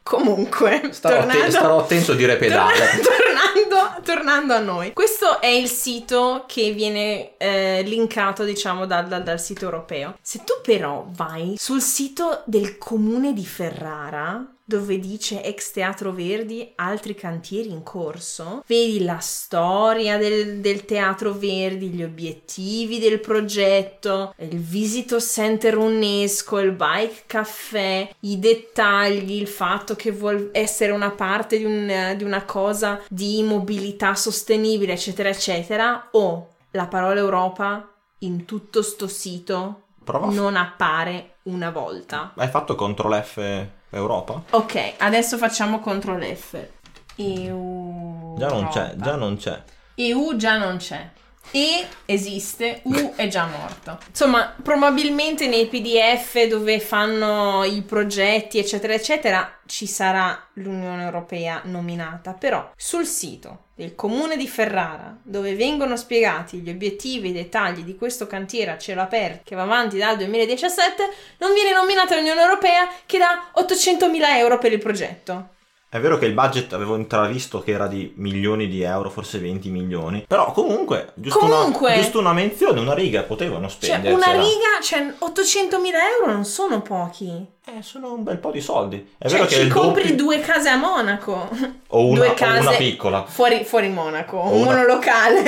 Comunque, 0.04 0.90
starò, 0.92 1.20
tornando, 1.20 1.44
te- 1.46 1.52
starò 1.52 1.80
attento 1.80 2.12
a 2.12 2.16
dire 2.16 2.36
pedale. 2.36 2.78
Tornando, 3.02 4.02
tornando, 4.04 4.54
a 4.54 4.60
noi, 4.60 4.92
questo 4.92 5.40
è 5.40 5.48
il 5.48 5.70
sito 5.70 6.44
che 6.46 6.72
viene 6.72 7.38
eh, 7.38 7.82
linkato, 7.84 8.44
diciamo, 8.44 8.86
dal, 8.86 9.08
dal, 9.08 9.24
dal 9.24 9.40
sito 9.40 9.64
europeo. 9.64 10.18
Se 10.22 10.44
tu 10.44 10.56
però 10.62 11.08
vai 11.10 11.56
sul 11.58 11.82
sito 11.82 12.42
del 12.46 12.78
comune 12.78 13.34
di 13.34 13.46
Ferrara, 13.46 14.46
dove 14.66 14.98
dice 14.98 15.44
ex 15.44 15.72
Teatro 15.72 16.12
Verdi, 16.12 16.72
altri 16.76 17.16
cantieri 17.16 17.70
in 17.70 17.84
corso. 17.84 18.64
Vedi 18.66 19.04
la 19.04 19.20
storia 19.20 20.18
del, 20.18 20.60
del, 20.60 20.86
Teatro 20.86 21.34
Verdi, 21.34 21.90
gli 21.90 22.04
obiettivi 22.04 23.00
del 23.00 23.20
progetto, 23.20 24.34
il 24.38 24.60
Visito 24.60 25.20
Center 25.20 25.78
UNESCO, 25.78 26.60
il 26.60 26.72
Bike 26.72 27.24
Café, 27.28 28.16
i 28.22 28.40
dettagli, 28.40 29.34
il 29.34 29.48
fatto 29.48 29.96
che 29.96 30.12
vuol 30.12 30.50
essere 30.54 30.92
una 30.92 31.12
parte 31.12 31.58
di, 31.58 31.66
un, 31.66 32.14
di 32.18 32.24
una 32.24 32.44
cosa 32.44 33.02
di 33.10 33.44
mobilità 33.44 34.16
sostenibile, 34.16 34.94
eccetera, 34.94 35.30
eccetera. 35.30 36.08
O 36.12 36.48
la 36.72 36.88
parola 36.88 37.20
Europa 37.20 37.88
in 38.20 38.46
tutto 38.46 38.82
sto 38.82 39.08
sito 39.08 39.82
Prova. 40.04 40.32
non 40.32 40.56
appare 40.56 41.36
una 41.44 41.70
volta. 41.70 42.32
Hai 42.36 42.48
fatto 42.48 42.76
CTRL 42.76 43.22
F 43.22 43.68
Europa? 43.94 44.44
Ok, 44.52 44.94
adesso 44.98 45.38
facciamo 45.38 45.80
CTRL 45.80 46.36
F. 46.36 46.68
EU. 47.18 48.36
Già 48.38 48.48
non 48.48 48.68
c'è, 48.68 48.96
già 48.98 49.16
non 49.16 49.38
c'è. 49.38 49.62
EU 49.96 50.36
già 50.36 50.58
non 50.58 50.78
c'è. 50.78 51.10
E 51.52 51.86
esiste, 52.06 52.82
U 52.84 53.14
è 53.16 53.28
già 53.28 53.46
morto. 53.46 54.00
Insomma, 54.08 54.56
probabilmente 54.62 55.48
nei 55.48 55.68
PDF 55.68 56.46
dove 56.46 56.80
fanno 56.80 57.64
i 57.64 57.82
progetti, 57.84 58.58
eccetera, 58.58 58.94
eccetera, 58.94 59.60
ci 59.66 59.86
sarà 59.86 60.50
l'Unione 60.54 61.04
Europea 61.04 61.62
nominata. 61.66 62.34
Però 62.34 62.72
sul 62.76 63.06
sito 63.06 63.66
del 63.76 63.96
comune 63.96 64.38
di 64.38 64.48
Ferrara, 64.48 65.18
dove 65.24 65.56
vengono 65.56 65.96
spiegati 65.96 66.58
gli 66.58 66.70
obiettivi 66.70 67.28
e 67.28 67.32
i 67.32 67.34
dettagli 67.34 67.84
di 67.84 67.96
questo 67.96 68.28
cantiere 68.28 68.72
a 68.72 68.78
cielo 68.78 69.02
aperto 69.02 69.42
che 69.44 69.56
va 69.56 69.64
avanti 69.64 69.98
dal 69.98 70.18
2017, 70.18 71.10
non 71.40 71.54
viene 71.54 71.72
nominata 71.72 72.16
l'Unione 72.16 72.42
Europea 72.42 72.88
che 73.06 73.18
dà 73.18 73.52
800.000 73.56 74.38
euro 74.38 74.58
per 74.58 74.74
il 74.74 74.80
progetto. 74.80 75.53
È 75.94 76.00
vero 76.00 76.18
che 76.18 76.26
il 76.26 76.34
budget 76.34 76.74
avevo 76.74 76.96
intravisto 76.96 77.62
che 77.62 77.70
era 77.70 77.86
di 77.86 78.14
milioni 78.16 78.68
di 78.68 78.82
euro, 78.82 79.12
forse 79.12 79.38
20 79.38 79.70
milioni. 79.70 80.26
Però 80.28 80.52
comunque, 80.52 81.12
giusto, 81.14 81.38
comunque, 81.38 81.92
una, 81.92 82.02
giusto 82.02 82.18
una 82.18 82.34
menzione, 82.34 82.80
una 82.80 82.96
riga 82.96 83.22
potevano 83.22 83.70
spendere. 83.70 84.12
Cioè, 84.12 84.14
una 84.14 84.32
riga, 84.32 84.82
cioè 84.82 85.14
800 85.20 85.80
mila 85.80 86.00
euro 86.18 86.32
non 86.32 86.46
sono 86.46 86.82
pochi. 86.82 87.46
Eh, 87.64 87.84
sono 87.84 88.12
un 88.12 88.24
bel 88.24 88.40
po' 88.40 88.50
di 88.50 88.60
soldi. 88.60 89.14
È 89.20 89.28
cioè, 89.28 89.38
vero 89.38 89.48
che 89.48 89.56
ci 89.56 89.68
compri 89.68 90.02
doppio... 90.02 90.16
due 90.16 90.40
case 90.40 90.70
a 90.70 90.78
Monaco. 90.78 91.50
O 91.90 92.08
una, 92.08 92.20
due 92.22 92.34
case 92.34 92.58
o 92.58 92.70
una 92.70 92.78
piccola. 92.78 93.26
Fuori, 93.28 93.64
fuori 93.64 93.90
Monaco, 93.90 94.38
o 94.38 94.48
un 94.48 94.62
una... 94.62 94.74
monolocale. 94.74 95.44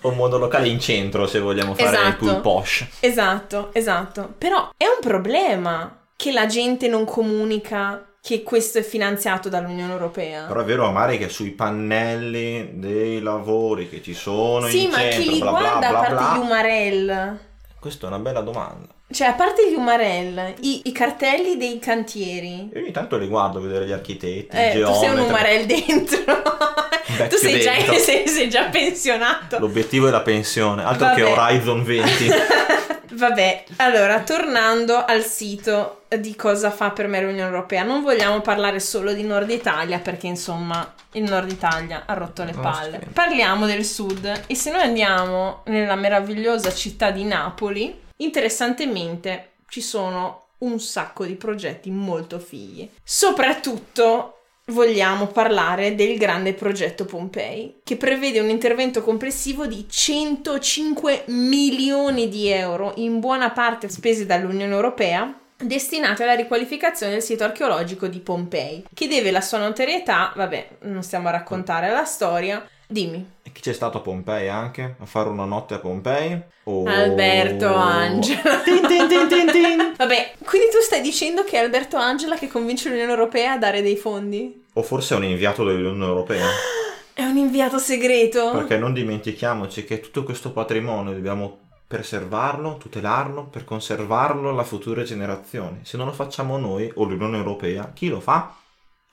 o 0.00 0.08
un 0.08 0.16
monolocale 0.16 0.68
in 0.68 0.80
centro 0.80 1.26
se 1.26 1.40
vogliamo 1.40 1.74
fare 1.74 1.94
esatto. 1.94 2.24
il 2.24 2.36
posh. 2.40 2.86
Esatto, 3.00 3.68
esatto. 3.74 4.32
Però 4.38 4.70
è 4.78 4.86
un 4.86 4.98
problema 5.02 5.94
che 6.16 6.32
la 6.32 6.46
gente 6.46 6.88
non 6.88 7.04
comunica 7.04 8.02
che 8.26 8.42
questo 8.42 8.78
è 8.78 8.82
finanziato 8.82 9.48
dall'Unione 9.48 9.92
Europea. 9.92 10.46
Però 10.46 10.60
è 10.60 10.64
vero, 10.64 10.90
Mari, 10.90 11.16
che 11.16 11.28
sui 11.28 11.52
pannelli 11.52 12.70
dei 12.72 13.20
lavori 13.20 13.88
che 13.88 14.02
ci 14.02 14.14
sono 14.14 14.66
sì, 14.66 14.86
in 14.86 14.90
centro, 14.90 15.10
Sì, 15.12 15.16
ma 15.16 15.22
chi 15.22 15.30
li 15.30 15.38
bla 15.38 15.50
guarda 15.50 15.78
bla 15.78 15.78
bla, 15.78 15.88
a 15.88 15.92
parte 15.92 16.14
bla, 16.14 16.34
gli 16.34 16.38
umarell? 16.40 17.38
Questa 17.78 18.06
è 18.06 18.08
una 18.08 18.18
bella 18.18 18.40
domanda. 18.40 18.88
Cioè, 19.08 19.28
a 19.28 19.34
parte 19.34 19.70
gli 19.70 19.74
umarell, 19.74 20.54
i, 20.62 20.80
i 20.86 20.92
cartelli 20.92 21.56
dei 21.56 21.78
cantieri. 21.78 22.68
Io 22.74 22.80
ogni 22.80 22.90
tanto 22.90 23.16
li 23.16 23.28
guardo 23.28 23.58
a 23.58 23.60
vedere 23.60 23.86
gli 23.86 23.92
architetti, 23.92 24.56
eh, 24.56 24.70
i 24.70 24.72
geometri. 24.72 24.92
Tu 24.92 24.98
sei 24.98 25.08
un 25.10 25.18
umarell 25.20 25.64
dentro. 25.64 26.42
tu 27.30 27.36
sei 27.36 27.60
già, 27.60 27.74
sei, 27.94 28.26
sei 28.26 28.50
già, 28.50 28.64
pensionato. 28.64 29.60
L'obiettivo 29.60 30.08
è 30.08 30.10
la 30.10 30.22
pensione, 30.22 30.82
altro 30.82 31.06
Vabbè. 31.06 31.16
che 31.16 31.22
Horizon 31.22 31.84
20. 31.84 32.26
Vabbè, 33.16 33.64
allora, 33.76 34.20
tornando 34.20 35.02
al 35.04 35.24
sito 35.24 36.02
di 36.08 36.36
cosa 36.36 36.70
fa 36.70 36.90
per 36.90 37.08
me 37.08 37.20
l'Unione 37.20 37.48
Europea, 37.48 37.82
non 37.82 38.02
vogliamo 38.02 38.40
parlare 38.40 38.78
solo 38.78 39.12
di 39.14 39.22
Nord 39.22 39.50
Italia 39.50 39.98
perché 39.98 40.26
insomma 40.26 40.94
il 41.12 41.22
Nord 41.22 41.50
Italia 41.50 42.02
ha 42.04 42.12
rotto 42.12 42.44
le 42.44 42.52
palle. 42.52 42.98
Oh, 42.98 43.10
Parliamo 43.12 43.64
del 43.64 43.84
Sud 43.84 44.44
e 44.46 44.54
se 44.54 44.70
noi 44.70 44.82
andiamo 44.82 45.62
nella 45.66 45.94
meravigliosa 45.94 46.72
città 46.72 47.10
di 47.10 47.24
Napoli, 47.24 48.02
interessantemente 48.16 49.52
ci 49.68 49.80
sono 49.80 50.44
un 50.58 50.78
sacco 50.78 51.24
di 51.24 51.34
progetti 51.34 51.90
molto 51.90 52.38
fighi. 52.38 52.90
Soprattutto 53.02 54.35
vogliamo 54.66 55.26
parlare 55.28 55.94
del 55.94 56.18
grande 56.18 56.52
progetto 56.54 57.04
Pompei, 57.04 57.80
che 57.84 57.96
prevede 57.96 58.40
un 58.40 58.48
intervento 58.48 59.02
complessivo 59.02 59.66
di 59.66 59.86
105 59.88 61.24
milioni 61.26 62.28
di 62.28 62.48
euro, 62.48 62.92
in 62.96 63.20
buona 63.20 63.50
parte 63.50 63.88
spesi 63.88 64.26
dall'Unione 64.26 64.72
Europea, 64.72 65.38
destinate 65.56 66.24
alla 66.24 66.34
riqualificazione 66.34 67.12
del 67.12 67.22
sito 67.22 67.44
archeologico 67.44 68.08
di 68.08 68.18
Pompei, 68.18 68.84
che 68.92 69.08
deve 69.08 69.30
la 69.30 69.40
sua 69.40 69.58
notorietà, 69.58 70.32
vabbè, 70.34 70.68
non 70.82 71.02
stiamo 71.02 71.28
a 71.28 71.32
raccontare 71.32 71.90
la 71.90 72.04
storia, 72.04 72.66
dimmi. 72.86 73.34
E 73.42 73.52
chi 73.52 73.60
c'è 73.60 73.72
stato 73.72 73.98
a 73.98 74.00
Pompei 74.00 74.48
anche? 74.48 74.96
A 74.98 75.06
fare 75.06 75.28
una 75.28 75.44
notte 75.44 75.74
a 75.74 75.78
Pompei? 75.78 76.40
Oh. 76.64 76.84
Alberto 76.86 77.74
Angela. 77.74 78.60
tin, 78.62 78.86
tin, 78.86 79.08
tin, 79.08 79.94
Vabbè, 79.96 80.32
quindi 80.44 80.68
tu 80.70 80.78
stai 80.80 81.00
dicendo 81.00 81.44
che 81.44 81.56
è 81.56 81.62
Alberto 81.62 81.96
Angela 81.96 82.36
che 82.36 82.48
convince 82.48 82.88
l'Unione 82.88 83.10
Europea 83.10 83.52
a 83.52 83.58
dare 83.58 83.82
dei 83.82 83.96
fondi? 83.96 84.64
O 84.74 84.82
forse 84.82 85.14
è 85.14 85.18
un 85.18 85.24
inviato 85.24 85.64
dell'Unione 85.64 86.04
Europea? 86.04 86.46
È 87.16 87.24
un 87.24 87.38
inviato 87.38 87.78
segreto? 87.78 88.50
Perché 88.50 88.76
non 88.76 88.92
dimentichiamoci 88.92 89.84
che 89.84 90.00
tutto 90.00 90.22
questo 90.22 90.52
patrimonio 90.52 91.14
dobbiamo 91.14 91.60
preservarlo, 91.86 92.76
tutelarlo, 92.76 93.46
per 93.46 93.64
conservarlo 93.64 94.50
alle 94.50 94.64
future 94.64 95.02
generazioni. 95.04 95.78
Se 95.82 95.96
non 95.96 96.06
lo 96.06 96.12
facciamo 96.12 96.58
noi 96.58 96.90
o 96.94 97.04
l'Unione 97.04 97.38
Europea, 97.38 97.90
chi 97.94 98.08
lo 98.08 98.20
fa? 98.20 98.54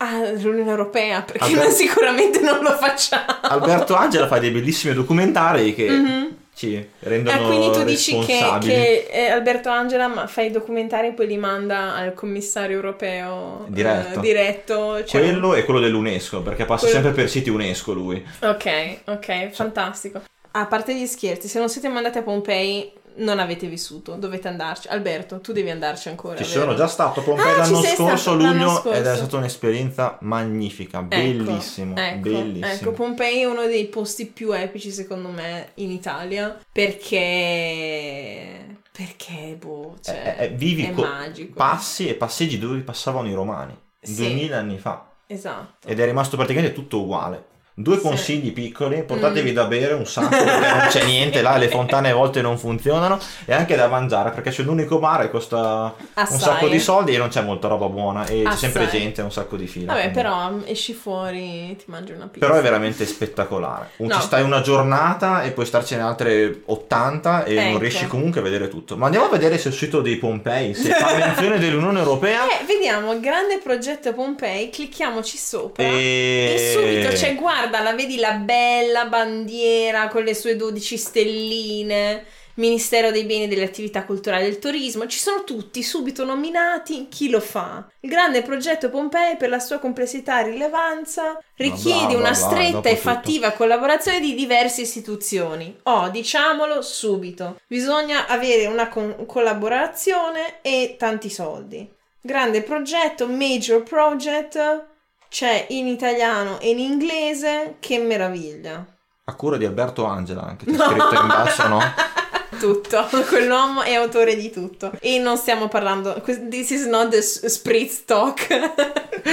Ah, 0.05 0.31
l'Unione 0.31 0.69
Europea, 0.69 1.21
perché 1.21 1.45
Alber- 1.45 1.63
noi 1.63 1.71
sicuramente 1.71 2.41
non 2.41 2.61
lo 2.61 2.71
facciamo. 2.71 3.23
Alberto 3.41 3.95
Angela 3.95 4.27
fa 4.27 4.37
dei 4.37 4.51
bellissimi 4.51 4.93
documentari 4.93 5.73
che 5.73 5.89
mm-hmm. 5.89 6.25
ci 6.53 6.89
rendono 6.99 7.37
Ah, 7.37 7.47
quindi 7.47 7.71
tu 7.71 7.83
dici 7.85 8.19
che, 8.19 8.57
che 8.59 9.07
eh, 9.09 9.29
Alberto 9.29 9.69
Angela 9.69 10.27
fa 10.27 10.41
i 10.41 10.51
documentari 10.51 11.07
e 11.07 11.11
poi 11.13 11.27
li 11.27 11.37
manda 11.37 11.95
al 11.95 12.13
commissario 12.13 12.75
europeo 12.75 13.65
diretto. 13.69 14.17
Eh, 14.17 14.21
diretto 14.21 15.05
cioè... 15.05 15.21
Quello 15.21 15.53
è 15.53 15.63
quello 15.63 15.79
dell'UNESCO, 15.79 16.41
perché 16.41 16.65
passa 16.65 16.87
quello... 16.87 17.01
sempre 17.01 17.21
per 17.21 17.29
siti 17.29 17.49
UNESCO 17.49 17.93
lui. 17.93 18.21
Ok, 18.41 18.97
ok, 19.05 19.51
fantastico. 19.51 20.21
A 20.51 20.65
parte 20.65 20.93
gli 20.93 21.05
scherzi, 21.05 21.47
se 21.47 21.59
non 21.59 21.69
siete 21.69 21.87
mandati 21.87 22.17
a 22.17 22.23
Pompei, 22.23 22.91
non 23.17 23.39
avete 23.39 23.67
vissuto, 23.67 24.15
dovete 24.15 24.47
andarci. 24.47 24.87
Alberto, 24.87 25.39
tu 25.41 25.51
devi 25.53 25.69
andarci 25.69 26.09
ancora. 26.09 26.35
Ci 26.37 26.43
vero? 26.43 26.61
sono 26.61 26.75
già 26.75 26.87
stato 26.87 27.19
a 27.19 27.23
Pompei 27.23 27.51
Ah, 27.53 27.57
l'anno 27.57 27.81
scorso, 27.81 28.15
stato 28.17 28.35
luglio, 28.37 28.69
scorso. 28.69 28.91
ed 28.91 29.05
è 29.05 29.15
stata 29.15 29.37
un'esperienza 29.37 30.17
magnifica, 30.21 30.99
Ecco, 30.99 31.07
bellissimo, 31.07 31.95
ecco, 31.97 32.29
bellissimo. 32.29 32.65
Ecco, 32.67 32.91
Pompei 32.91 33.41
è 33.41 33.45
uno 33.45 33.65
dei 33.65 33.85
posti 33.85 34.25
più 34.25 34.51
epici 34.51 34.91
secondo 34.91 35.29
me 35.29 35.69
in 35.75 35.91
Italia 35.91 36.57
perché 36.71 38.65
perché 38.91 39.57
boh, 39.59 39.95
cioè, 40.01 40.35
Eh, 40.37 40.43
eh, 40.45 40.49
vivi 40.49 40.85
è 40.85 40.91
co- 40.91 41.01
magico. 41.01 41.53
passi 41.55 42.07
e 42.07 42.13
passeggi 42.13 42.59
dove 42.59 42.79
passavano 42.81 43.27
i 43.27 43.33
romani, 43.33 43.75
Sì. 43.99 44.15
2000 44.15 44.59
anni 44.59 44.77
fa, 44.77 45.07
esatto. 45.25 45.87
ed 45.87 45.99
è 45.99 46.05
rimasto 46.05 46.35
praticamente 46.37 46.75
tutto 46.75 47.01
uguale. 47.01 47.45
Due 47.75 47.95
Sì. 47.95 48.01
consigli 48.03 48.53
piccoli, 48.53 49.01
portatevi 49.03 49.49
Mm. 49.49 49.53
da 49.55 49.65
bere 49.65 49.93
un 49.93 50.05
sacco 50.05 50.29
perché 50.29 50.67
non 50.67 50.87
c'è 50.89 51.03
niente 51.05 51.41
là, 51.41 51.57
le 51.57 51.69
fontane 51.73 52.11
a 52.11 52.13
volte 52.13 52.41
non 52.41 52.57
funzionano 52.59 53.17
e 53.45 53.53
anche 53.53 53.75
da 53.75 53.87
mangiare 53.87 54.29
perché 54.29 54.51
c'è 54.51 54.61
l'unico 54.61 54.99
bar 54.99 55.23
e 55.23 55.31
costa 55.31 55.95
Assai. 56.13 56.33
un 56.35 56.39
sacco 56.39 56.67
di 56.67 56.77
soldi 56.79 57.15
e 57.15 57.17
non 57.17 57.29
c'è 57.29 57.41
molta 57.41 57.67
roba 57.67 57.87
buona 57.87 58.25
e 58.27 58.41
c'è 58.43 58.47
Assai. 58.49 58.57
sempre 58.59 58.89
gente, 58.89 59.21
un 59.23 59.31
sacco 59.31 59.55
di 59.55 59.65
fila. 59.65 59.87
Vabbè, 59.93 60.11
quindi- 60.11 60.17
però 60.21 60.51
mm, 60.51 60.59
esci 60.65 60.93
fuori, 60.93 61.75
ti 61.75 61.85
mangi 61.87 62.11
una 62.11 62.27
pizza. 62.27 62.45
Però 62.45 62.59
è 62.59 62.61
veramente 62.61 63.05
spettacolare. 63.07 63.89
Un- 63.97 64.07
No. 64.07 64.15
Ci 64.15 64.21
stai 64.21 64.43
una 64.43 64.61
giornata 64.61 65.41
e 65.41 65.49
puoi 65.51 65.65
starcene 65.65 66.03
altre 66.03 66.61
80 66.65 67.43
e 67.45 67.55
Ecco. 67.55 67.69
non 67.71 67.79
riesci 67.79 68.05
comunque 68.05 68.41
a 68.41 68.43
vedere 68.43 68.67
tutto. 68.67 68.95
Ma 68.97 69.05
andiamo 69.05 69.25
a 69.25 69.29
vedere 69.29 69.57
se 69.57 69.69
il 69.69 69.73
sito 69.73 70.01
dei 70.01 70.17
Pompei, 70.17 70.75
se 70.75 70.91
fa 70.91 71.11
menzione 71.17 71.57
dell'Unione 71.57 71.97
Europea. 71.97 72.43
Eh, 72.45 72.65
vediamo, 72.67 73.11
il 73.13 73.19
grande 73.19 73.57
progetto 73.63 74.13
Pompei, 74.13 74.69
clicchiamoci 74.69 75.37
sopra. 75.37 75.83
E... 75.83 76.53
E 76.55 76.71
subito 76.73 77.07
c'è, 77.15 77.33
guarda, 77.35 77.61
la 77.69 77.93
vedi 77.93 78.17
la 78.17 78.33
bella 78.33 79.05
bandiera 79.05 80.07
con 80.07 80.23
le 80.23 80.33
sue 80.33 80.55
12 80.55 80.97
stelline, 80.97 82.25
Ministero 82.55 83.09
dei 83.09 83.23
Beni 83.23 83.45
e 83.45 83.47
delle 83.47 83.63
Attività 83.63 84.05
Culturali 84.05 84.43
e 84.45 84.49
del 84.49 84.59
Turismo, 84.59 85.07
ci 85.07 85.17
sono 85.17 85.43
tutti 85.43 85.81
subito 85.81 86.23
nominati 86.23 87.07
chi 87.09 87.29
lo 87.29 87.39
fa. 87.39 87.87
Il 88.01 88.09
grande 88.09 88.43
progetto 88.43 88.91
Pompei 88.91 89.37
per 89.37 89.49
la 89.49 89.59
sua 89.59 89.79
complessità 89.79 90.41
e 90.41 90.51
rilevanza 90.51 91.39
richiede 91.55 91.99
bla, 91.99 92.07
bla, 92.07 92.17
una 92.17 92.27
bla, 92.29 92.33
stretta 92.33 92.71
dopo 92.71 92.87
e 92.87 92.95
tutto. 92.95 93.09
fattiva 93.09 93.51
collaborazione 93.53 94.19
di 94.19 94.35
diverse 94.35 94.81
istituzioni. 94.81 95.79
Oh, 95.83 96.09
diciamolo 96.09 96.83
subito, 96.83 97.59
bisogna 97.65 98.27
avere 98.27 98.67
una 98.67 98.87
con- 98.87 99.25
collaborazione 99.25 100.61
e 100.61 100.95
tanti 100.99 101.31
soldi. 101.31 101.91
Grande 102.21 102.61
progetto, 102.61 103.27
major 103.27 103.81
project, 103.81 104.91
c'è 105.33 105.65
in 105.69 105.87
italiano 105.87 106.59
e 106.59 106.69
in 106.69 106.77
inglese, 106.77 107.77
che 107.79 107.97
meraviglia. 107.97 108.85
A 109.23 109.33
cura 109.33 109.57
di 109.57 109.65
Alberto 109.65 110.05
Angela, 110.05 110.43
anche 110.43 110.65
c'è 110.69 110.75
scritto 110.75 111.15
in 111.19 111.27
basso, 111.27 111.67
no? 111.67 111.81
Tutto, 112.59 113.07
quell'uomo 113.27 113.81
è 113.81 113.95
autore 113.95 114.35
di 114.35 114.51
tutto. 114.51 114.91
E 115.01 115.17
non 115.17 115.35
stiamo 115.37 115.67
parlando, 115.67 116.21
this 116.49 116.69
is 116.69 116.85
not 116.85 117.09
the 117.09 117.21
spritz 117.21 118.05
talk. 118.05 118.47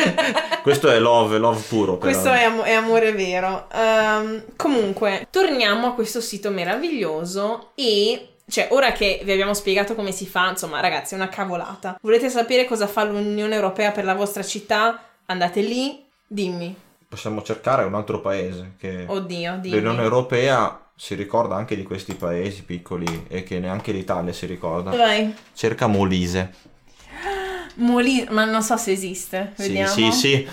Questo 0.62 0.90
è 0.90 0.98
love, 0.98 1.36
love 1.36 1.60
puro. 1.68 1.98
però. 1.98 2.10
Questo 2.10 2.32
è, 2.32 2.44
am- 2.44 2.62
è 2.62 2.72
amore 2.72 3.12
vero. 3.12 3.68
Ehm, 3.70 4.44
comunque, 4.56 5.28
torniamo 5.30 5.88
a 5.88 5.92
questo 5.92 6.22
sito 6.22 6.50
meraviglioso 6.50 7.72
e... 7.74 8.36
Cioè, 8.48 8.68
ora 8.72 8.90
che 8.90 9.20
vi 9.22 9.30
abbiamo 9.30 9.54
spiegato 9.54 9.94
come 9.94 10.10
si 10.10 10.26
fa, 10.26 10.48
insomma, 10.48 10.80
ragazzi, 10.80 11.14
è 11.14 11.16
una 11.16 11.28
cavolata. 11.28 11.96
Volete 12.00 12.30
sapere 12.30 12.64
cosa 12.64 12.88
fa 12.88 13.04
l'Unione 13.04 13.54
Europea 13.54 13.92
per 13.92 14.04
la 14.04 14.14
vostra 14.14 14.42
città? 14.42 15.09
Andate 15.30 15.60
lì, 15.60 16.04
dimmi. 16.26 16.74
Possiamo 17.08 17.40
cercare 17.42 17.84
un 17.84 17.94
altro 17.94 18.20
paese 18.20 18.72
che 18.76 19.04
Oddio, 19.06 19.58
dimmi. 19.60 19.76
l'Unione 19.76 20.02
Europea 20.02 20.90
si 20.96 21.14
ricorda 21.14 21.54
anche 21.54 21.76
di 21.76 21.84
questi 21.84 22.14
paesi 22.14 22.64
piccoli 22.64 23.26
e 23.28 23.44
che 23.44 23.60
neanche 23.60 23.92
l'Italia 23.92 24.32
si 24.32 24.46
ricorda. 24.46 24.90
Vai. 24.90 25.32
Cerca 25.54 25.86
Molise. 25.86 26.52
Moli- 27.74 28.26
ma 28.30 28.44
non 28.44 28.60
so 28.62 28.76
se 28.76 28.90
esiste. 28.90 29.52
Sì, 29.54 29.68
Vediamo. 29.68 29.92
sì, 29.92 30.10
sì. 30.10 30.48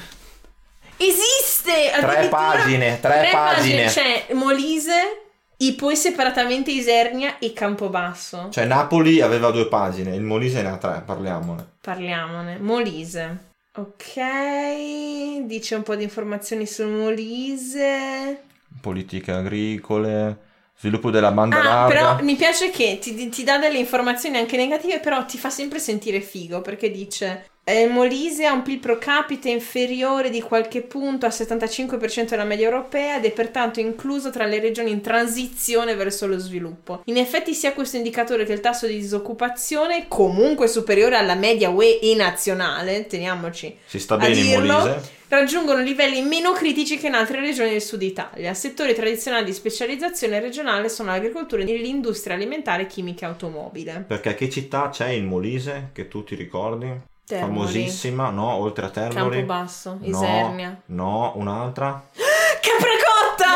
Esiste! 0.97 1.71
Tre 1.99 2.28
pagine, 2.28 2.99
tre 2.99 3.30
pagine. 3.32 3.86
C'è 3.86 4.28
Molise, 4.34 5.25
e 5.57 5.73
poi 5.73 5.95
separatamente 5.95 6.69
Isernia 6.69 7.39
e 7.39 7.51
Campobasso. 7.51 8.49
Cioè 8.51 8.65
Napoli 8.65 9.21
aveva 9.21 9.49
due 9.49 9.67
pagine, 9.67 10.13
il 10.13 10.21
Molise 10.21 10.61
ne 10.61 10.69
ha 10.69 10.78
tre, 10.78 11.01
parliamone. 11.03 11.65
Parliamone. 11.82 12.59
Molise. 12.59 13.45
Ok, 13.78 15.45
dice 15.45 15.75
un 15.75 15.84
po' 15.84 15.95
di 15.95 16.03
informazioni 16.03 16.65
sul 16.65 16.88
Molise. 16.88 18.43
Politiche 18.82 19.32
agricole, 19.32 20.39
sviluppo 20.78 21.09
della 21.11 21.32
banda 21.32 21.57
Ah, 21.59 21.61
larga. 21.61 22.15
però 22.15 22.23
mi 22.23 22.36
piace 22.36 22.69
che 22.71 22.99
ti, 23.01 23.30
ti 23.30 23.43
dà 23.43 23.57
delle 23.57 23.78
informazioni 23.80 24.38
anche 24.38 24.57
negative, 24.57 24.99
però 24.99 25.25
ti 25.25 25.38
fa 25.38 25.49
sempre 25.49 25.80
sentire 25.80 26.21
figo 26.21 26.61
perché 26.61 26.91
dice. 26.91 27.47
Eh, 27.70 27.82
Il 27.82 27.91
Molise 27.91 28.45
ha 28.45 28.53
un 28.53 28.61
PIL 28.61 28.80
pro 28.80 28.97
capite 28.97 29.49
inferiore 29.49 30.30
di 30.30 30.39
qualche 30.41 30.82
punto 30.82 31.26
al 31.26 31.34
75% 31.34 32.30
della 32.30 32.45
media 32.45 32.65
europea 32.65 33.18
ed 33.18 33.26
è 33.26 33.32
pertanto 33.32 33.82
incluso 33.82 34.30
tra 34.30 34.45
le 34.45 34.61
regioni 34.61 34.91
in 34.91 35.01
transizione 35.01 35.93
verso 35.95 36.28
lo 36.28 36.38
sviluppo. 36.38 37.01
In 37.05 37.18
effetti 37.18 37.53
sia 37.53 37.74
questo 37.74 37.97
indicatore 37.97 38.45
che 38.45 38.53
il 38.53 38.61
tasso 38.61 38.88
di 38.88 38.97
disoccupazione, 38.97 40.05
comunque 40.07 40.70
superiore 40.70 41.18
alla 41.18 41.36
media 41.36 41.70
UE 41.70 41.99
e 41.99 42.15
nazionale, 42.15 43.05
teniamoci 43.05 43.76
Si 43.86 43.99
sta 43.99 44.15
bene 44.15 44.38
in 44.38 44.45
dirlo, 44.45 44.78
Molise. 44.78 45.11
raggiungono 45.28 45.82
livelli 45.82 46.22
meno 46.22 46.53
critici 46.53 46.97
che 46.97 47.07
in 47.07 47.15
altre 47.15 47.41
regioni 47.41 47.72
del 47.72 47.82
sud 47.82 48.01
Italia. 48.01 48.53
Settori 48.53 48.95
tradizionali 48.95 49.43
di 49.43 49.51
specializzazione 49.51 50.39
regionale 50.39 50.88
sono 50.88 51.09
l'agricoltura 51.09 51.63
e 51.63 51.65
l'industria 51.65 52.36
alimentare, 52.36 52.88
chimica 52.88 53.26
e 53.26 53.30
automobile. 53.30 54.05
Perché 54.07 54.36
che 54.36 54.49
città 54.49 54.88
c'è 54.89 55.09
in 55.09 55.26
Molise 55.26 55.89
che 55.91 56.07
tu 56.07 56.24
ti 56.24 56.36
ricordi? 56.36 57.15
Termoli, 57.28 57.57
Famosissima, 57.57 58.30
no? 58.30 58.53
Oltre 58.53 58.86
a 58.86 58.89
Termoli. 58.89 59.39
Campobasso, 59.39 59.97
No, 59.99 60.07
Isernia. 60.07 60.82
No, 60.86 61.34
un'altra. 61.36 62.07
Capracotta! 62.61 63.47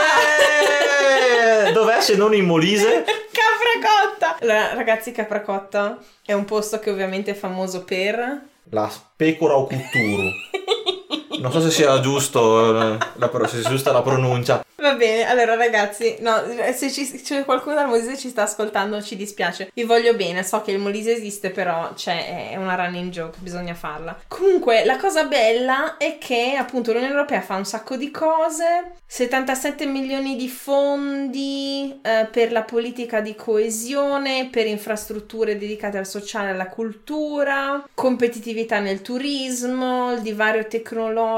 Dov'è 1.72 2.02
se 2.02 2.18
non 2.18 2.34
in 2.34 2.44
Molise? 2.44 3.06
Capracotta! 3.32 4.40
Allora, 4.42 4.74
ragazzi, 4.74 5.14
Capracotta 5.14 6.00
è 6.26 6.34
un 6.34 6.44
posto 6.44 6.80
che 6.80 6.90
ovviamente 6.90 7.32
è 7.32 7.34
famoso 7.34 7.86
per... 7.86 8.42
La 8.72 8.92
pecora 9.16 9.56
o 9.56 9.66
cutturu. 9.66 10.30
Non 11.42 11.52
so 11.52 11.60
se 11.60 11.72
sia 11.72 12.00
giusto, 12.02 12.94
eh, 12.94 12.98
la, 13.16 13.48
se 13.48 13.62
sia 13.62 13.70
giusta 13.70 13.92
la 13.92 14.04
pronuncia. 14.04 14.64
Va 14.76 14.94
bene, 14.94 15.28
allora 15.28 15.56
ragazzi, 15.56 16.18
no, 16.20 16.42
se 16.74 16.92
ci- 16.92 17.22
c'è 17.22 17.46
qualcuno 17.46 17.76
dal 17.76 17.88
Molise 17.88 18.18
ci 18.18 18.30
sta 18.30 18.44
ascoltando, 18.44 19.02
ci 19.02 19.16
dispiace. 19.16 19.72
Vi 19.74 19.84
voglio 19.84 20.16
bene, 20.16 20.44
so 20.44 20.62
che 20.62 20.72
il 20.72 20.80
Molise 20.80 21.16
esiste, 21.16 21.50
però 21.50 21.94
c'è, 21.96 22.52
è 22.52 22.56
una 22.58 22.76
running 22.76 23.12
joke, 23.12 23.38
bisogna 23.42 23.74
farla. 23.74 24.20
Comunque, 24.28 24.86
la 24.86 24.98
cosa 24.98 25.26
bella 25.26 25.98
è 25.98 26.18
che 26.20 26.56
appunto 26.58 26.92
l'Unione 26.92 27.14
Europea 27.14 27.42
fa 27.42 27.56
un 27.56 27.66
sacco 27.66 27.96
di 27.96 28.12
cose, 28.12 28.94
77 29.06 29.86
milioni 29.86 30.36
di 30.36 30.48
fondi 30.48 32.00
eh, 32.04 32.28
per 32.32 32.52
la 32.52 32.64
politica 32.64 33.20
di 33.20 33.36
coesione, 33.36 34.50
per 34.52 34.68
infrastrutture 34.68 35.58
dedicate 35.58 35.98
al 35.98 36.08
sociale 36.08 36.50
e 36.50 36.54
alla 36.54 36.70
cultura, 36.70 37.84
competitività 37.94 38.80
nel 38.80 39.02
turismo, 39.02 40.14
il 40.14 40.22
divario 40.22 40.66
tecnologico. 40.68 41.30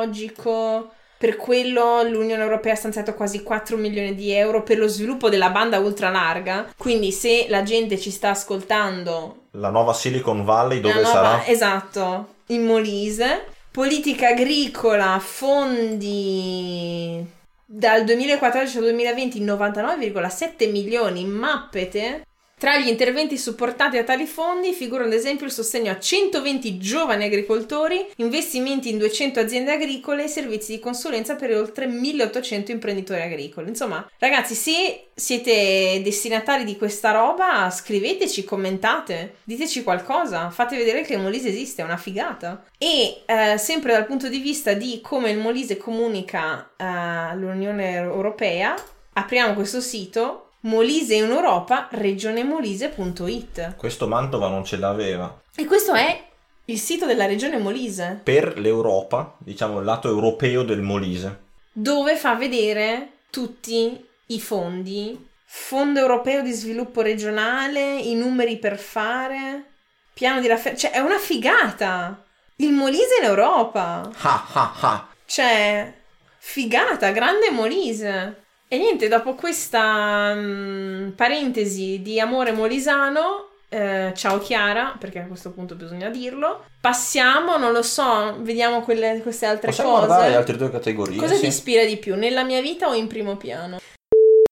Per 1.18 1.38
quello 1.38 2.04
l'Unione 2.04 2.44
Europea 2.44 2.74
ha 2.74 2.76
stanziato 2.76 3.14
quasi 3.14 3.44
4 3.44 3.78
milioni 3.78 4.14
di 4.14 4.34
euro 4.34 4.62
per 4.62 4.78
lo 4.78 4.88
sviluppo 4.88 5.30
della 5.30 5.52
banda 5.52 5.80
ultralarga. 5.80 6.74
Quindi 6.78 7.14
se 7.14 7.46
la 7.48 7.64
gente 7.64 7.98
ci 7.98 8.12
sta 8.12 8.32
ascoltando... 8.32 9.46
La 9.52 9.70
nuova 9.70 9.94
Silicon 9.94 10.44
Valley 10.44 10.82
dove 10.82 10.96
nuova- 10.96 11.10
sarà? 11.10 11.46
Esatto, 11.46 12.28
in 12.48 12.66
Molise. 12.66 13.46
Politica 13.72 14.30
agricola, 14.30 15.18
fondi... 15.20 17.26
Dal 17.66 18.04
2014 18.04 18.78
al 18.78 18.84
2020 18.84 19.46
99,7 19.46 20.70
milioni 20.70 21.26
mappete. 21.26 22.26
Tra 22.64 22.78
gli 22.78 22.88
interventi 22.88 23.38
supportati 23.38 23.98
da 23.98 24.04
tali 24.04 24.26
fondi 24.26 24.72
figurano 24.72 25.10
ad 25.10 25.14
esempio 25.14 25.46
il 25.46 25.52
sostegno 25.52 25.92
a 25.92 26.00
120 26.00 26.78
giovani 26.78 27.26
agricoltori, 27.26 28.08
investimenti 28.16 28.90
in 28.90 29.00
200 29.00 29.42
aziende 29.42 29.74
agricole 29.74 30.24
e 30.24 30.28
servizi 30.30 30.72
di 30.72 30.80
consulenza 30.80 31.36
per 31.36 31.54
oltre 31.54 31.88
1800 31.88 32.72
imprenditori 32.72 33.22
agricoli. 33.22 33.68
Insomma, 33.68 34.10
ragazzi, 34.18 34.56
se 34.56 35.08
siete 35.14 36.00
destinatari 36.02 36.64
di 36.64 36.78
questa 36.78 37.12
roba, 37.12 37.70
scriveteci, 37.70 38.46
commentate, 38.46 39.40
diteci 39.44 39.84
qualcosa, 39.84 40.50
fate 40.50 40.78
vedere 40.78 41.02
che 41.02 41.16
il 41.16 41.20
Molise 41.20 41.50
esiste, 41.50 41.82
è 41.82 41.86
una 41.86 41.98
figata. 41.98 42.64
E 42.78 43.24
eh, 43.26 43.58
sempre 43.58 43.92
dal 43.92 44.06
punto 44.06 44.30
di 44.30 44.40
vista 44.40 44.72
di 44.72 45.02
come 45.04 45.32
il 45.32 45.38
Molise 45.38 45.76
comunica 45.76 46.70
eh, 46.78 46.86
all'Unione 46.86 47.96
Europea, 47.96 48.74
apriamo 49.16 49.54
questo 49.54 49.82
sito 49.82 50.43
Molise 50.66 51.16
in 51.16 51.30
Europa, 51.30 51.88
regionemolise.it. 51.92 53.76
Questo 53.76 54.08
Mantova 54.08 54.48
non 54.48 54.64
ce 54.64 54.78
l'aveva. 54.78 55.42
E 55.56 55.66
questo 55.66 55.94
è 55.94 56.26
il 56.66 56.80
sito 56.80 57.06
della 57.06 57.26
regione 57.26 57.58
Molise, 57.58 58.22
Per 58.24 58.58
l'Europa, 58.58 59.36
diciamo 59.40 59.80
il 59.80 59.86
lato 59.86 60.08
europeo 60.08 60.64
del 60.64 60.82
Molise. 60.82 61.42
dove 61.74 62.16
fa 62.16 62.36
vedere 62.36 63.20
tutti 63.30 64.06
i 64.28 64.40
fondi 64.40 65.32
Fondo 65.56 66.00
europeo 66.00 66.42
di 66.42 66.52
sviluppo 66.52 67.02
regionale, 67.02 67.98
i 68.00 68.16
numeri 68.16 68.58
per 68.58 68.80
fare, 68.80 69.66
piano 70.12 70.42
di 70.42 70.48
raffermazione. 70.48 70.96
Cioè, 70.96 71.02
è 71.02 71.06
una 71.06 71.20
figata! 71.20 72.26
Il 72.56 72.72
Molise 72.72 73.18
in 73.22 73.28
Europa! 73.28 74.10
Ha 74.12 74.46
ha 74.52 74.74
ha! 74.82 75.08
Cioè, 75.26 75.94
figata, 76.40 77.12
grande 77.12 77.52
Molise! 77.52 78.43
E 78.74 78.78
niente, 78.80 79.08
dopo 79.08 79.36
questa 79.36 80.34
mm, 80.34 81.10
parentesi 81.10 82.02
di 82.02 82.20
amore 82.20 82.54
molisano, 82.54 83.50
eh, 83.70 84.12
ciao 84.16 84.40
Chiara, 84.40 84.96
perché 84.98 85.20
a 85.20 85.28
questo 85.28 85.52
punto 85.52 85.76
bisogna 85.76 86.10
dirlo. 86.10 86.64
Passiamo, 86.82 87.58
non 87.58 87.72
lo 87.72 87.84
so, 87.84 88.36
vediamo 88.40 88.82
quelle- 88.82 89.22
queste 89.22 89.46
altre 89.46 89.70
Possiamo 89.70 90.00
cose. 90.00 90.28
le 90.30 90.36
altre 90.36 90.58
due 90.58 90.72
categorie? 90.72 91.20
Cosa 91.20 91.36
sì. 91.36 91.42
ti 91.42 91.48
ispira 91.50 91.86
di 91.86 91.98
più, 91.98 92.16
nella 92.16 92.44
mia 92.44 92.62
vita 92.62 92.90
o 92.90 92.96
in 92.96 93.06
primo 93.06 93.38
piano? 93.38 93.78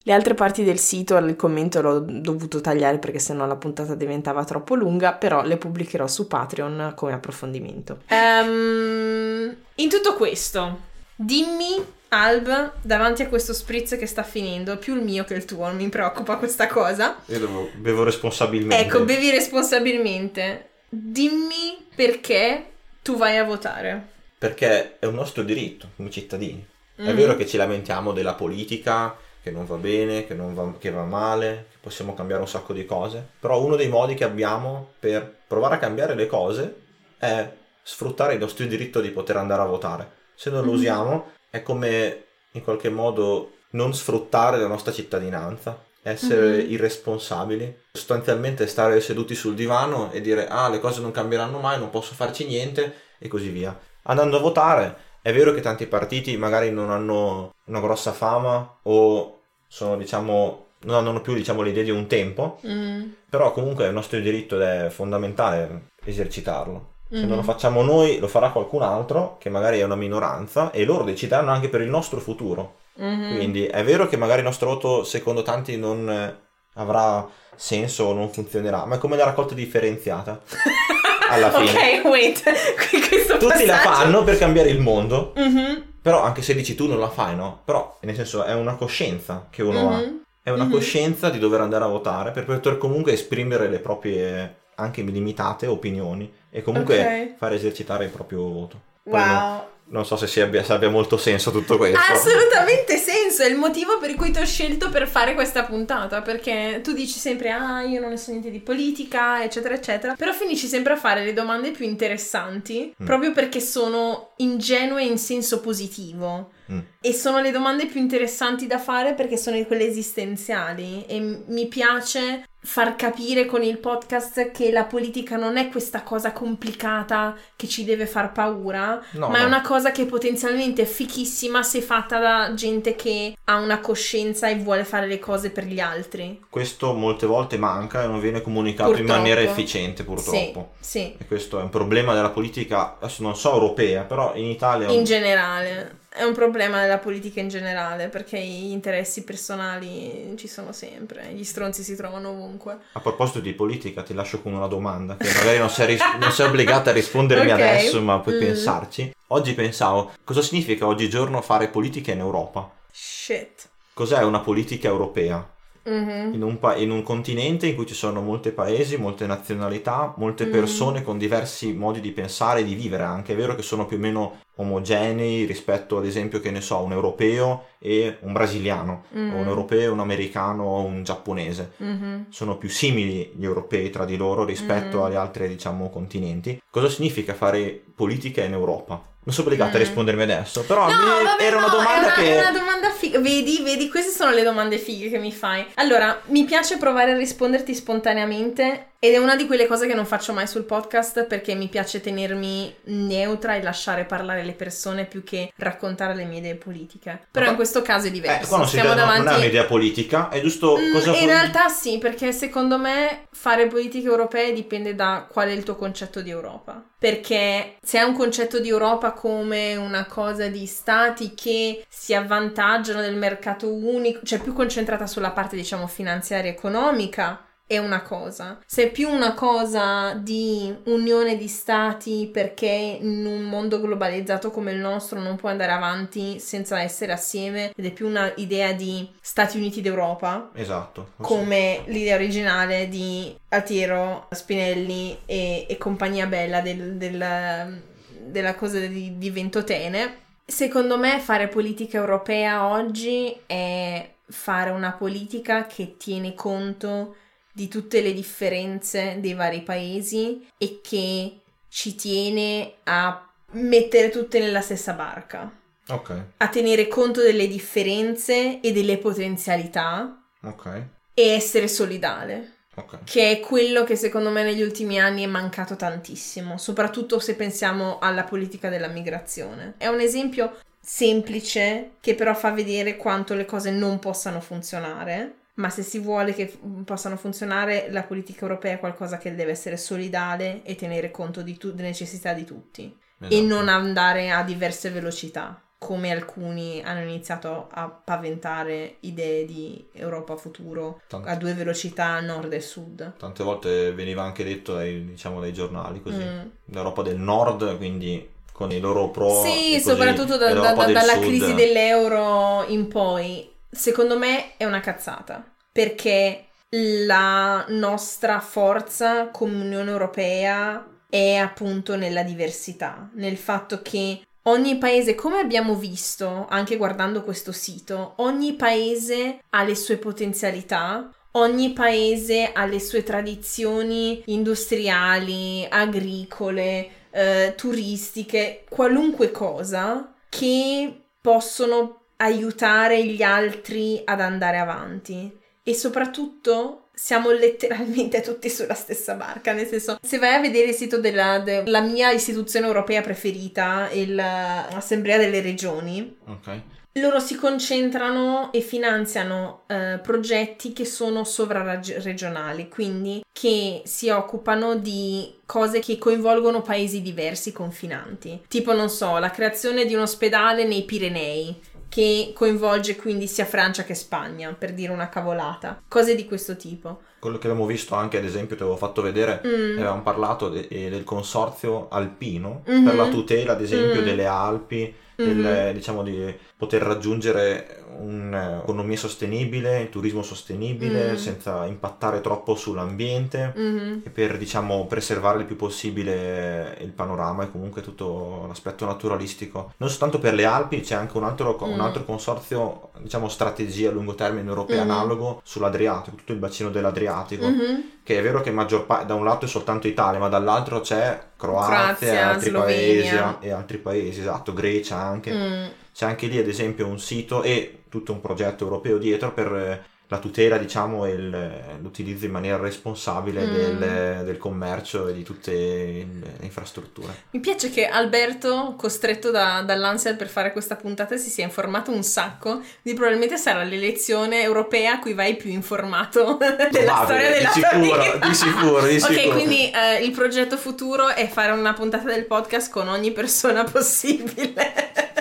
Le 0.04 0.14
altre 0.14 0.36
parti 0.36 0.64
del 0.64 0.78
sito, 0.78 1.18
il 1.18 1.36
commento 1.36 1.82
l'ho 1.82 1.98
dovuto 2.00 2.62
tagliare 2.62 3.00
perché 3.00 3.18
sennò 3.18 3.48
la 3.48 3.56
puntata 3.56 3.96
diventava 3.96 4.44
troppo 4.44 4.76
lunga, 4.76 5.14
però 5.14 5.42
le 5.42 5.58
pubblicherò 5.58 6.06
su 6.06 6.28
Patreon 6.28 6.94
come 6.96 7.14
approfondimento. 7.14 8.02
Ehm, 8.06 9.56
in 9.74 9.90
tutto 9.90 10.14
questo, 10.14 10.90
dimmi, 11.16 11.84
Alb, 12.10 12.74
davanti 12.82 13.22
a 13.22 13.28
questo 13.28 13.54
spritz 13.54 13.98
che 13.98 14.06
sta 14.06 14.24
finendo, 14.24 14.78
più 14.78 14.96
il 14.96 15.02
mio 15.02 15.24
che 15.24 15.34
il 15.34 15.46
tuo, 15.46 15.68
non 15.68 15.78
mi 15.78 15.90
preoccupa 15.90 16.38
questa 16.38 16.68
cosa. 16.68 17.18
Io 17.28 17.40
devo, 17.40 17.70
bevo 17.76 18.04
responsabilmente. 18.04 18.84
Ecco, 18.84 19.04
bevi 19.04 19.32
responsabilmente. 19.32 20.70
Dimmi 20.90 21.88
perché 21.96 22.66
tu 23.02 23.16
vai 23.18 23.38
a 23.38 23.44
votare. 23.46 24.08
Perché 24.38 24.98
è 25.00 25.06
un 25.06 25.16
nostro 25.16 25.44
diritto 25.44 25.90
come 25.96 26.10
cittadini. 26.10 26.66
È 26.96 27.02
Mhm. 27.10 27.16
vero 27.16 27.36
che 27.36 27.48
ci 27.48 27.58
lamentiamo 27.58 28.12
della 28.12 28.34
politica, 28.34 29.16
che 29.42 29.52
non 29.52 29.66
va 29.66 29.78
bene, 29.78 30.28
che, 30.28 30.34
non 30.34 30.54
va, 30.54 30.74
che 30.78 30.92
va 30.92 31.04
male, 31.04 31.68
che 31.72 31.78
possiamo 31.82 32.14
cambiare 32.14 32.42
un 32.42 32.48
sacco 32.48 32.74
di 32.74 32.86
cose, 32.86 33.26
però 33.40 33.64
uno 33.64 33.76
dei 33.76 33.88
modi 33.88 34.14
che 34.14 34.24
abbiamo 34.24 34.94
per 35.00 35.34
provare 35.48 35.76
a 35.76 35.80
cambiare 35.80 36.14
le 36.14 36.28
cose 36.28 36.76
è 37.18 37.50
sfruttare 37.82 38.34
il 38.34 38.40
nostro 38.40 38.66
diritto 38.66 39.02
di 39.02 39.10
poter 39.10 39.38
andare 39.38 39.62
a 39.62 39.66
votare. 39.66 40.20
Se 40.42 40.50
non 40.50 40.64
lo 40.66 40.72
Mhm. 40.72 40.78
usiamo 40.78 41.32
è 41.52 41.62
come 41.62 42.24
in 42.54 42.64
qualche 42.64 42.90
modo 42.90 43.58
non 43.74 43.94
sfruttare 43.94 44.58
la 44.58 44.66
nostra 44.66 44.92
cittadinanza, 44.92 45.80
essere 46.02 46.64
Mhm. 46.64 46.72
irresponsabili, 46.72 47.78
sostanzialmente 47.94 48.66
stare 48.66 49.00
seduti 49.02 49.36
sul 49.36 49.54
divano 49.54 50.12
e 50.12 50.20
dire 50.20 50.48
ah 50.48 50.68
le 50.68 50.80
cose 50.80 51.00
non 51.00 51.12
cambieranno 51.12 51.60
mai, 51.60 51.78
non 51.78 51.92
posso 51.92 52.16
farci 52.16 52.48
niente 52.48 52.92
e 53.20 53.28
così 53.28 53.50
via. 53.50 53.80
Andando 54.06 54.38
a 54.38 54.40
votare 54.42 54.96
è 55.22 55.32
vero 55.32 55.54
che 55.54 55.62
tanti 55.62 55.86
partiti 55.86 56.36
magari 56.38 56.72
non 56.72 56.90
hanno 56.90 57.54
una 57.66 57.80
grossa 57.80 58.12
fama 58.12 58.80
o 58.82 59.42
sono 59.68 59.96
diciamo 59.96 60.70
non 60.86 61.06
hanno 61.06 61.22
più 61.22 61.36
diciamo 61.36 61.62
l'idea 61.62 61.84
di 61.84 61.92
un 61.92 62.08
tempo, 62.08 62.60
Mm. 62.66 63.10
però 63.30 63.52
comunque 63.52 63.84
è 63.84 63.90
il 63.90 63.94
nostro 63.94 64.20
diritto 64.20 64.56
ed 64.56 64.62
è 64.64 64.90
fondamentale 64.90 65.90
esercitarlo. 66.04 66.94
Se 67.12 67.18
Mhm. 67.24 67.28
non 67.28 67.36
lo 67.38 67.44
facciamo 67.44 67.82
noi, 67.82 68.20
lo 68.20 68.28
farà 68.30 68.52
qualcun 68.52 68.84
altro 68.84 69.36
che 69.38 69.50
magari 69.50 69.80
è 69.80 69.84
una 69.84 69.96
minoranza 69.98 70.72
e 70.72 70.86
loro 70.86 71.04
decideranno 71.04 71.52
anche 71.52 71.68
per 71.68 71.82
il 71.82 71.90
nostro 71.90 72.20
futuro. 72.22 72.76
Mhm. 72.96 73.36
Quindi 73.36 73.66
è 73.66 73.84
vero 73.84 74.08
che 74.08 74.16
magari 74.16 74.40
il 74.40 74.46
nostro 74.46 74.68
voto, 74.70 75.04
secondo 75.04 75.42
tanti, 75.44 75.76
non 75.78 76.10
eh, 76.10 76.36
avrà 76.76 77.28
senso 77.56 78.06
o 78.06 78.14
non 78.14 78.30
funzionerà, 78.32 78.86
ma 78.86 78.96
è 78.96 78.98
come 78.98 79.18
la 79.18 79.26
raccolta 79.26 79.54
differenziata. 79.54 80.40
Alla 81.30 81.52
fine. 81.52 82.00
ok, 82.00 82.06
wait. 82.06 82.44
Questo 83.10 83.38
Tutti 83.38 83.66
la 83.66 83.74
passaggio- 83.76 83.94
fanno 83.94 84.24
per 84.24 84.38
cambiare 84.38 84.70
il 84.70 84.80
mondo, 84.80 85.34
Mhm, 85.36 85.84
però 86.02 86.22
anche 86.24 86.42
se 86.42 86.54
dici 86.56 86.76
tu 86.76 86.88
non 86.88 87.00
la 87.00 87.10
fai, 87.10 87.36
no? 87.36 87.62
Però, 87.66 87.98
nel 88.02 88.16
senso, 88.16 88.44
è 88.44 88.54
una 88.54 88.76
coscienza 88.76 89.48
che 89.50 89.64
uno 89.64 89.92
ha. 89.94 89.98
mhm. 89.98 90.20
È 90.44 90.50
una 90.50 90.64
Mhm. 90.64 90.72
coscienza 90.72 91.30
di 91.30 91.38
dover 91.40 91.62
andare 91.62 91.84
a 91.84 91.88
votare 91.88 92.32
per 92.32 92.46
poter 92.46 92.78
comunque 92.80 93.12
esprimere 93.14 93.70
le 93.70 93.78
proprie, 93.80 94.61
anche 94.82 95.02
limitate, 95.02 95.68
opinioni 95.68 96.32
e 96.50 96.62
comunque 96.62 96.98
Ok. 97.32 97.38
fare 97.38 97.56
esercitare 97.56 98.06
il 98.06 98.12
proprio 98.12 98.42
voto. 98.42 98.80
Poi 99.04 99.20
no- 99.20 99.32
Wow. 99.34 99.64
non 99.86 100.06
so 100.06 100.16
se 100.16 100.42
abbia, 100.42 100.64
se 100.64 100.72
abbia 100.74 100.90
molto 100.90 101.18
senso 101.18 101.52
tutto 101.52 101.76
questo. 101.78 101.98
Ha 101.98 102.14
assolutamente 102.14 102.98
senso, 102.98 103.44
è 103.44 103.48
il 103.48 103.58
motivo 103.58 103.98
per 104.00 104.16
cui 104.16 104.32
ti 104.32 104.40
ho 104.40 104.46
scelto 104.46 104.90
per 104.90 105.08
fare 105.08 105.34
questa 105.34 105.64
puntata, 105.64 106.22
perché 106.22 106.80
tu 106.84 106.94
dici 106.94 107.18
sempre 107.20 107.50
ah 107.52 107.82
io 107.82 108.00
non 108.00 108.10
ne 108.12 108.18
so 108.18 108.32
niente 108.32 108.52
di 108.52 108.60
politica, 108.60 109.44
eccetera 109.44 109.74
eccetera, 109.76 110.14
però 110.16 110.32
finisci 110.34 110.68
sempre 110.68 110.94
a 110.94 110.98
fare 110.98 111.26
le 111.26 111.34
domande 111.34 111.72
più 111.72 111.86
interessanti, 111.86 112.94
Mm. 113.02 113.06
proprio 113.06 113.32
perché 113.34 113.60
sono 113.60 114.30
ingenue 114.38 115.04
in 115.04 115.18
senso 115.18 115.60
positivo. 115.60 116.52
Mm. 116.72 116.80
E 117.02 117.14
sono 117.14 117.40
le 117.42 117.52
domande 117.52 117.86
più 117.86 118.00
interessanti 118.00 118.68
da 118.68 118.78
fare 118.80 119.14
perché 119.14 119.36
sono 119.38 119.62
quelle 119.66 119.86
esistenziali 119.88 121.06
e 121.08 121.20
m- 121.20 121.44
mi 121.48 121.68
piace 121.68 122.46
far 122.64 122.96
capire 122.96 123.46
con 123.48 123.64
il 123.64 123.80
podcast 123.80 124.52
che 124.52 124.72
la 124.72 124.84
politica 124.84 125.36
non 125.36 125.58
è 125.58 125.70
questa 125.70 126.04
cosa 126.04 126.32
complicata 126.32 127.36
che 127.56 127.68
ci 127.68 127.84
deve 127.84 128.06
far 128.06 128.32
paura, 128.32 129.02
No, 129.14 129.30
ma 129.30 129.38
è 129.40 129.42
no. 129.42 129.48
una 129.48 129.62
cosa 129.62 129.90
che 129.92 130.06
potenzialmente 130.06 130.84
è 130.84 130.86
fichissima 130.86 131.64
se 131.64 131.82
fatta 131.82 132.20
da 132.20 132.54
gente 132.54 132.96
che 132.96 133.36
ha 133.46 133.58
una 133.58 133.80
coscienza 133.80 134.48
e 134.48 134.58
vuole 134.58 134.84
fare 134.84 135.08
le 135.08 135.18
cose 135.18 135.50
per 135.50 135.66
gli 135.66 135.80
altri. 135.80 136.40
Questo 136.52 136.94
molte 136.94 137.26
volte 137.26 137.58
manca 137.58 138.04
e 138.04 138.08
non 138.08 138.20
viene 138.20 138.42
comunicato 138.42 138.92
in 138.92 138.98
Purtroppo. 138.98 139.20
maniera 139.20 139.42
efficiente, 139.42 140.04
purtroppo. 140.04 140.74
Sì, 140.80 141.00
sì. 141.00 141.16
E 141.18 141.26
questo 141.26 141.60
è 141.60 141.64
un 141.64 141.70
problema 141.70 142.14
della 142.14 142.30
politica, 142.30 142.98
adesso 143.00 143.24
non 143.24 143.36
so 143.36 143.54
europea, 143.54 144.04
però 144.04 144.36
in 144.36 144.46
Italia... 144.46 144.88
è 144.88 144.92
In 144.92 145.04
generale. 145.04 145.98
È 146.14 146.24
un 146.24 146.34
problema 146.34 146.82
della 146.82 146.98
politica 146.98 147.40
in 147.40 147.48
generale, 147.48 148.10
perché 148.10 148.38
gli 148.38 148.72
interessi 148.72 149.24
personali 149.24 150.34
ci 150.38 150.50
sono 150.50 150.74
sempre, 150.74 151.32
gli 151.32 151.46
stronzi 151.46 151.84
si 151.84 151.96
trovano 151.96 152.32
ovunque. 152.32 152.80
A 152.92 153.00
proposito 153.00 153.40
di 153.40 153.54
politica, 153.54 154.04
ti 154.04 154.14
lascio 154.14 154.42
con 154.42 154.52
una 154.54 154.68
domanda 154.68 155.16
che 155.16 155.32
magari 155.34 155.58
non 155.58 155.70
sei, 155.70 155.86
ris- 155.86 156.18
non 156.20 156.32
sei 156.34 156.48
obbligata 156.48 156.90
a 156.90 156.94
rispondermi 156.94 157.46
Ok. 157.50 157.54
adesso, 157.54 158.02
ma 158.02 158.20
puoi 158.20 158.36
Mm. 158.36 158.40
pensarci. 158.40 159.16
Oggi 159.28 159.54
pensavo, 159.54 160.12
cosa 160.26 160.42
significa 160.42 160.86
oggigiorno 160.86 161.42
fare 161.42 161.70
politica 161.70 162.12
in 162.12 162.20
Europa? 162.20 162.70
Shit. 162.92 163.70
Cos'è 163.94 164.22
una 164.22 164.42
politica 164.42 164.90
europea? 164.90 165.50
Mhm. 165.84 166.34
In 166.34 166.44
un, 166.44 166.60
pa- 166.60 166.76
in 166.76 166.92
un 166.92 167.02
continente 167.04 167.66
in 167.68 167.76
cui 167.76 167.86
ci 167.88 167.94
sono 167.96 168.22
molti 168.22 168.52
paesi, 168.52 168.98
molte 168.98 169.26
nazionalità, 169.26 170.14
molte 170.18 170.46
Mm. 170.46 170.52
persone 170.52 171.04
con 171.04 171.18
diversi 171.18 171.74
modi 171.74 172.00
di 172.02 172.12
pensare 172.12 172.60
e 172.60 172.64
di 172.64 172.76
vivere 172.76 173.04
anche. 173.04 173.34
È 173.34 173.36
vero 173.36 173.56
che 173.56 173.62
sono 173.64 173.86
più 173.86 173.98
o 173.98 174.00
meno 174.00 174.40
omogenei 174.56 175.46
rispetto 175.46 175.98
ad 175.98 176.06
esempio, 176.06 176.40
che 176.40 176.52
ne 176.52 176.62
so, 176.62 176.80
un 176.84 176.92
europeo 176.92 177.66
e 177.80 178.18
un 178.22 178.32
brasiliano, 178.34 179.06
Mm. 179.16 179.34
o 179.34 179.38
un 179.38 179.48
europeo, 179.48 179.92
un 179.92 180.00
americano 180.00 180.64
o 180.66 180.84
un 180.84 181.04
giapponese. 181.04 181.72
Mhm. 181.78 182.26
Sono 182.30 182.58
più 182.58 182.70
simili 182.70 183.32
gli 183.36 183.44
europei 183.44 183.90
tra 183.90 184.06
di 184.06 184.18
loro 184.18 184.46
rispetto 184.46 185.04
agli 185.04 185.16
altri, 185.16 185.48
diciamo, 185.48 185.90
continenti. 185.90 186.62
Cosa 186.70 186.90
significa 186.90 187.34
fare 187.34 187.82
politica 187.96 188.44
in 188.44 188.54
Europa? 188.54 189.02
Non 189.24 189.36
sono 189.36 189.48
obbligata 189.48 189.76
a 189.76 189.80
Mm. 189.80 189.84
rispondermi 189.84 190.24
adesso, 190.24 190.64
però 190.64 190.88
No, 190.90 190.96
vabbè, 191.24 191.44
era 191.44 191.58
una 191.58 191.68
no, 191.68 191.72
domanda 191.72 192.02
è 192.02 192.06
una, 192.06 192.14
che... 192.14 192.36
è 192.36 192.40
una 192.40 192.52
domanda 192.60 192.90
figa. 192.92 193.20
Vedi, 193.20 193.62
vedi, 193.62 193.88
queste 193.90 194.12
sono 194.12 194.32
le 194.32 194.42
domande 194.44 194.78
fighe 194.80 195.10
che 195.10 195.20
mi 195.20 195.32
fai. 195.32 195.66
Allora, 195.76 196.22
mi 196.28 196.44
piace 196.44 196.78
provare 196.78 197.12
a 197.12 197.18
risponderti 197.18 197.74
spontaneamente 197.76 198.88
ed 199.04 199.14
è 199.16 199.18
una 199.18 199.36
di 199.36 199.48
quelle 199.48 199.66
cose 199.66 199.88
che 199.88 199.96
non 199.96 200.06
faccio 200.06 200.32
mai 200.32 200.46
sul 200.46 200.62
podcast 200.64 201.26
perché 201.26 201.56
mi 201.56 201.70
piace 201.70 202.02
tenermi 202.02 202.76
neutra 202.84 203.56
e 203.56 203.64
lasciare 203.64 204.06
parlare 204.06 204.44
le 204.44 204.52
persone 204.52 205.06
più 205.06 205.24
che 205.24 205.52
raccontare 205.56 206.14
le 206.14 206.26
mie 206.26 206.38
idee 206.38 206.54
politiche. 206.54 207.26
Però 207.32 207.50
in 207.50 207.56
questo 207.56 207.82
caso 207.82 208.06
è 208.06 208.10
Eh, 208.10 208.14
diverso. 208.14 208.48
qua 208.48 208.58
non, 208.58 208.68
si 208.68 208.78
Stiamo 208.78 208.94
deve- 208.94 209.06
non- 209.08 209.16
è 209.16 209.18
davanti 209.24 209.40
un'idea 209.42 209.64
politica, 209.66 210.30
è 210.30 210.40
giusto 210.40 210.78
Mm, 210.78 210.94
cosa 210.94 211.16
in 211.18 211.26
realtà 211.26 211.68
sì, 211.68 211.98
perché 211.98 212.32
secondo 212.32 212.78
me 212.78 213.26
fare 213.32 213.66
politiche 213.66 214.08
europee 214.08 214.54
dipende 214.54 214.94
da 214.94 215.26
qual 215.28 215.48
è 215.50 215.52
il 215.52 215.64
tuo 215.64 215.76
concetto 215.78 216.22
di 216.22 216.30
Europa. 216.30 216.84
Perché 217.00 217.78
se 217.82 217.98
hai 217.98 218.08
un 218.08 218.16
concetto 218.16 218.60
di 218.60 218.70
Europa 218.70 219.14
come 219.14 219.76
una 219.78 220.06
cosa 220.06 220.46
di 220.46 220.68
stati 220.68 221.34
che 221.34 221.84
si 221.90 222.14
avvantaggiano 222.14 223.02
del 223.02 223.16
mercato 223.16 223.68
unico, 223.74 224.20
cioè 224.24 224.38
più 224.40 224.54
concentrata 224.54 225.08
sulla 225.08 225.32
parte 225.32 225.56
diciamo 225.56 225.88
finanziaria 225.88 226.52
e 226.52 226.54
economica, 226.54 227.46
è 227.72 227.78
una 227.78 228.02
cosa. 228.02 228.60
Se 228.66 228.84
è 228.84 228.92
più 228.92 229.10
una 229.10 229.34
cosa 229.34 230.14
di 230.14 230.76
unione 230.86 231.38
di 231.38 231.48
stati 231.48 232.30
perché 232.32 232.68
in 232.68 233.26
un 233.26 233.44
mondo 233.44 233.80
globalizzato 233.80 234.52
come 234.52 234.74
il 234.74 234.80
nostro 234.80 235.22
non 235.22 235.38
puoi 235.38 235.52
andare 235.52 235.72
avanti 235.72 236.40
senza 236.40 236.82
essere 236.82 237.14
assieme 237.14 237.72
ed 237.74 237.86
è 237.86 237.92
più 237.92 238.08
una 238.08 238.30
idea 238.36 238.74
di 238.74 239.10
Stati 239.22 239.56
Uniti 239.58 239.80
d'Europa, 239.80 240.50
Esatto. 240.54 241.12
come 241.22 241.84
l'idea 241.86 242.16
originale 242.16 242.90
di 242.90 243.34
Altiero, 243.50 244.28
Spinelli 244.32 245.20
e, 245.26 245.66
e 245.70 245.78
compagnia 245.78 246.26
bella 246.28 246.60
del- 246.60 246.96
del- 246.98 247.82
della 248.20 248.56
cosa 248.56 248.80
di, 248.80 249.18
di 249.18 249.30
Ventotene. 249.30 250.16
Secondo 250.46 250.98
me 250.98 251.20
fare 251.20 251.48
politica 251.48 251.98
europea 251.98 252.68
oggi 252.68 253.34
è 253.46 254.10
fare 254.26 254.70
una 254.72 254.92
politica 254.92 255.66
che 255.66 255.96
tiene 255.98 256.34
conto 256.34 257.16
di 257.54 257.68
tutte 257.68 258.02
le 258.02 258.14
differenze 258.14 259.18
dei 259.20 259.34
vari 259.34 259.62
paesi 259.62 260.48
e 260.58 260.80
che 260.82 261.40
ci 261.70 261.96
tiene 261.96 262.74
a 262.84 263.28
mettere 263.54 264.10
tutte 264.10 264.40
nella 264.40 264.62
stessa 264.62 264.94
barca 264.94 265.52
Ok. 265.88 266.24
a 266.38 266.48
tenere 266.48 266.88
conto 266.88 267.22
delle 267.22 267.48
differenze 267.48 268.60
e 268.62 268.72
delle 268.72 268.98
potenzialità 268.98 270.24
Ok. 270.44 270.82
e 271.14 271.28
essere 271.28 271.68
solidale. 271.68 272.56
Ok. 272.74 273.00
che 273.04 273.32
è 273.32 273.40
quello 273.42 273.84
che 273.84 273.98
secondo 273.98 274.30
me 274.30 274.44
negli 274.44 274.62
ultimi 274.62 274.98
anni 274.98 275.24
è 275.24 275.28
mancato 275.28 275.76
tantissimo, 275.76 276.58
soprattutto 276.58 277.20
se 277.20 277.36
pensiamo 277.36 278.00
alla 278.00 278.24
politica 278.24 278.70
della 278.70 278.88
migrazione. 278.88 279.74
È 279.78 279.88
un 279.88 280.00
esempio 280.00 280.58
semplice 280.80 281.92
che 282.00 282.16
però 282.16 282.34
fa 282.34 282.52
vedere 282.52 282.96
quanto 282.96 283.34
le 283.34 283.44
cose 283.44 283.72
non 283.72 284.00
possano 284.00 284.40
funzionare. 284.40 285.36
Ma 285.56 285.70
se 285.70 285.82
si 285.84 286.00
vuole 286.00 286.34
che 286.34 286.48
f- 286.48 286.60
possano 286.86 287.18
funzionare, 287.18 287.88
la 287.92 288.04
politica 288.04 288.42
europea 288.44 288.74
è 288.74 288.80
qualcosa 288.80 289.18
che 289.18 289.36
deve 289.36 289.52
essere 289.52 289.78
solidale 289.78 290.64
e 290.64 290.76
tenere 290.76 291.12
conto 291.12 291.42
di 291.42 291.58
tu- 291.58 291.72
delle 291.72 291.90
necessità 291.90 292.34
di 292.34 292.46
tutti 292.46 292.84
e 293.20 293.28
Esatto. 293.28 293.46
non 293.48 293.68
andare 293.68 294.32
a 294.32 294.44
diverse 294.44 294.90
velocità, 294.90 295.62
come 295.78 296.12
alcuni 296.12 296.82
hanno 296.84 297.02
iniziato 297.02 297.68
a 297.72 297.90
paventare 297.90 298.98
idee 299.02 299.46
di 299.46 299.88
Europa 299.94 300.36
futuro 300.38 301.02
Tante- 301.08 301.30
a 301.30 301.36
due 301.36 301.54
velocità 301.54 302.20
nord 302.22 302.54
e 302.54 302.62
sud. 302.62 303.16
Tante 303.18 303.44
volte 303.44 303.92
veniva 303.92 304.24
anche 304.24 304.44
detto 304.44 304.74
dai, 304.76 305.04
diciamo, 305.06 305.40
dai 305.40 305.52
giornali 305.54 306.02
così. 306.02 306.18
Mm. 306.24 306.48
L'Europa 306.66 307.02
del 307.02 307.18
Nord, 307.18 307.78
quindi 307.78 308.30
con 308.54 308.72
i 308.72 308.80
loro 308.80 309.10
pro. 309.10 309.44
e 309.44 309.50
Sì, 309.50 309.80
soprattutto 309.80 310.38
da- 310.38 310.50
e 310.50 310.54
da- 310.54 310.74
da- 310.74 310.86
dalla 310.86 311.14
Sud. 311.14 311.24
crisi 311.24 311.54
dell'euro 311.56 312.64
in 312.68 312.88
poi. 312.88 313.50
Secondo 313.72 314.18
me 314.18 314.58
è 314.58 314.66
una 314.66 314.82
cazzata, 314.82 315.44
perché 315.72 316.48
la 316.74 317.66
nostra 317.70 318.40
forza 318.42 319.30
come 319.30 319.56
Unione 319.64 319.90
Europea 319.90 320.86
è 321.10 321.36
appunto 321.36 321.96
nella 321.96 322.24
diversità, 322.24 323.10
nel 323.14 323.38
fatto 323.38 323.82
che 323.82 324.22
ogni 324.44 324.78
paese, 324.78 325.16
come 325.16 325.40
abbiamo 325.40 325.76
visto 325.76 326.48
anche 326.50 326.76
guardando 326.76 327.24
questo 327.24 327.54
sito, 327.54 328.14
ogni 328.18 328.54
paese 328.54 329.40
ha 329.50 329.64
le 329.64 329.76
sue 329.76 329.98
potenzialità, 329.98 331.10
ogni 331.32 331.72
paese 331.72 332.52
ha 332.52 332.66
le 332.66 332.80
sue 332.80 333.04
tradizioni 333.04 334.22
industriali, 334.26 335.66
agricole, 335.70 336.90
eh, 337.12 337.54
turistiche, 337.56 338.66
qualunque 338.70 339.32
cosa 339.32 340.14
che 340.30 341.04
possono 341.22 342.01
aiutare 342.22 343.06
gli 343.06 343.22
altri 343.22 344.02
ad 344.04 344.22
andare 344.22 344.58
avanti. 344.58 345.40
E 345.64 345.74
soprattutto 345.76 346.88
siamo 346.94 347.32
letteralmente 347.32 348.22
tutti 348.24 348.50
sulla 348.50 348.74
stessa 348.74 349.14
barca, 349.16 349.54
nel 349.54 349.68
senso, 349.68 349.98
se 350.02 350.18
vai 350.18 350.36
a 350.36 350.40
vedere 350.42 350.70
il 350.70 350.76
sito 350.76 351.00
della, 351.00 351.40
della 351.40 351.82
mia 351.82 352.12
istituzione 352.12 352.66
europea 352.68 353.02
preferita, 353.02 353.90
l'Assemblea 353.94 355.18
delle 355.18 355.42
Regioni, 355.42 356.18
Ok. 356.28 356.62
loro 356.94 357.20
si 357.20 357.36
concentrano 357.36 358.52
e 358.52 358.62
finanziano 358.62 359.64
eh, 359.68 360.00
progetti 360.02 360.74
che 360.74 360.86
sono 360.86 361.24
sovraregionali, 361.24 362.68
quindi 362.70 363.24
che 363.32 363.82
si 363.86 364.10
occupano 364.10 364.76
di 364.76 365.40
cose 365.46 365.80
che 365.80 365.98
coinvolgono 365.98 366.62
paesi 366.62 367.02
diversi 367.02 367.52
confinanti. 367.52 368.44
Tipo, 368.48 368.74
non 368.74 368.90
so, 368.90 369.18
la 369.18 369.32
creazione 369.32 369.86
di 369.86 369.96
un 369.96 370.02
ospedale 370.02 370.66
nei 370.66 370.84
Pirenei. 370.84 371.60
Che 371.92 372.32
coinvolge 372.34 372.96
quindi 372.96 373.28
sia 373.28 373.44
Francia 373.44 373.84
che 373.84 373.96
Spagna, 373.96 374.56
per 374.58 374.72
dire 374.74 374.94
una 374.94 375.10
cavolata. 375.10 375.82
Cose 375.90 376.16
di 376.16 376.26
questo 376.26 376.56
tipo. 376.56 377.02
Quello 377.20 377.38
che 377.38 377.48
abbiamo 377.48 377.66
visto 377.66 377.96
anche, 377.96 378.18
ad 378.18 378.24
esempio, 378.24 378.56
ti 378.56 378.62
avevo 378.62 378.78
fatto 378.78 379.02
vedere, 379.02 379.42
Mm. 379.46 379.78
avevamo 379.78 380.02
parlato 380.02 380.48
de- 380.48 380.68
eh, 380.70 380.90
del 380.90 381.04
consorzio 381.04 381.90
alpino 381.90 382.62
Mhm. 382.66 382.86
per 382.86 382.96
la 382.96 383.10
tutela, 383.10 383.52
ad 383.52 383.62
esempio, 383.62 384.00
Mm. 384.00 384.06
delle 384.06 384.26
Alpi, 384.26 384.96
del, 385.16 385.36
Mhm. 385.36 385.74
diciamo 385.74 386.02
di 386.02 386.34
poter 386.62 386.84
raggiungere 386.84 387.78
un'economia 388.02 388.96
sostenibile, 388.96 389.80
il 389.82 389.90
turismo 389.90 390.22
sostenibile, 390.22 391.14
Mm. 391.14 391.16
senza 391.16 391.66
impattare 391.66 392.22
troppo 392.22 392.54
sull'ambiente. 392.56 393.52
Mhm. 393.56 394.02
E 394.06 394.10
per 394.12 394.38
diciamo 394.38 394.86
preservare 394.86 395.40
il 395.40 395.46
più 395.46 395.56
possibile 395.56 396.78
il 396.82 396.92
panorama 396.92 397.44
e 397.44 397.52
comunque 397.52 397.82
tutto 397.82 398.46
l'aspetto 398.48 398.86
naturalistico. 398.86 399.74
Non 399.78 399.90
soltanto 399.90 400.20
per 400.20 400.36
le 400.36 400.46
Alpi, 400.46 400.82
c'è 400.82 400.94
anche 400.94 401.18
un 401.18 401.24
altro, 401.24 401.58
un 401.62 401.74
Mm. 401.78 401.82
altro 401.82 402.04
consorzio, 402.06 402.90
diciamo 403.00 403.28
strategia 403.28 403.90
a 403.90 403.94
lungo 403.94 404.14
termine 404.14 404.48
europea 404.48 404.84
Mhm. 404.84 404.90
analogo 404.92 405.42
sull'Adriatico, 405.44 406.16
tutto 406.18 406.32
il 406.34 406.38
bacino 406.38 406.70
dell'Adriatico, 406.70 407.48
Mhm. 407.48 407.84
che 408.04 408.20
è 408.20 408.22
vero 408.22 408.42
che 408.42 408.52
maggior 408.52 408.86
pa- 408.86 409.02
da 409.04 409.16
un 409.16 409.24
lato 409.24 409.46
è 409.46 409.48
soltanto 409.48 409.88
Italia, 409.88 410.20
ma 410.20 410.30
dall'altro 410.30 410.80
c'è 410.82 411.20
Croazia, 411.38 411.74
e 411.74 411.96
Croazia, 411.98 412.30
altri 412.30 412.50
Slovenia. 412.50 413.24
paesi 413.40 413.48
e 413.48 413.52
altri 413.52 413.78
paesi, 413.80 414.20
esatto, 414.20 414.54
Grecia 414.54 414.98
anche. 414.98 415.34
Mm. 415.34 415.66
C'è 415.94 416.06
anche 416.06 416.28
lì 416.28 416.38
ad 416.38 416.48
esempio 416.48 416.88
un 416.88 417.00
sito 417.00 417.44
e 417.44 417.84
tutto 417.90 418.12
un 418.14 418.22
progetto 418.22 418.64
europeo 418.64 418.98
dietro 418.98 419.34
per 419.34 419.52
eh, 419.54 419.90
la 420.12 420.20
tutela, 420.20 420.58
diciamo, 420.58 421.06
e 421.06 421.12
il- 421.12 421.52
l'utilizzo 421.82 422.26
in 422.26 422.32
maniera 422.32 422.58
responsabile 422.58 423.46
Mm. 423.46 423.54
del, 423.54 424.22
del 424.26 424.38
commercio 424.38 425.08
e 425.08 425.14
di 425.14 425.24
tutte 425.24 425.52
le 425.54 426.06
infrastrutture. 426.42 427.14
Mi 427.32 427.40
piace 427.40 427.70
che 427.70 427.86
Alberto, 427.88 428.76
costretto 428.78 429.32
da- 429.32 429.62
dall'ansia 429.66 430.14
per 430.16 430.28
fare 430.28 430.52
questa 430.52 430.76
puntata, 430.76 431.16
si 431.16 431.30
sia 431.30 431.46
informato 431.46 431.92
un 431.92 432.04
sacco. 432.04 432.60
Di 432.82 432.94
probabilmente 432.94 433.38
sarà 433.38 433.64
l'elezione 433.64 434.42
europea 434.42 434.94
a 434.96 435.00
cui 435.00 435.14
vai 435.14 435.38
più 435.38 435.50
informato 435.50 436.38
della 436.40 436.68
Probabile, 436.68 437.04
storia 437.06 437.30
della 437.30 437.52
di 437.54 437.62
sicuro, 437.62 438.04
vita. 438.04 438.28
di 438.28 438.34
sicuro, 438.36 438.86
di 438.88 438.96
Ok, 439.00 439.14
sicuro. 439.14 439.32
quindi 439.34 439.72
eh, 439.72 440.04
il 440.04 440.12
progetto 440.12 440.58
futuro 440.58 441.08
è 441.08 441.26
fare 441.30 441.52
una 441.54 441.72
puntata 441.74 442.04
del 442.12 442.26
podcast 442.26 442.70
con 442.70 442.90
ogni 442.90 443.12
persona 443.14 443.64
possibile. 443.64 444.74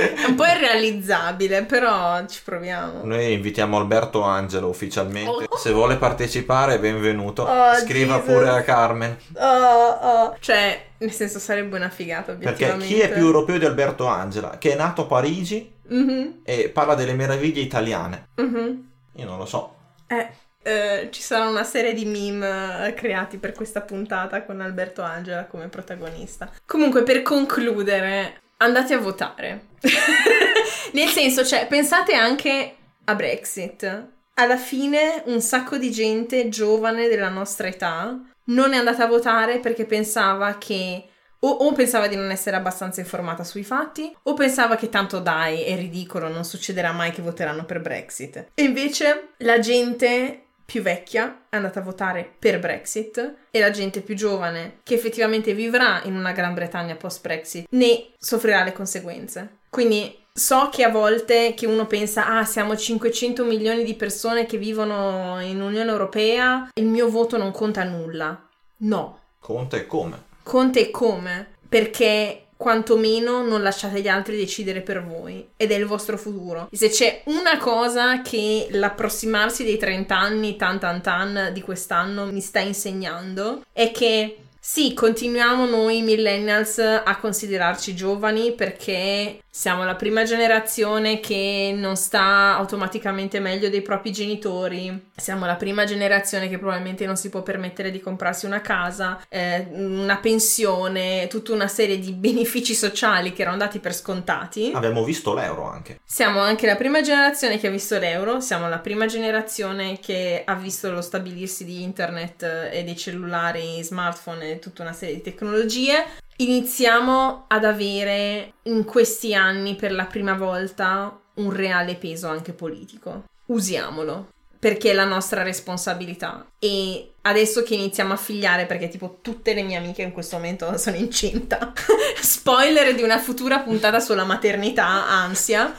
è 0.00 0.24
un 0.26 0.34
po' 0.34 0.44
irrealizzabile, 0.44 1.64
però 1.64 2.24
ci 2.26 2.40
proviamo. 2.44 3.04
Noi 3.04 3.32
invitiamo 3.32 3.76
Alberto 3.76 4.22
Angelo 4.22 4.68
ufficialmente. 4.68 5.46
Oh. 5.48 5.56
Se 5.56 5.72
vuole 5.72 5.96
partecipare, 5.96 6.78
benvenuto. 6.78 7.42
Oh, 7.42 7.74
Scriva 7.74 8.18
Jesus. 8.18 8.32
pure 8.32 8.48
a 8.48 8.62
Carmen. 8.62 9.16
Oh, 9.34 9.88
oh. 10.00 10.36
Cioè, 10.40 10.86
nel 10.98 11.12
senso 11.12 11.38
sarebbe 11.38 11.76
una 11.76 11.90
figata, 11.90 12.32
Perché 12.34 12.76
chi 12.78 13.00
è 13.00 13.10
più 13.10 13.24
europeo 13.26 13.58
di 13.58 13.64
Alberto 13.64 14.06
Angela? 14.06 14.58
Che 14.58 14.72
è 14.72 14.76
nato 14.76 15.02
a 15.02 15.06
Parigi 15.06 15.78
Mhm, 15.90 16.42
e 16.44 16.68
parla 16.72 16.94
delle 16.94 17.14
meraviglie 17.14 17.60
italiane. 17.60 18.28
mhm. 18.36 18.88
Io 19.16 19.26
non 19.26 19.38
lo 19.38 19.44
so. 19.46 19.74
Eh, 20.06 20.28
eh, 20.62 21.08
ci 21.10 21.20
sarà 21.20 21.48
una 21.48 21.64
serie 21.64 21.92
di 21.94 22.04
meme 22.04 22.86
eh, 22.86 22.94
creati 22.94 23.38
per 23.38 23.52
questa 23.52 23.80
puntata 23.80 24.44
con 24.44 24.60
Alberto 24.60 25.02
Angela 25.02 25.46
come 25.46 25.68
protagonista. 25.68 26.48
Comunque, 26.64 27.02
per 27.02 27.22
concludere, 27.22 28.40
andate 28.60 28.94
a 28.94 28.98
votare. 28.98 29.66
Nel 30.92 31.08
senso, 31.08 31.44
cioè, 31.44 31.66
pensate 31.66 32.14
anche 32.14 32.76
a 33.04 33.14
Brexit. 33.14 34.08
Alla 34.34 34.56
fine, 34.56 35.22
un 35.26 35.40
sacco 35.40 35.76
di 35.76 35.90
gente 35.90 36.48
giovane 36.48 37.08
della 37.08 37.28
nostra 37.28 37.68
età 37.68 38.18
non 38.44 38.72
è 38.72 38.76
andata 38.78 39.04
a 39.04 39.08
votare 39.08 39.58
perché 39.58 39.84
pensava 39.84 40.56
che 40.56 41.04
o, 41.40 41.48
o 41.48 41.72
pensava 41.72 42.06
di 42.06 42.16
non 42.16 42.30
essere 42.30 42.56
abbastanza 42.56 43.00
informata 43.00 43.44
sui 43.44 43.64
fatti, 43.64 44.14
o 44.24 44.34
pensava 44.34 44.76
che 44.76 44.88
tanto 44.88 45.20
dai, 45.20 45.62
è 45.62 45.74
ridicolo, 45.74 46.28
non 46.28 46.44
succederà 46.44 46.92
mai 46.92 47.12
che 47.12 47.22
voteranno 47.22 47.64
per 47.64 47.80
Brexit. 47.80 48.50
E 48.54 48.62
invece 48.62 49.30
la 49.38 49.58
gente 49.58 50.48
più 50.70 50.82
vecchia 50.82 51.46
è 51.48 51.56
andata 51.56 51.80
a 51.80 51.82
votare 51.82 52.32
per 52.38 52.60
Brexit 52.60 53.34
e 53.50 53.58
la 53.58 53.70
gente 53.70 54.02
più 54.02 54.14
giovane, 54.14 54.78
che 54.84 54.94
effettivamente 54.94 55.52
vivrà 55.52 56.00
in 56.04 56.14
una 56.14 56.30
Gran 56.30 56.54
Bretagna 56.54 56.94
post-Brexit, 56.94 57.66
ne 57.70 58.10
soffrirà 58.16 58.62
le 58.62 58.72
conseguenze. 58.72 59.58
Quindi 59.68 60.16
so 60.32 60.68
che 60.70 60.84
a 60.84 60.88
volte 60.88 61.54
che 61.54 61.66
uno 61.66 61.86
pensa, 61.86 62.38
ah, 62.38 62.44
siamo 62.44 62.76
500 62.76 63.44
milioni 63.44 63.82
di 63.82 63.94
persone 63.94 64.46
che 64.46 64.58
vivono 64.58 65.40
in 65.40 65.60
Unione 65.60 65.90
Europea, 65.90 66.68
il 66.74 66.86
mio 66.86 67.10
voto 67.10 67.36
non 67.36 67.50
conta 67.50 67.82
nulla. 67.82 68.48
No, 68.82 69.18
Conta 69.40 69.76
e 69.76 69.86
come? 69.86 70.22
Conte 70.44 70.80
e 70.80 70.90
come? 70.90 71.48
Perché 71.68 72.44
quantomeno 72.60 73.42
non 73.42 73.62
lasciate 73.62 74.02
gli 74.02 74.08
altri 74.08 74.36
decidere 74.36 74.82
per 74.82 75.02
voi 75.02 75.48
ed 75.56 75.70
è 75.70 75.76
il 75.76 75.86
vostro 75.86 76.18
futuro. 76.18 76.68
Se 76.70 76.90
c'è 76.90 77.22
una 77.24 77.56
cosa 77.56 78.20
che 78.20 78.68
l'approssimarsi 78.72 79.64
dei 79.64 79.78
30 79.78 80.14
anni, 80.14 80.56
tan 80.56 80.78
tan 80.78 81.00
tan 81.00 81.50
di 81.54 81.62
quest'anno 81.62 82.26
mi 82.26 82.42
sta 82.42 82.58
insegnando, 82.58 83.62
è 83.72 83.90
che 83.90 84.36
sì, 84.72 84.94
continuiamo 84.94 85.66
noi 85.66 86.00
millennials 86.00 86.78
a 86.78 87.16
considerarci 87.16 87.92
giovani 87.96 88.52
perché 88.52 89.40
siamo 89.52 89.82
la 89.84 89.96
prima 89.96 90.22
generazione 90.22 91.18
che 91.18 91.74
non 91.76 91.96
sta 91.96 92.54
automaticamente 92.56 93.40
meglio 93.40 93.68
dei 93.68 93.82
propri 93.82 94.12
genitori, 94.12 95.08
siamo 95.16 95.44
la 95.44 95.56
prima 95.56 95.84
generazione 95.84 96.48
che 96.48 96.56
probabilmente 96.56 97.04
non 97.04 97.16
si 97.16 97.30
può 97.30 97.42
permettere 97.42 97.90
di 97.90 98.00
comprarsi 98.00 98.46
una 98.46 98.60
casa, 98.60 99.20
eh, 99.28 99.66
una 99.72 100.18
pensione, 100.18 101.26
tutta 101.26 101.52
una 101.52 101.66
serie 101.66 101.98
di 101.98 102.12
benefici 102.12 102.74
sociali 102.74 103.32
che 103.32 103.42
erano 103.42 103.56
dati 103.56 103.80
per 103.80 103.92
scontati. 103.92 104.70
Abbiamo 104.72 105.02
visto 105.02 105.34
l'euro 105.34 105.68
anche. 105.68 105.98
Siamo 106.04 106.38
anche 106.38 106.66
la 106.66 106.76
prima 106.76 107.00
generazione 107.00 107.58
che 107.58 107.66
ha 107.66 107.70
visto 107.70 107.98
l'euro, 107.98 108.38
siamo 108.38 108.68
la 108.68 108.78
prima 108.78 109.06
generazione 109.06 109.98
che 109.98 110.42
ha 110.46 110.54
visto 110.54 110.92
lo 110.92 111.02
stabilirsi 111.02 111.64
di 111.64 111.82
internet 111.82 112.44
eh, 112.44 112.78
e 112.78 112.84
dei 112.84 112.96
cellulari, 112.96 113.82
smartphone 113.82 114.52
e 114.52 114.58
tutta 114.60 114.82
una 114.82 114.92
serie 114.92 115.16
di 115.16 115.22
tecnologie. 115.22 116.04
Iniziamo 116.36 117.46
ad 117.48 117.64
avere 117.64 118.52
in 118.62 118.84
questi 118.84 119.34
anni 119.34 119.74
per 119.74 119.92
la 119.92 120.04
prima 120.04 120.34
volta 120.34 121.18
un 121.34 121.50
reale 121.52 121.96
peso 121.96 122.28
anche 122.28 122.52
politico. 122.52 123.24
usiamolo 123.46 124.28
perché 124.60 124.90
è 124.90 124.92
la 124.92 125.06
nostra 125.06 125.42
responsabilità. 125.42 126.46
E 126.58 127.14
adesso 127.22 127.62
che 127.62 127.74
iniziamo 127.74 128.12
a 128.12 128.16
figliare, 128.16 128.66
perché 128.66 128.88
tipo 128.88 129.18
tutte 129.22 129.54
le 129.54 129.62
mie 129.62 129.78
amiche 129.78 130.02
in 130.02 130.12
questo 130.12 130.36
momento 130.36 130.76
sono 130.78 130.96
incinta, 130.96 131.72
spoiler 132.20 132.94
di 132.94 133.02
una 133.02 133.18
futura 133.18 133.60
puntata 133.60 133.98
sulla 133.98 134.24
maternità, 134.24 135.08
ansia. 135.08 135.74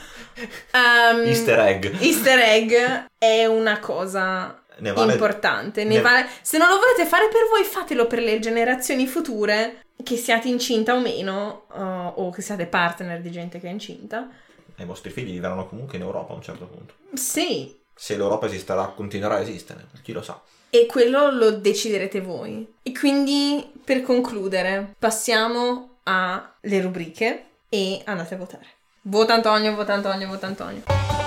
Um, 0.72 1.20
Easter 1.24 1.60
egg. 1.60 1.86
Easter 2.00 2.38
egg 2.40 2.72
è 3.16 3.46
una 3.46 3.78
cosa 3.78 4.61
ne 4.78 4.92
vale, 4.92 5.12
importante. 5.12 5.84
Ne 5.84 5.96
ne... 5.96 6.00
Vale... 6.00 6.28
Se 6.42 6.58
non 6.58 6.68
lo 6.68 6.78
volete 6.78 7.06
fare 7.06 7.28
per 7.28 7.48
voi, 7.50 7.64
fatelo 7.64 8.06
per 8.06 8.20
le 8.20 8.38
generazioni 8.38 9.06
future, 9.06 9.82
che 10.02 10.16
siate 10.16 10.48
incinta 10.48 10.94
o 10.94 11.00
meno, 11.00 11.64
uh, 11.72 12.20
o 12.20 12.30
che 12.30 12.42
siate 12.42 12.66
partner 12.66 13.20
di 13.20 13.30
gente 13.30 13.60
che 13.60 13.68
è 13.68 13.70
incinta. 13.70 14.28
E 14.74 14.82
i 14.82 14.86
vostri 14.86 15.10
figli 15.10 15.32
vivranno 15.32 15.66
comunque 15.66 15.96
in 15.96 16.02
Europa 16.02 16.32
a 16.32 16.36
un 16.36 16.42
certo 16.42 16.66
punto. 16.66 16.94
Sì, 17.14 17.78
se 17.94 18.16
l'Europa 18.16 18.46
esisterà, 18.46 18.86
continuerà 18.86 19.36
a 19.36 19.40
esistere, 19.40 19.86
chi 20.02 20.12
lo 20.12 20.22
sa. 20.22 20.40
E 20.70 20.86
quello 20.86 21.30
lo 21.30 21.50
deciderete 21.50 22.20
voi. 22.20 22.74
E 22.82 22.92
quindi, 22.92 23.70
per 23.84 24.02
concludere, 24.02 24.94
passiamo 24.98 25.98
alle 26.04 26.80
rubriche 26.80 27.44
e 27.68 28.00
andate 28.04 28.34
a 28.34 28.38
votare. 28.38 28.66
Vota 29.02 29.34
Antonio, 29.34 29.74
vota 29.74 29.92
Antonio, 29.92 30.28
vota 30.28 30.46
Antonio. 30.46 31.21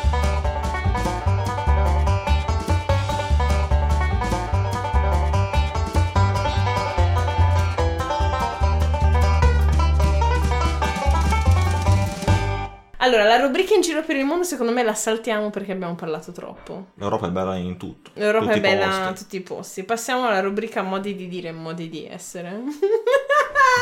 Allora, 13.05 13.23
la 13.23 13.37
rubrica 13.37 13.75
in 13.75 13.81
giro 13.81 14.01
per 14.01 14.15
il 14.15 14.25
mondo 14.25 14.43
secondo 14.43 14.71
me 14.71 14.81
la 14.81 14.95
saltiamo 14.95 15.51
perché 15.51 15.73
abbiamo 15.73 15.93
parlato 15.93 16.31
troppo. 16.31 16.87
L'Europa 16.95 17.27
è 17.27 17.29
bella 17.29 17.55
in 17.55 17.77
tutto. 17.77 18.09
L'Europa 18.15 18.53
è 18.53 18.59
bella 18.59 19.09
in 19.09 19.13
tutti 19.13 19.35
i 19.35 19.41
posti. 19.41 19.83
Passiamo 19.83 20.25
alla 20.25 20.39
rubrica 20.39 20.81
modi 20.81 21.15
di 21.15 21.27
dire 21.27 21.49
e 21.49 21.51
modi 21.51 21.87
di 21.87 22.07
essere. 22.07 22.49
Mi 22.49 22.71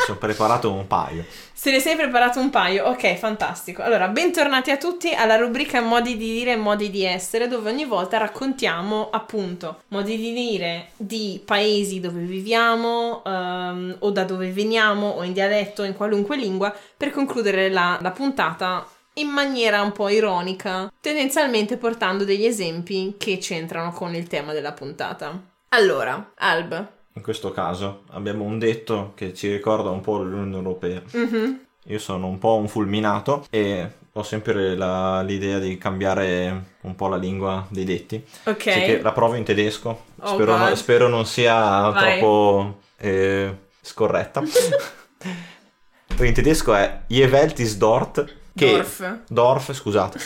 sono 0.04 0.18
preparato 0.20 0.70
un 0.70 0.86
paio. 0.86 1.24
Se 1.54 1.70
ne 1.70 1.80
sei 1.80 1.96
preparato 1.96 2.38
un 2.38 2.50
paio? 2.50 2.84
Ok, 2.84 3.14
fantastico. 3.14 3.80
Allora, 3.80 4.08
bentornati 4.08 4.70
a 4.70 4.76
tutti 4.76 5.14
alla 5.14 5.36
rubrica 5.36 5.80
modi 5.80 6.18
di 6.18 6.30
dire 6.30 6.52
e 6.52 6.56
modi 6.56 6.90
di 6.90 7.02
essere, 7.02 7.48
dove 7.48 7.70
ogni 7.70 7.86
volta 7.86 8.18
raccontiamo 8.18 9.08
appunto 9.08 9.84
modi 9.88 10.18
di 10.18 10.34
dire 10.34 10.88
di 10.98 11.40
paesi 11.42 11.98
dove 11.98 12.20
viviamo 12.20 13.22
um, 13.24 13.96
o 14.00 14.10
da 14.10 14.24
dove 14.24 14.50
veniamo 14.50 15.08
o 15.08 15.22
in 15.22 15.32
dialetto 15.32 15.80
o 15.80 15.86
in 15.86 15.94
qualunque 15.94 16.36
lingua 16.36 16.74
per 16.94 17.10
concludere 17.10 17.70
la, 17.70 17.98
la 18.02 18.10
puntata 18.10 18.86
in 19.14 19.28
maniera 19.28 19.82
un 19.82 19.92
po' 19.92 20.08
ironica, 20.08 20.92
tendenzialmente 21.00 21.76
portando 21.76 22.24
degli 22.24 22.44
esempi 22.44 23.14
che 23.18 23.38
c'entrano 23.38 23.92
con 23.92 24.14
il 24.14 24.26
tema 24.26 24.52
della 24.52 24.72
puntata. 24.72 25.40
Allora, 25.68 26.32
Alb. 26.36 26.88
In 27.14 27.22
questo 27.22 27.52
caso 27.52 28.02
abbiamo 28.10 28.44
un 28.44 28.58
detto 28.58 29.12
che 29.14 29.34
ci 29.34 29.50
ricorda 29.50 29.90
un 29.90 30.00
po' 30.00 30.18
l'Unione 30.18 30.56
Europea. 30.56 31.02
Mm-hmm. 31.16 31.52
Io 31.88 31.98
sono 31.98 32.26
un 32.26 32.38
po' 32.38 32.56
un 32.56 32.66
fulminato 32.66 33.46
e 33.50 33.88
ho 34.12 34.22
sempre 34.22 34.74
la, 34.74 35.22
l'idea 35.22 35.58
di 35.58 35.76
cambiare 35.76 36.72
un 36.82 36.94
po' 36.94 37.08
la 37.08 37.16
lingua 37.16 37.66
dei 37.68 37.84
detti. 37.84 38.24
Ok. 38.44 38.56
Che 38.56 39.00
la 39.00 39.12
provo 39.12 39.34
in 39.34 39.44
tedesco. 39.44 40.04
Oh 40.20 40.34
spero, 40.34 40.56
no, 40.56 40.74
spero, 40.74 41.08
non 41.08 41.26
sia 41.26 41.90
Vai. 41.90 42.18
troppo 42.18 42.80
eh, 42.96 43.56
scorretta. 43.80 44.42
in 46.18 46.32
tedesco 46.32 46.74
è 46.74 47.02
Je 47.08 47.26
Welt 47.26 47.58
ist 47.58 47.78
dort 47.78 48.42
che 48.54 48.70
Dorf. 48.70 49.18
Dorf, 49.28 49.72
scusate. 49.72 50.18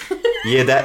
Jede... 0.44 0.84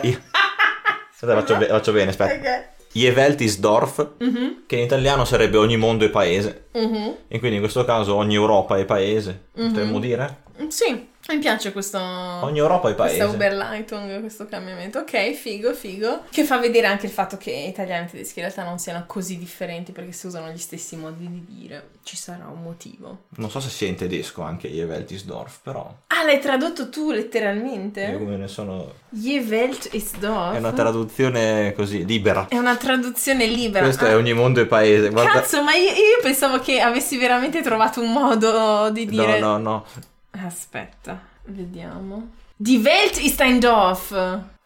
aspetta, 1.12 1.39
faccio, 1.39 1.58
be- 1.58 1.68
faccio 1.68 1.91
bene, 1.91 2.10
aspetta. 2.10 2.34
Okay. 2.34 2.64
Jeveltisdorf, 2.91 4.10
mm-hmm. 4.24 4.50
che 4.68 4.76
in 4.76 4.84
italiano 4.84 5.26
sarebbe 5.26 5.58
ogni 5.58 5.78
mondo 5.78 6.06
e 6.06 6.10
paese. 6.10 6.66
Mm-hmm. 6.78 7.10
E 7.28 7.39
quindi 7.39 7.56
in 7.56 7.62
questo 7.62 7.86
caso 7.86 8.16
ogni 8.16 8.36
Europa 8.36 8.78
è 8.78 8.86
paese, 8.86 9.46
mm-hmm. 9.58 9.68
potremmo 9.68 10.00
dire? 10.00 10.44
Sì. 10.68 11.12
Mi 11.26 11.39
piace 11.39 11.71
questo. 11.71 11.97
Ogni 11.99 12.59
Europa 12.59 12.89
è 12.89 12.95
paese. 12.95 13.17
Questo 13.17 13.36
Uberleitung, 13.36 14.19
questo 14.19 14.45
cambiamento. 14.45 14.99
Ok, 14.99 15.32
figo, 15.32 15.74
figo. 15.74 16.24
Che 16.30 16.43
fa 16.43 16.57
vedere 16.57 16.88
anche 16.88 17.05
il 17.05 17.13
fatto 17.13 17.38
che 17.38 17.51
italiani 17.51 18.07
e 18.07 18.09
tedeschi 18.09 18.39
in 18.39 18.45
realtà 18.45 18.63
non 18.63 18.78
siano 18.78 19.05
così 19.07 19.38
differenti 19.38 19.93
perché 19.93 20.11
si 20.11 20.28
usano 20.28 20.49
gli 20.49 20.57
stessi 20.57 20.97
modi 20.97 21.30
di 21.30 21.45
dire. 21.47 21.91
Ci 22.03 22.17
sarà 22.17 22.47
un 22.47 22.61
motivo. 22.61 23.24
Non 23.38 23.49
so 23.49 23.61
se 23.61 23.69
sia 23.69 23.88
in 23.88 23.95
tedesco 23.95 24.41
anche 24.41 24.67
Jeveltisdorf, 24.67 25.59
però. 25.63 25.95
Ah, 26.07 26.26
l'hai 26.26 26.41
tradotto 26.41 26.89
tu 26.89 27.11
letteralmente? 27.11 28.01
Io 28.03 28.17
come 28.17 28.36
ne 28.36 28.49
sono. 28.49 28.91
Jeveltisdorf. 29.09 30.55
È 30.55 30.57
una 30.57 30.74
traduzione 30.74 31.71
così, 31.74 32.05
libera. 32.05 32.47
È 32.49 32.57
una 32.57 32.76
traduzione 32.76 33.45
libera. 33.45 33.86
Questo 33.86 34.05
ah. 34.05 34.09
è 34.09 34.15
ogni 34.17 34.34
mondo 34.34 34.59
e 34.59 34.65
paese. 34.65 35.09
Guarda... 35.09 35.39
Cazzo, 35.39 35.63
ma 35.63 35.74
io, 35.74 35.89
io 35.89 36.19
pensavo 36.21 36.59
che 36.59 36.82
avessi 36.82 37.17
veramente 37.17 37.61
trovato 37.61 38.01
un 38.01 38.11
modo 38.11 38.89
di 38.89 39.05
dire. 39.05 39.39
No, 39.39 39.57
no, 39.57 39.57
no. 39.57 40.11
Aspetta, 40.42 41.20
vediamo. 41.46 42.30
Die 42.56 42.80
Welt 42.80 43.20
ist 43.20 43.42
ein 43.42 43.60
Dorf. 43.60 44.14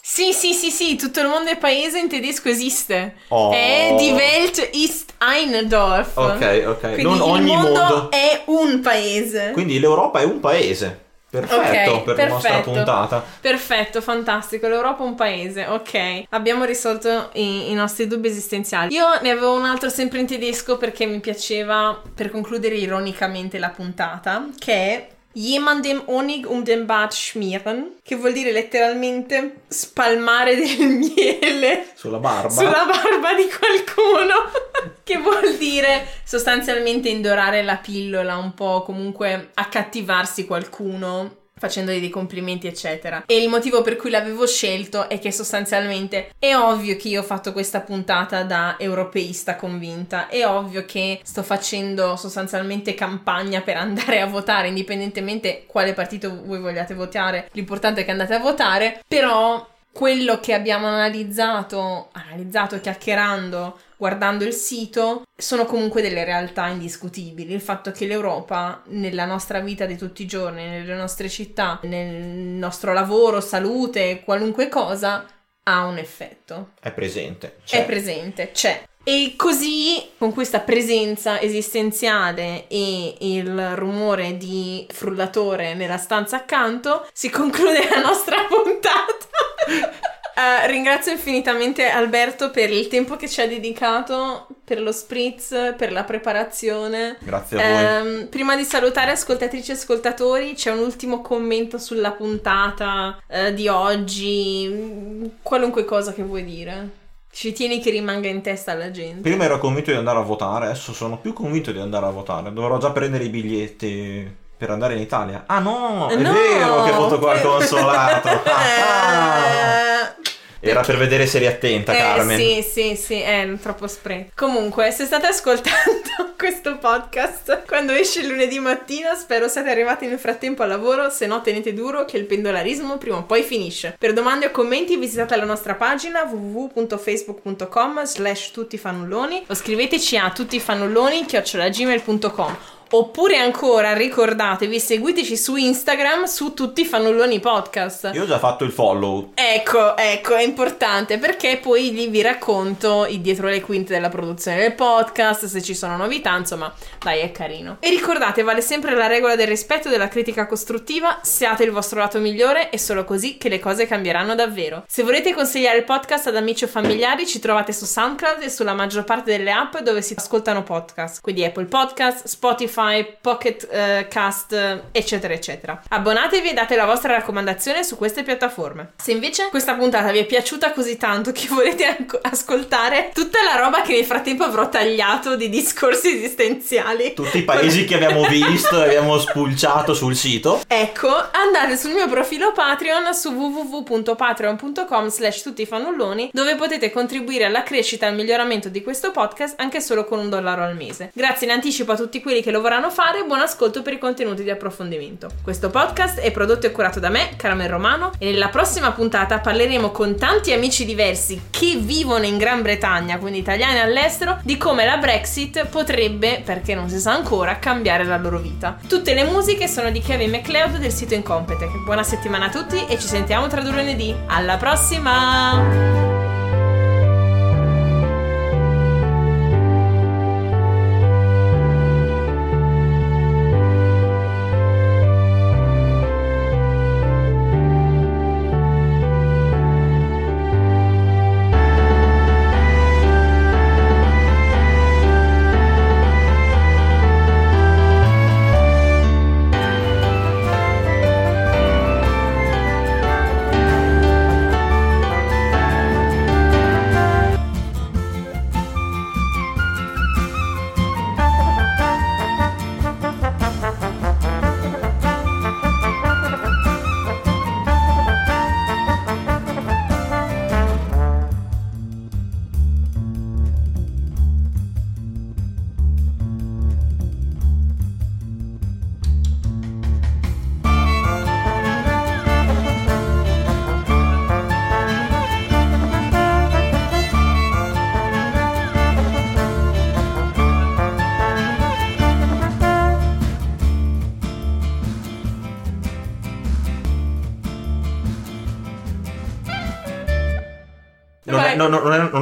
Sì, 0.01 0.31
sì, 0.31 0.53
sì, 0.53 0.71
sì, 0.71 0.95
tutto 0.95 1.19
il 1.19 1.27
mondo 1.27 1.49
è 1.49 1.57
paese 1.57 1.99
in 1.99 2.07
tedesco 2.07 2.47
esiste. 2.47 3.15
Oh. 3.27 3.51
È 3.51 3.93
Die 3.97 4.13
Welt 4.13 4.69
ist 4.73 5.13
ein 5.17 5.67
Dorf. 5.67 6.15
Ok, 6.15 6.63
ok. 6.65 6.79
Quindi 6.79 7.03
non 7.03 7.21
ogni 7.21 7.55
mondo, 7.55 7.71
mondo 7.71 8.11
è 8.11 8.43
un 8.45 8.79
paese. 8.79 9.51
Quindi 9.51 9.79
l'Europa 9.79 10.21
è 10.21 10.23
un 10.23 10.39
paese. 10.39 11.05
Perfetto 11.29 11.57
okay, 11.57 12.03
per 12.03 12.15
perfetto. 12.15 12.21
la 12.21 12.27
nostra 12.27 12.59
puntata. 12.61 13.23
Perfetto, 13.41 14.01
fantastico. 14.01 14.69
L'Europa 14.69 15.03
è 15.03 15.07
un 15.07 15.15
paese. 15.15 15.65
Ok, 15.65 16.23
abbiamo 16.29 16.63
risolto 16.63 17.29
i, 17.33 17.69
i, 17.69 17.73
nostri 17.73 18.07
dubbi 18.07 18.29
esistenziali. 18.29 18.93
Io 18.93 19.05
ne 19.21 19.31
avevo 19.31 19.53
un 19.53 19.65
altro 19.65 19.89
sempre 19.89 20.19
in 20.19 20.25
tedesco 20.25 20.77
perché 20.77 21.05
mi 21.05 21.19
piaceva, 21.19 22.01
per 22.15 22.31
concludere 22.31 22.75
ironicamente 22.75 23.59
la 23.59 23.69
puntata, 23.69 24.47
che 24.57 24.73
è 24.73 25.07
jemandem 25.37 26.01
Honig 26.07 26.49
um 26.49 26.63
den 26.63 26.87
Bart 26.87 27.13
schmieren, 27.13 27.99
che 28.03 28.15
vuol 28.15 28.33
dire 28.33 28.51
letteralmente 28.51 29.61
spalmare 29.67 30.55
del 30.55 30.87
miele. 30.97 31.91
Sulla 31.93 32.17
barba, 32.17 32.49
sulla 32.49 32.85
barba 32.85 33.33
di 33.35 33.47
qualcuno, 33.47 34.51
che 35.03 35.17
vuol 35.19 35.55
dire 35.57 36.07
sostanzialmente 36.23 37.09
indorare 37.09 37.61
la 37.61 37.77
pillola, 37.77 38.37
un 38.37 38.53
po' 38.55 38.81
comunque 38.81 39.51
accattivarsi 39.53 40.45
qualcuno 40.45 41.45
facendogli 41.57 41.99
dei 41.99 42.09
complimenti, 42.09 42.67
eccetera. 42.67 43.23
E 43.25 43.41
il 43.41 43.49
motivo 43.49 43.81
per 43.81 43.95
cui 43.95 44.09
l'avevo 44.09 44.45
scelto 44.45 45.09
è 45.09 45.19
che 45.19 45.31
sostanzialmente 45.31 46.31
è 46.39 46.55
ovvio 46.55 46.95
che 46.95 47.09
io 47.09 47.21
ho 47.21 47.25
fatto 47.25 47.51
questa 47.51 47.81
puntata 47.81 48.43
da 48.43 48.75
europeista 48.79 49.55
convinta, 49.55 50.27
è 50.27 50.45
ovvio 50.45 50.85
che 50.85 51.19
sto 51.23 51.43
facendo 51.43 52.15
sostanzialmente 52.15 52.93
campagna 52.93 53.61
per 53.61 53.77
andare 53.77 54.21
a 54.21 54.25
votare, 54.27 54.67
indipendentemente 54.67 55.63
quale 55.67 55.93
partito 55.93 56.43
voi 56.45 56.59
vogliate 56.59 56.93
votare, 56.93 57.49
l'importante 57.53 58.01
è 58.01 58.05
che 58.05 58.11
andate 58.11 58.33
a 58.33 58.39
votare, 58.39 59.03
però 59.07 59.75
quello 59.97 60.39
che 60.39 60.53
abbiamo 60.53 60.85
analizzato, 60.85 62.09
analizzato 62.11 62.79
chiacchierando 62.79 63.79
guardando 63.97 64.43
il 64.43 64.53
sito, 64.53 65.23
sono 65.35 65.65
comunque 65.65 66.03
delle 66.03 66.23
realtà 66.23 66.67
indiscutibili. 66.67 67.51
Il 67.51 67.61
fatto 67.61 67.91
che 67.91 68.05
l'Europa, 68.05 68.83
nella 68.89 69.25
nostra 69.25 69.59
vita 69.59 69.87
di 69.87 69.97
tutti 69.97 70.21
i 70.21 70.27
giorni, 70.27 70.63
nelle 70.63 70.93
nostre 70.93 71.27
città, 71.29 71.79
nel 71.81 72.13
nostro 72.13 72.93
lavoro, 72.93 73.41
salute, 73.41 74.21
qualunque 74.23 74.69
cosa, 74.69 75.25
ha 75.63 75.85
un 75.85 75.97
effetto. 75.97 76.73
È 76.79 76.91
presente. 76.91 77.57
C'è. 77.65 77.81
È 77.81 77.85
presente, 77.85 78.51
c'è. 78.51 78.83
E 79.03 79.33
così, 79.35 80.11
con 80.17 80.33
questa 80.33 80.59
presenza 80.59 81.39
esistenziale 81.39 82.67
e 82.67 83.15
il 83.19 83.75
rumore 83.75 84.37
di 84.37 84.85
frullatore 84.91 85.73
nella 85.73 85.97
stanza 85.97 86.35
accanto, 86.35 87.07
si 87.13 87.29
conclude 87.29 87.87
la 87.89 88.01
nostra 88.01 88.45
puntata. 88.47 89.36
Uh, 89.67 90.65
ringrazio 90.67 91.11
infinitamente 91.11 91.87
Alberto 91.87 92.51
per 92.51 92.71
il 92.71 92.87
tempo 92.87 93.15
che 93.15 93.27
ci 93.27 93.41
ha 93.41 93.47
dedicato, 93.47 94.47
per 94.63 94.81
lo 94.81 94.91
spritz, 94.91 95.75
per 95.77 95.91
la 95.91 96.03
preparazione. 96.03 97.17
Grazie 97.19 97.61
a 97.61 98.01
voi. 98.01 98.21
Um, 98.21 98.27
prima 98.27 98.55
di 98.55 98.63
salutare 98.63 99.11
ascoltatrici 99.11 99.71
e 99.71 99.73
ascoltatori, 99.75 100.53
c'è 100.53 100.71
un 100.71 100.79
ultimo 100.79 101.21
commento 101.21 101.77
sulla 101.77 102.11
puntata 102.11 103.21
uh, 103.27 103.53
di 103.53 103.67
oggi, 103.67 105.31
qualunque 105.41 105.85
cosa 105.85 106.13
che 106.13 106.23
vuoi 106.23 106.43
dire. 106.43 107.05
Ci 107.31 107.53
tieni 107.53 107.79
che 107.79 107.91
rimanga 107.91 108.27
in 108.27 108.41
testa 108.41 108.71
alla 108.71 108.89
gente. 108.89 109.21
Prima 109.21 109.43
ero 109.43 109.59
convinto 109.59 109.91
di 109.91 109.97
andare 109.97 110.17
a 110.17 110.23
votare, 110.23 110.65
adesso 110.65 110.91
sono 110.91 111.19
più 111.19 111.33
convinto 111.33 111.71
di 111.71 111.79
andare 111.79 112.07
a 112.07 112.09
votare. 112.09 112.51
Dovrò 112.51 112.79
già 112.79 112.89
prendere 112.91 113.25
i 113.25 113.29
biglietti 113.29 114.45
per 114.57 114.71
andare 114.71 114.95
in 114.95 115.01
Italia. 115.01 115.43
Ah 115.45 115.59
no, 115.59 116.07
è 116.09 116.15
no, 116.15 116.33
vero 116.33 116.83
che 116.83 116.91
voto 116.91 117.19
qua 117.19 117.33
al 117.33 117.41
consolato. 117.41 118.29
Ah, 118.57 120.01
ah. 120.01 120.15
Era 120.59 120.81
per 120.81 120.97
vedere 120.97 121.27
se 121.27 121.37
eri 121.37 121.45
attenta, 121.45 121.93
Eh 121.93 121.97
Carmen. 121.97 122.37
sì, 122.37 122.65
sì, 122.67 122.95
sì, 122.95 123.19
è 123.21 123.47
troppo 123.61 123.87
spray. 123.87 124.31
Comunque, 124.35 124.91
se 124.91 125.05
state 125.05 125.27
ascoltando 125.27 126.33
questo 126.35 126.77
podcast 126.77 127.63
quando 127.67 127.93
esce 127.93 128.21
il 128.21 128.27
lunedì 128.27 128.57
mattina, 128.59 129.13
spero 129.13 129.47
siate 129.47 129.69
arrivati 129.69 130.07
nel 130.07 130.17
frattempo 130.17 130.63
al 130.63 130.69
lavoro, 130.69 131.09
se 131.11 131.27
no 131.27 131.41
tenete 131.41 131.73
duro 131.73 132.05
che 132.05 132.17
il 132.17 132.25
pendolarismo 132.25 132.97
prima 132.97 133.17
o 133.17 133.23
poi 133.23 133.43
finisce. 133.43 133.95
Per 133.97 134.13
domande 134.13 134.47
o 134.47 134.51
commenti 134.51 134.97
visitate 134.97 135.35
la 135.35 135.45
nostra 135.45 135.75
pagina 135.75 136.23
www.facebook.com 136.23 138.03
slash 138.03 138.51
tuttifannulloni 138.51 139.45
o 139.47 139.53
scriveteci 139.53 140.17
a 140.17 140.31
tuttifannulloni 140.31 141.25
chiocciolagmail.com 141.25 142.57
Oppure 142.89 143.37
ancora 143.37 143.93
ricordatevi, 143.93 144.79
seguiteci 144.79 145.35
su 145.35 145.57
Instagram 145.57 146.23
su 146.23 146.53
tutti 146.53 146.81
i 146.81 146.85
fannulloni 146.85 147.41
podcast. 147.41 148.11
Io 148.13 148.23
ho 148.23 148.27
già 148.27 148.39
fatto 148.39 148.63
il 148.63 148.71
follow. 148.71 149.31
Ecco, 149.33 149.97
ecco, 149.97 150.35
è 150.35 150.41
importante 150.41 151.17
perché 151.17 151.57
poi 151.57 151.91
lì 151.91 152.07
vi 152.07 152.21
racconto 152.21 153.05
i 153.05 153.19
dietro 153.19 153.47
le 153.47 153.59
quinte 153.59 153.91
della 153.93 154.07
produzione 154.07 154.59
del 154.59 154.73
podcast, 154.73 155.47
se 155.47 155.61
ci 155.61 155.75
sono 155.75 155.97
novità, 155.97 156.33
insomma, 156.37 156.73
dai, 156.99 157.19
è 157.19 157.31
carino. 157.33 157.75
E 157.81 157.89
ricordate, 157.89 158.41
vale 158.41 158.61
sempre 158.61 158.95
la 158.95 159.07
regola 159.07 159.35
del 159.35 159.47
rispetto 159.47 159.89
e 159.89 159.91
della 159.91 160.07
critica 160.07 160.47
costruttiva, 160.47 161.19
siate 161.23 161.65
il 161.65 161.71
vostro 161.71 161.99
lato 161.99 162.19
migliore, 162.19 162.69
è 162.69 162.77
solo 162.77 163.03
così 163.03 163.37
che 163.37 163.49
le 163.49 163.59
cose 163.59 163.85
cambieranno 163.85 164.33
davvero. 164.33 164.85
Se 164.87 165.03
volete 165.03 165.33
consigliare 165.33 165.79
il 165.79 165.83
podcast 165.83 166.27
ad 166.27 166.37
amici 166.37 166.63
o 166.63 166.67
familiari, 166.67 167.27
ci 167.27 167.39
trovate 167.39 167.73
su 167.73 167.83
SoundCloud 167.83 168.41
e 168.43 168.49
sulla 168.49 168.73
maggior 168.73 169.03
parte 169.03 169.35
delle 169.35 169.51
app 169.51 169.77
dove 169.79 170.01
si 170.01 170.13
ascoltano 170.15 170.63
podcast, 170.63 171.19
quindi 171.19 171.43
Apple 171.43 171.65
Podcast, 171.65 172.27
Spotify, 172.27 172.75
Pocket 173.21 173.67
eh, 173.71 174.07
Cast, 174.07 174.53
eh, 174.53 174.83
eccetera, 174.91 175.33
eccetera. 175.33 175.81
Abbonatevi 175.89 176.49
e 176.49 176.53
date 176.53 176.75
la 176.75 176.85
vostra 176.85 177.13
raccomandazione 177.13 177.83
su 177.83 177.97
queste 177.97 178.21
piattaforme. 178.21 178.91
Se 178.97 179.11
invece 179.11 179.47
questa 179.49 179.73
puntata 179.73 180.11
vi 180.11 180.19
è 180.19 180.25
piaciuta 180.25 180.71
così 180.73 180.95
tanto 180.97 181.31
che 181.31 181.47
volete 181.49 181.85
anco- 181.85 182.19
ascoltare 182.21 183.09
tutta 183.13 183.39
la 183.43 183.59
roba 183.59 183.81
che 183.81 183.93
nel 183.93 184.05
frattempo 184.05 184.43
avrò 184.43 184.69
tagliato 184.69 185.35
di 185.35 185.49
discorsi 185.49 186.15
esistenziali, 186.15 187.13
Tutti 187.13 187.39
i 187.39 187.43
paesi 187.43 187.85
che 187.85 187.95
abbiamo 187.95 188.27
visto 188.27 188.83
e 188.83 188.87
abbiamo 188.87 189.17
spulciato 189.17 189.93
sul 189.95 190.15
sito. 190.15 190.61
Ecco, 190.67 191.09
andate 191.09 191.77
sul 191.77 191.93
mio 191.93 192.07
profilo 192.07 192.51
Patreon 192.51 193.13
su 193.13 193.31
www.patreon.com 193.31 195.07
slash 195.09 195.41
tutti 195.41 195.63
i 195.63 195.65
fannulloni 195.65 196.29
dove 196.31 196.55
potete 196.55 196.91
contribuire 196.91 197.45
alla 197.45 197.63
crescita 197.63 198.05
e 198.05 198.09
al 198.09 198.15
miglioramento 198.15 198.69
di 198.69 198.83
questo 198.83 199.11
podcast 199.11 199.59
anche 199.59 199.81
solo 199.81 200.05
con 200.05 200.19
un 200.19 200.29
dollaro 200.29 200.63
al 200.63 200.75
mese. 200.75 201.11
Grazie 201.13 201.47
in 201.47 201.53
anticipo 201.53 201.93
a 201.93 201.95
tutti 201.95 202.21
quelli 202.21 202.41
che 202.41 202.51
lo 202.51 202.61
vorranno 202.67 202.89
fare 202.89 203.23
buon 203.23 203.39
ascolto 203.39 203.81
per 203.81 203.93
i 203.93 203.97
contenuti 203.97 204.43
di 204.43 204.49
approfondimento. 204.49 205.29
Questo 205.41 205.69
podcast 205.69 206.19
è 206.19 206.31
prodotto 206.31 206.65
e 206.65 206.71
curato 206.73 206.99
da 206.99 207.07
me, 207.07 207.29
Carmen 207.37 207.69
Romano, 207.69 208.11
e 208.19 208.29
nella 208.29 208.49
prossima 208.49 208.91
puntata 208.91 209.39
parleremo 209.39 209.89
con 209.91 210.17
tanti 210.17 210.51
amici 210.51 210.83
diversi 210.83 211.43
che 211.49 211.77
vivono 211.77 212.25
in 212.25 212.37
Gran 212.37 212.61
Bretagna, 212.61 213.19
quindi 213.19 213.39
italiani 213.39 213.79
all'estero, 213.79 214.39
di 214.43 214.57
come 214.57 214.83
la 214.83 214.97
Brexit 214.97 215.67
potrebbe, 215.67 216.41
perché 216.43 216.75
non 216.75 216.89
si 216.89 216.99
sa 216.99 217.13
ancora, 217.13 217.57
cambiare 217.57 218.03
la 218.03 218.17
loro 218.17 218.37
vita. 218.37 218.77
Tutte 218.85 219.13
le 219.13 219.23
musiche 219.23 219.69
sono 219.69 219.89
di 219.89 220.01
Kevin 220.01 220.31
MacLeod 220.31 220.75
del 220.75 220.91
sito 220.91 221.13
Incompetech. 221.13 221.85
Buona 221.85 222.03
settimana 222.03 222.47
a 222.47 222.49
tutti 222.49 222.85
e 222.85 222.99
ci 222.99 223.07
sentiamo 223.07 223.47
tra 223.47 223.61
due 223.61 223.71
lunedì. 223.71 224.13
Alla 224.25 224.57
prossima! 224.57 226.26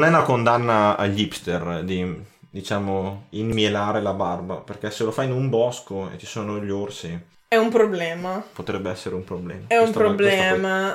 È, 0.06 0.10
una 0.10 0.22
condanna 0.24 0.96
agli 0.98 1.22
hipster 1.22 1.84
di, 1.84 2.24
diciamo, 2.50 3.28
inmielare 3.32 4.02
la 4.02 4.14
barba, 4.14 4.56
perché 4.58 4.92
se 4.92 5.04
lo 5.04 5.12
fai 5.12 5.26
in 5.28 5.32
un 5.34 5.50
bosco 5.50 6.10
e 6.12 6.18
ci 6.18 6.26
sono 6.26 6.60
gli 6.64 6.70
orsi, 6.72 7.18
È 7.48 7.56
un 7.58 7.70
problema. 7.70 8.44
potrebbe 8.54 8.90
essere 8.90 9.16
un 9.16 9.24
problema. 9.24 9.64
È 9.68 9.78
un 9.78 9.92
Questo 9.92 10.00
problema. 10.00 10.84